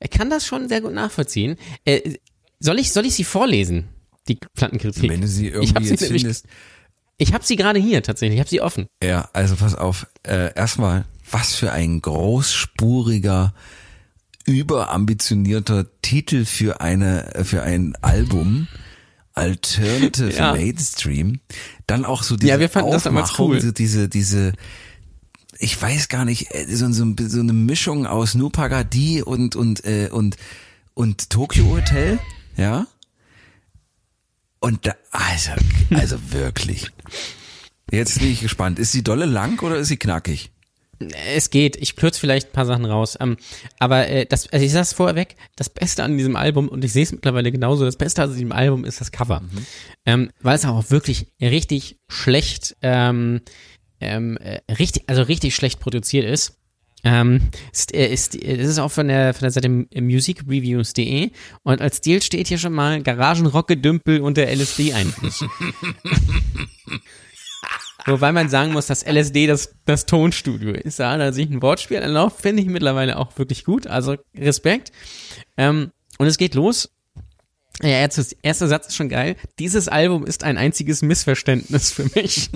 [0.00, 1.56] Er kann das schon sehr gut nachvollziehen.
[1.84, 2.14] Äh,
[2.60, 3.88] soll ich soll ich sie vorlesen?
[4.28, 5.10] Die Plattenkritik.
[5.10, 6.46] Wenn du sie Ich irgendwie hab sie jetzt nämlich- findest.
[7.20, 8.86] Ich habe sie gerade hier tatsächlich, ich habe sie offen.
[9.02, 10.06] Ja, also pass auf.
[10.22, 13.54] Äh, erstmal, was für ein großspuriger,
[14.52, 18.68] überambitionierter Titel für eine für ein Album.
[19.34, 20.52] Alternative Ja.
[20.52, 21.40] Mainstream.
[21.86, 23.60] Dann auch so diese Ja, wir fanden das Aufmachung, cool.
[23.60, 24.52] so diese, diese,
[25.60, 30.08] ich weiß gar nicht, äh, so, so, so eine Mischung aus Nupagadi und, und, äh,
[30.10, 30.36] und,
[30.94, 32.18] und Tokyo Hotel,
[32.56, 32.88] ja.
[34.58, 35.52] Und da, also,
[35.90, 36.90] also wirklich.
[37.92, 38.80] Jetzt bin ich gespannt.
[38.80, 40.50] Ist sie dolle lang oder ist sie knackig?
[41.34, 43.16] Es geht, ich kürze vielleicht ein paar Sachen raus.
[43.20, 43.36] Ähm,
[43.78, 47.04] aber äh, das, also ich sag's vorweg, das Beste an diesem Album, und ich sehe
[47.04, 49.42] es mittlerweile genauso, das Beste an diesem Album ist das Cover.
[50.04, 53.40] Ähm, weil es auch wirklich richtig schlecht, ähm,
[54.00, 56.54] ähm, äh, richtig, also richtig schlecht produziert ist.
[57.04, 61.30] Ähm, ist, ist, es ist auch von der, von der Seite musikreviews.de
[61.62, 65.44] und als Stil steht hier schon mal Garagenrock-Gedümpel unter LSD-Einfluss.
[68.06, 70.98] Wobei man sagen muss, dass LSD das, das Tonstudio ist.
[70.98, 73.86] Ja, da sich ein Wortspiel erlaubt, finde ich mittlerweile auch wirklich gut.
[73.86, 74.92] Also Respekt.
[75.56, 76.90] Ähm, und es geht los.
[77.82, 79.36] Ja, erster, erster Satz ist schon geil.
[79.58, 82.50] Dieses Album ist ein einziges Missverständnis für mich.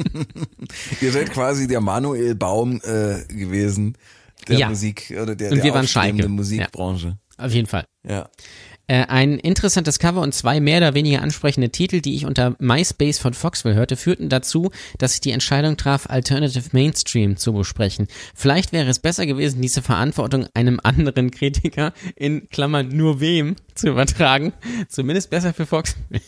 [1.01, 3.97] Ihr seid quasi der Manuel Baum äh, gewesen
[4.49, 4.68] der Ja.
[4.68, 6.28] Musik oder der, Und der wir waren Schalke.
[6.28, 7.18] Musikbranche.
[7.38, 7.84] Auf jeden Fall.
[8.09, 8.28] Ja.
[8.88, 13.18] Äh, ein interessantes Cover und zwei mehr oder weniger ansprechende Titel, die ich unter MySpace
[13.18, 18.08] von Foxville hörte, führten dazu, dass ich die Entscheidung traf, Alternative Mainstream zu besprechen.
[18.34, 23.88] Vielleicht wäre es besser gewesen, diese Verantwortung einem anderen Kritiker, in Klammern nur wem, zu
[23.88, 24.52] übertragen.
[24.88, 26.20] Zumindest besser für Foxville.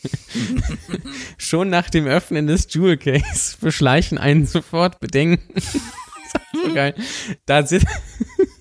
[1.39, 5.61] Schon nach dem Öffnen des Jewel Case beschleichen einen sofort Bedenken.
[6.53, 6.95] so geil.
[7.47, 7.87] Da sitzt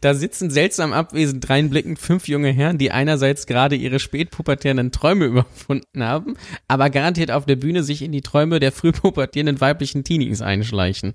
[0.00, 6.02] da sitzen seltsam abwesend dreinblickend fünf junge Herren, die einerseits gerade ihre spätpubertären Träume überwunden
[6.02, 6.36] haben,
[6.68, 11.12] aber garantiert auf der Bühne sich in die Träume der frühpubertierenden weiblichen Teenies einschleichen.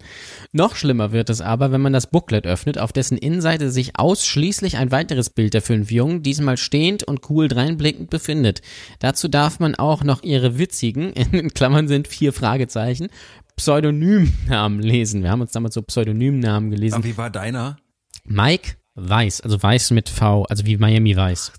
[0.51, 4.77] Noch schlimmer wird es aber, wenn man das Booklet öffnet, auf dessen Innenseite sich ausschließlich
[4.77, 8.61] ein weiteres Bild der fünf Jungen, diesmal stehend und cool dreinblickend befindet.
[8.99, 13.09] Dazu darf man auch noch ihre witzigen, in Klammern sind vier Fragezeichen,
[13.55, 15.23] Pseudonymnamen lesen.
[15.23, 16.95] Wir haben uns damals so Pseudonymnamen gelesen.
[16.95, 17.77] Aber wie war deiner?
[18.23, 21.51] Mike Weiß, also Weiß mit V, also wie Miami Weiß.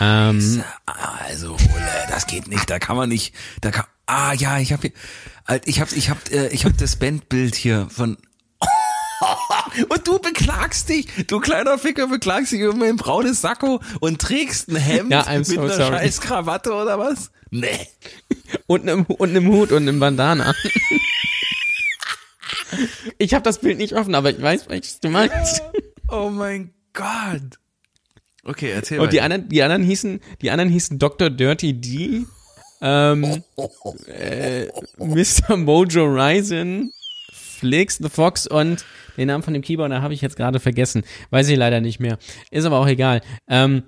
[0.00, 2.70] Ähm, Also, Ole, das geht nicht.
[2.70, 3.34] Da kann man nicht.
[3.60, 3.84] Da kann.
[4.06, 4.92] Ah ja, ich habe
[5.64, 8.16] ich hab, ich hab, äh, ich hab das Bandbild hier von.
[9.88, 14.68] Und du beklagst dich, du kleiner Ficker, beklagst dich über mein braunes Sakko und trägst
[14.68, 15.92] ein Hemd Ja, mit so einer sorry.
[15.98, 17.30] scheiß Krawatte oder was?
[17.50, 17.86] Nee.
[18.66, 20.54] und einem, und einem Hut und einem Bandana.
[23.18, 25.62] ich habe das Bild nicht offen, aber ich weiß, was du meinst.
[26.08, 27.58] Oh mein Gott.
[28.44, 31.30] Okay, erzähl Und die anderen, die anderen hießen, die anderen hießen Dr.
[31.30, 32.24] Dirty D
[32.80, 33.44] Ähm,
[34.08, 34.66] äh,
[34.98, 35.56] Mr.
[35.56, 36.92] Mojo Ryzen,
[37.32, 38.84] Flix the Fox und
[39.16, 41.04] den Namen von dem Keyboarder habe ich jetzt gerade vergessen.
[41.30, 42.18] Weiß ich leider nicht mehr.
[42.50, 43.20] Ist aber auch egal.
[43.48, 43.84] Ähm,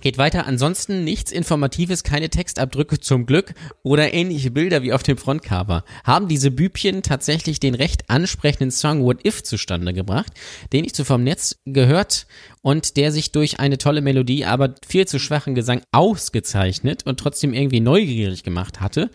[0.00, 0.46] Geht weiter.
[0.46, 5.84] Ansonsten nichts Informatives, keine Textabdrücke zum Glück oder ähnliche Bilder wie auf dem Frontcover.
[6.04, 10.32] Haben diese Bübchen tatsächlich den recht ansprechenden Song What If zustande gebracht,
[10.72, 12.26] den ich zuvor im Netz gehört
[12.62, 17.54] und der sich durch eine tolle Melodie, aber viel zu schwachen Gesang ausgezeichnet und trotzdem
[17.54, 19.10] irgendwie neugierig gemacht hatte.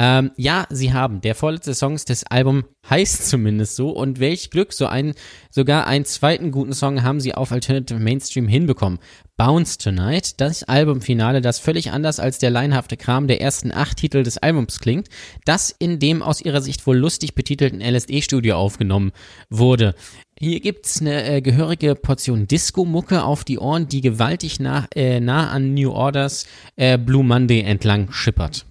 [0.00, 1.20] Ähm, ja, sie haben.
[1.20, 3.90] Der vorletzte Song des Albums heißt zumindest so.
[3.90, 5.14] Und welch Glück, so einen,
[5.50, 9.00] sogar einen zweiten guten Song haben sie auf Alternative Mainstream hinbekommen.
[9.36, 14.22] Bounce Tonight, das Albumfinale, das völlig anders als der leinhafte Kram der ersten acht Titel
[14.22, 15.08] des Albums klingt,
[15.44, 19.12] das in dem aus ihrer Sicht wohl lustig betitelten LSD-Studio aufgenommen
[19.48, 19.94] wurde.
[20.40, 25.50] Hier gibt's eine äh, gehörige Portion Disco-Mucke auf die Ohren, die gewaltig nach, äh, nah
[25.50, 26.46] an New Orders
[26.76, 28.67] äh, Blue Monday entlang schippert.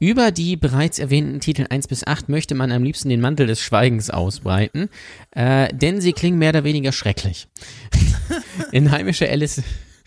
[0.00, 3.60] Über die bereits erwähnten Titel 1 bis 8 möchte man am liebsten den Mantel des
[3.60, 4.88] Schweigens ausbreiten,
[5.30, 7.46] äh, denn sie klingen mehr oder weniger schrecklich.
[8.72, 9.62] In heimischer Alice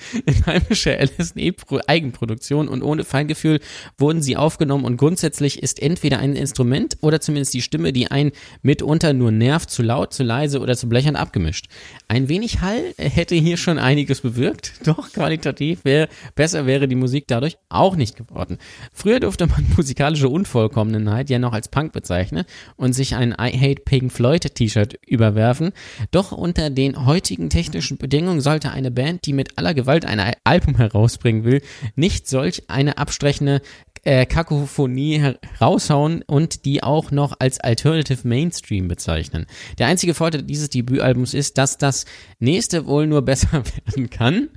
[0.25, 3.59] in heimischer LSD-Eigenproduktion und ohne Feingefühl
[3.97, 8.31] wurden sie aufgenommen und grundsätzlich ist entweder ein Instrument oder zumindest die Stimme, die einen
[8.61, 11.67] mitunter nur nervt, zu laut, zu leise oder zu blechern abgemischt.
[12.07, 17.25] Ein wenig Hall hätte hier schon einiges bewirkt, doch qualitativ wäre, besser wäre die Musik
[17.27, 18.57] dadurch auch nicht geworden.
[18.93, 22.45] Früher durfte man musikalische Unvollkommenheit ja noch als Punk bezeichnen
[22.75, 25.71] und sich ein I Hate Pink Floyd T-Shirt überwerfen,
[26.11, 30.75] doch unter den heutigen technischen Bedingungen sollte eine Band, die mit aller Gewalt ein Album
[30.75, 31.61] herausbringen will,
[31.95, 33.61] nicht solch eine abstrechende
[34.03, 39.45] äh, Kakophonie heraushauen und die auch noch als Alternative Mainstream bezeichnen.
[39.77, 42.05] Der einzige Vorteil dieses Debütalbums ist, dass das
[42.39, 44.49] nächste wohl nur besser werden kann.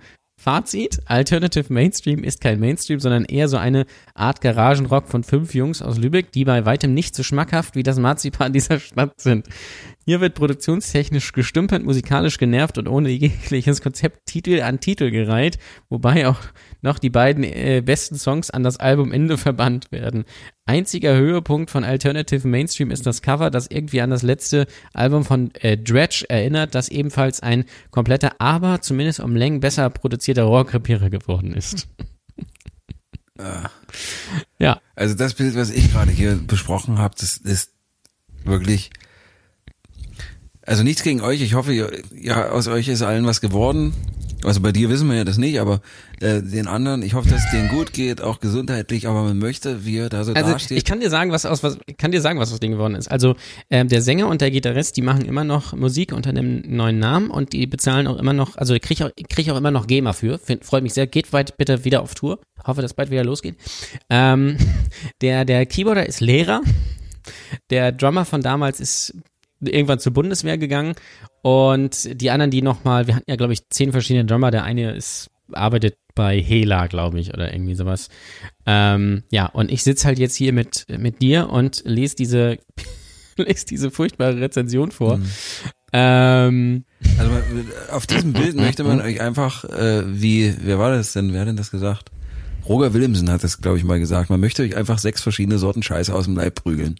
[0.43, 3.85] Fazit, Alternative Mainstream ist kein Mainstream, sondern eher so eine
[4.15, 7.99] Art Garagenrock von fünf Jungs aus Lübeck, die bei weitem nicht so schmackhaft wie das
[7.99, 9.47] Marzipan dieser Stadt sind.
[10.07, 15.59] Hier wird produktionstechnisch gestümpert, musikalisch genervt und ohne jegliches Konzept Titel an Titel gereiht,
[15.91, 16.39] wobei auch
[16.83, 20.25] noch die beiden äh, besten Songs an das Albumende verbannt werden.
[20.67, 25.55] Einziger Höhepunkt von Alternative Mainstream ist das Cover, das irgendwie an das letzte Album von
[25.57, 31.55] äh, Dredge erinnert, das ebenfalls ein kompletter, aber zumindest um Längen besser produzierter Rohrkrepierer geworden
[31.55, 31.89] ist.
[33.39, 33.71] Ah.
[34.59, 34.83] Ja.
[34.95, 37.73] Also das Bild, was ich gerade hier besprochen habe, das ist
[38.45, 38.91] wirklich
[40.71, 41.41] also nichts gegen euch.
[41.43, 41.75] Ich hoffe,
[42.15, 43.93] ja, aus euch ist allen was geworden.
[44.45, 45.81] Also bei dir wissen wir ja das nicht, aber
[46.21, 49.85] äh, den anderen, ich hoffe, dass es denen gut geht, auch gesundheitlich, aber man möchte,
[49.85, 50.79] wie er da so also dasteht.
[50.79, 52.95] ich kann dir sagen, was aus was ich kann dir sagen, was aus denen geworden
[52.95, 53.11] ist.
[53.11, 53.35] Also
[53.69, 57.31] ähm, der Sänger und der Gitarrist, die machen immer noch Musik unter einem neuen Namen
[57.31, 60.15] und die bezahlen auch immer noch, also kriege auch krieg ich auch immer noch GEMA
[60.15, 60.39] für.
[60.39, 61.07] Find, freut mich sehr.
[61.07, 62.39] Geht weit bitte wieder auf Tour.
[62.65, 63.57] Hoffe, dass bald wieder losgeht.
[64.09, 64.57] Ähm,
[65.21, 66.63] der der Keyboarder ist Lehrer.
[67.69, 69.15] Der Drummer von damals ist
[69.61, 70.95] irgendwann zur Bundeswehr gegangen
[71.43, 74.93] und die anderen, die nochmal, wir hatten ja, glaube ich, zehn verschiedene Drummer, der eine
[74.93, 78.09] ist, arbeitet bei Hela, glaube ich, oder irgendwie sowas.
[78.67, 82.59] Ähm, ja, und ich sitze halt jetzt hier mit, mit dir und lese diese,
[83.37, 85.19] lese diese furchtbare Rezension vor.
[85.19, 85.31] Mhm.
[85.93, 86.85] Ähm,
[87.19, 87.31] also
[87.91, 91.49] auf diesem Bild möchte man euch einfach, äh, wie, wer war das denn, wer hat
[91.49, 92.11] denn das gesagt?
[92.69, 94.31] Roger Willemsen hat das, glaube ich, mal gesagt.
[94.31, 96.97] Man möchte euch einfach sechs verschiedene Sorten Scheiße aus dem Leib prügeln.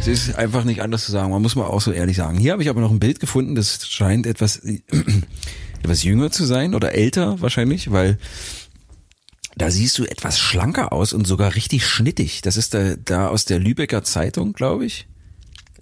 [0.00, 1.30] Es ist einfach nicht anders zu sagen.
[1.30, 2.38] Man muss mal auch so ehrlich sagen.
[2.38, 4.56] Hier habe ich aber noch ein Bild gefunden, das scheint etwas,
[5.82, 8.18] etwas jünger zu sein oder älter wahrscheinlich, weil
[9.56, 12.40] da siehst du etwas schlanker aus und sogar richtig schnittig.
[12.42, 15.06] Das ist da, da aus der Lübecker Zeitung, glaube ich.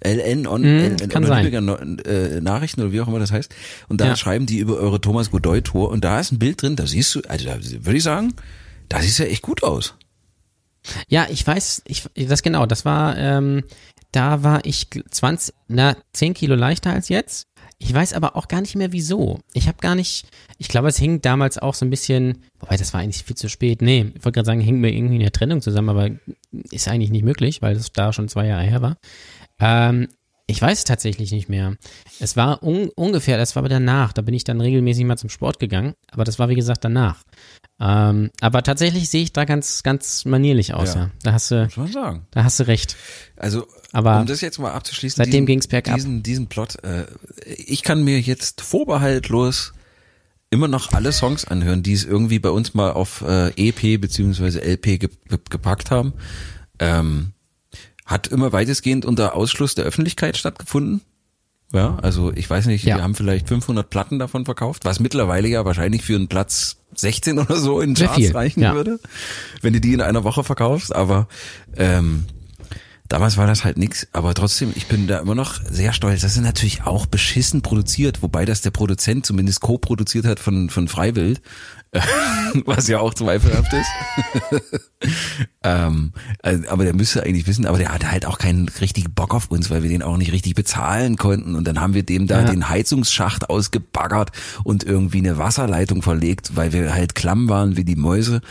[0.03, 1.45] LN on mm, LN, kann sein.
[1.45, 3.53] Lübecker äh, Nachrichten oder wie auch immer das heißt.
[3.87, 4.15] Und da ja.
[4.15, 7.13] schreiben die über eure Thomas Godoy Tour und da ist ein Bild drin, da siehst
[7.15, 8.33] du, also da würde ich sagen,
[8.89, 9.95] da sieht ja echt gut aus.
[11.07, 13.63] Ja, ich weiß, ich, das genau, das war, ähm,
[14.11, 17.47] da war ich 20, na, 10 Kilo leichter als jetzt.
[17.81, 19.39] Ich weiß aber auch gar nicht mehr wieso.
[19.53, 22.93] Ich habe gar nicht, ich glaube, es hing damals auch so ein bisschen, wobei das
[22.93, 23.81] war eigentlich viel zu spät.
[23.81, 26.09] Nee, ich wollte gerade sagen, hing mir irgendwie in der Trennung zusammen, aber
[26.71, 28.97] ist eigentlich nicht möglich, weil es da schon zwei Jahre her war.
[29.59, 30.09] Ähm,
[30.49, 31.75] ich weiß tatsächlich nicht mehr.
[32.19, 34.13] Es war un ungefähr, das war aber danach.
[34.13, 35.93] Da bin ich dann regelmäßig mal zum Sport gegangen.
[36.11, 37.23] Aber das war wie gesagt danach.
[37.79, 40.95] Ähm, aber tatsächlich sehe ich da ganz, ganz manierlich aus.
[40.95, 41.01] Ja.
[41.01, 41.11] ja.
[41.21, 41.69] Da hast du,
[42.31, 42.97] da hast du recht.
[43.37, 45.95] Also, aber um das jetzt mal abzuschließen, seitdem ging es bergab.
[45.95, 46.83] Diesen, diesen Plot.
[46.83, 47.05] Äh,
[47.45, 49.73] ich kann mir jetzt vorbehaltlos
[50.49, 54.61] immer noch alle Songs anhören, die es irgendwie bei uns mal auf äh, EP beziehungsweise
[54.61, 55.09] LP ge
[55.49, 56.13] gepackt haben.
[56.79, 57.33] Ähm,
[58.09, 61.01] hat immer weitestgehend unter Ausschluss der Öffentlichkeit stattgefunden.
[61.71, 62.97] Ja, also ich weiß nicht, Ja.
[62.97, 67.37] wir haben vielleicht 500 Platten davon verkauft, was mittlerweile ja wahrscheinlich für einen Platz 16
[67.37, 68.73] oder so in Charts reichen ja.
[68.73, 68.99] würde,
[69.61, 70.95] wenn du die in einer Woche verkaufst.
[70.95, 71.27] Aber
[71.77, 72.25] ähm,
[73.07, 74.07] damals war das halt nix.
[74.13, 76.21] Aber trotzdem, ich bin da immer noch sehr stolz.
[76.21, 80.87] Das ist natürlich auch beschissen produziert, wobei das der Produzent zumindest co-produziert hat von von
[80.87, 81.39] Freiwild,
[82.65, 84.71] was ja auch zweifelhaft ist.
[85.63, 86.11] Ähm,
[86.41, 89.49] also, aber der müsste eigentlich wissen, aber der hatte halt auch keinen richtigen Bock auf
[89.51, 91.55] uns, weil wir den auch nicht richtig bezahlen konnten.
[91.55, 92.49] Und dann haben wir dem da Ja.
[92.51, 94.31] den Heizungsschacht ausgebaggert
[94.63, 98.41] und irgendwie eine Wasserleitung verlegt, weil wir halt klamm waren wie die Mäuse.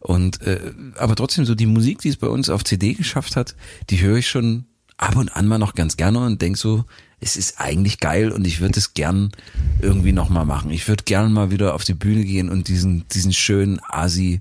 [0.00, 0.60] Und äh,
[0.96, 3.54] aber trotzdem so die Musik, die es bei uns auf CD geschafft hat,
[3.90, 4.66] die höre ich schon
[4.96, 6.84] ab und an mal noch ganz gerne und denk so,
[7.20, 9.32] es ist eigentlich geil und ich würde es gern
[9.80, 10.70] irgendwie noch mal machen.
[10.70, 14.40] Ich würde gern mal wieder auf die Bühne gehen und diesen diesen schönen Asi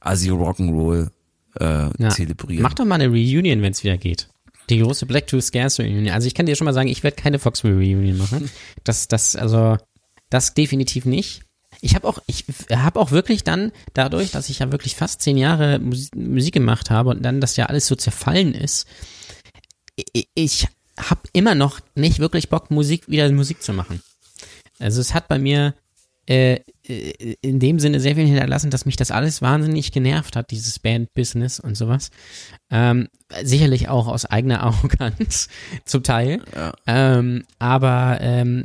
[0.00, 1.10] Asi Rock'n'Roll
[1.60, 2.08] äh, Ja.
[2.10, 2.62] zelebrieren.
[2.62, 4.28] Mach doch mal eine Reunion, wenn es wieder geht.
[4.70, 6.08] Die große Black Tooth Scares Reunion.
[6.10, 8.48] Also ich kann dir schon mal sagen, ich werde keine Foxville Reunion machen.
[8.84, 9.76] Das, das, also,
[10.30, 11.42] das definitiv nicht.
[11.80, 15.36] Ich habe auch, ich habe auch wirklich dann, dadurch, dass ich ja wirklich fast zehn
[15.36, 18.86] Jahre Musik, Musik gemacht habe und dann das ja alles so zerfallen ist,
[20.34, 20.68] ich
[20.98, 24.02] habe immer noch nicht wirklich Bock, Musik wieder Musik zu machen.
[24.78, 25.74] Also es hat bei mir
[26.26, 30.80] äh, in dem Sinne sehr viel hinterlassen, dass mich das alles wahnsinnig genervt hat, dieses
[30.80, 32.10] Band-Business und sowas.
[32.70, 33.08] Ähm,
[33.42, 35.48] sicherlich auch aus eigener Arroganz
[35.84, 36.42] zum Teil.
[36.54, 36.72] Ja.
[36.86, 38.64] Ähm, aber ähm,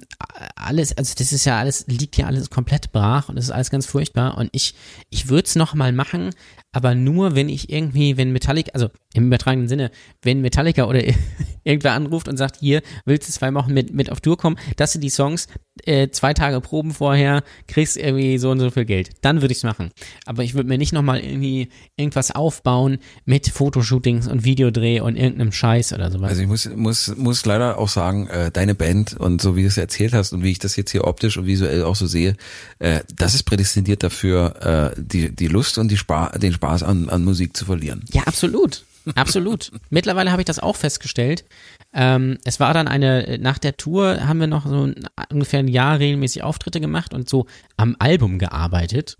[0.56, 3.70] alles, also das ist ja alles, liegt ja alles komplett brach und es ist alles
[3.70, 4.38] ganz furchtbar.
[4.38, 4.74] Und ich,
[5.10, 6.32] ich würde es nochmal machen,
[6.72, 9.92] aber nur, wenn ich irgendwie, wenn Metallica, also im übertragenen Sinne,
[10.22, 11.02] wenn Metallica oder
[11.64, 14.92] irgendwer anruft und sagt, hier, willst du zwei Wochen mit, mit auf Tour kommen, das
[14.92, 15.48] sind die Songs,
[15.86, 19.10] äh, zwei Tage Proben vorher, kriegst irgendwie so und so viel Geld.
[19.22, 19.92] Dann würde ich es machen.
[20.26, 21.68] Aber ich würde mir nicht nochmal irgendwie
[21.98, 26.30] irgendwas aufbauen mit Fotoshootings und Videodreh und irgendeinem Scheiß oder sowas.
[26.30, 29.68] Also ich muss, muss, muss leider auch sagen, äh, deine Band und so wie du
[29.68, 32.36] es erzählt hast und wie ich das jetzt hier optisch und visuell auch so sehe,
[32.80, 37.10] äh, das ist prädestiniert dafür, äh, die, die Lust und die Spa den Spaß an,
[37.10, 38.06] an Musik zu verlieren.
[38.14, 38.86] Ja, absolut.
[39.16, 39.72] Absolut.
[39.90, 41.46] Mittlerweile habe ich das auch festgestellt.
[41.94, 45.68] Ähm, es war dann eine, nach der Tour haben wir noch so ein, ungefähr ein
[45.68, 47.46] Jahr regelmäßig Auftritte gemacht und so
[47.78, 49.18] am Album gearbeitet.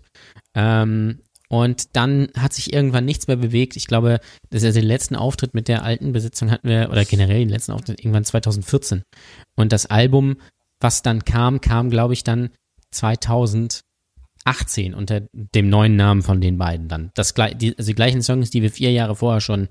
[0.54, 3.76] Ähm, und dann hat sich irgendwann nichts mehr bewegt.
[3.76, 4.20] Ich glaube,
[4.50, 7.48] das ist also den letzten Auftritt mit der alten Besetzung hatten wir, oder generell den
[7.48, 9.02] letzten Auftritt irgendwann 2014.
[9.56, 10.36] Und das Album,
[10.78, 12.50] was dann kam, kam, glaube ich, dann
[14.48, 17.10] 2018 unter dem neuen Namen von den beiden dann.
[17.14, 19.68] Das, die, also die gleichen Songs, die wir vier Jahre vorher schon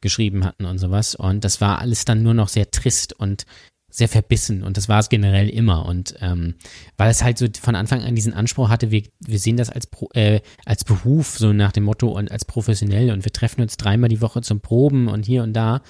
[0.00, 1.14] geschrieben hatten und sowas.
[1.14, 3.44] Und das war alles dann nur noch sehr trist und
[3.90, 4.62] sehr verbissen.
[4.62, 5.86] Und das war es generell immer.
[5.86, 6.54] Und ähm,
[6.96, 9.86] weil es halt so von Anfang an diesen Anspruch hatte, wir, wir sehen das als
[9.86, 13.10] Pro, äh, als Beruf so nach dem Motto und als professionell.
[13.10, 15.82] Und wir treffen uns dreimal die Woche zum Proben und hier und da.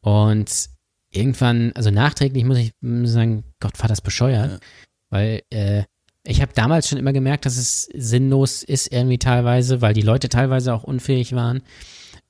[0.00, 0.68] Und
[1.10, 2.72] irgendwann, also nachträglich muss ich
[3.04, 4.60] sagen, Gott war das bescheuert,
[5.10, 5.84] weil äh,
[6.26, 10.28] ich habe damals schon immer gemerkt, dass es sinnlos ist irgendwie teilweise, weil die Leute
[10.28, 11.62] teilweise auch unfähig waren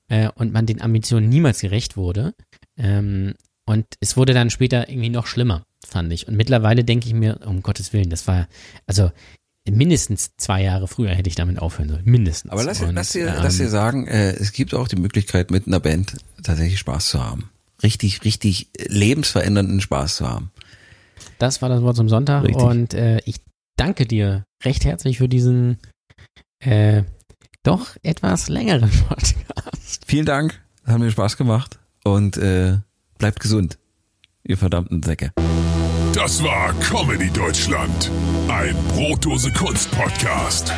[0.09, 2.33] äh, und man den Ambitionen niemals gerecht wurde.
[2.77, 3.33] Ähm,
[3.65, 6.27] und es wurde dann später irgendwie noch schlimmer, fand ich.
[6.27, 8.47] Und mittlerweile denke ich mir, um Gottes Willen, das war,
[8.85, 9.11] also
[9.67, 12.03] mindestens zwei Jahre früher hätte ich damit aufhören sollen.
[12.05, 12.51] Mindestens.
[12.51, 15.49] Aber lass, Und, lass, dir, ähm, lass dir sagen, äh, es gibt auch die Möglichkeit,
[15.51, 17.49] mit einer Band tatsächlich Spaß zu haben.
[17.81, 20.51] Richtig, richtig lebensverändernden Spaß zu haben.
[21.39, 22.43] Das war das Wort zum Sonntag.
[22.43, 22.61] Richtig.
[22.61, 23.37] Und äh, ich
[23.75, 25.77] danke dir recht herzlich für diesen
[26.59, 27.03] äh,
[27.63, 30.03] doch etwas längeren Podcast.
[30.05, 32.77] Vielen Dank, es hat mir Spaß gemacht und äh,
[33.17, 33.77] bleibt gesund,
[34.43, 35.31] ihr verdammten Säcke.
[36.13, 38.09] Das war Comedy Deutschland,
[38.47, 40.71] ein Brotdose Kunst Podcast.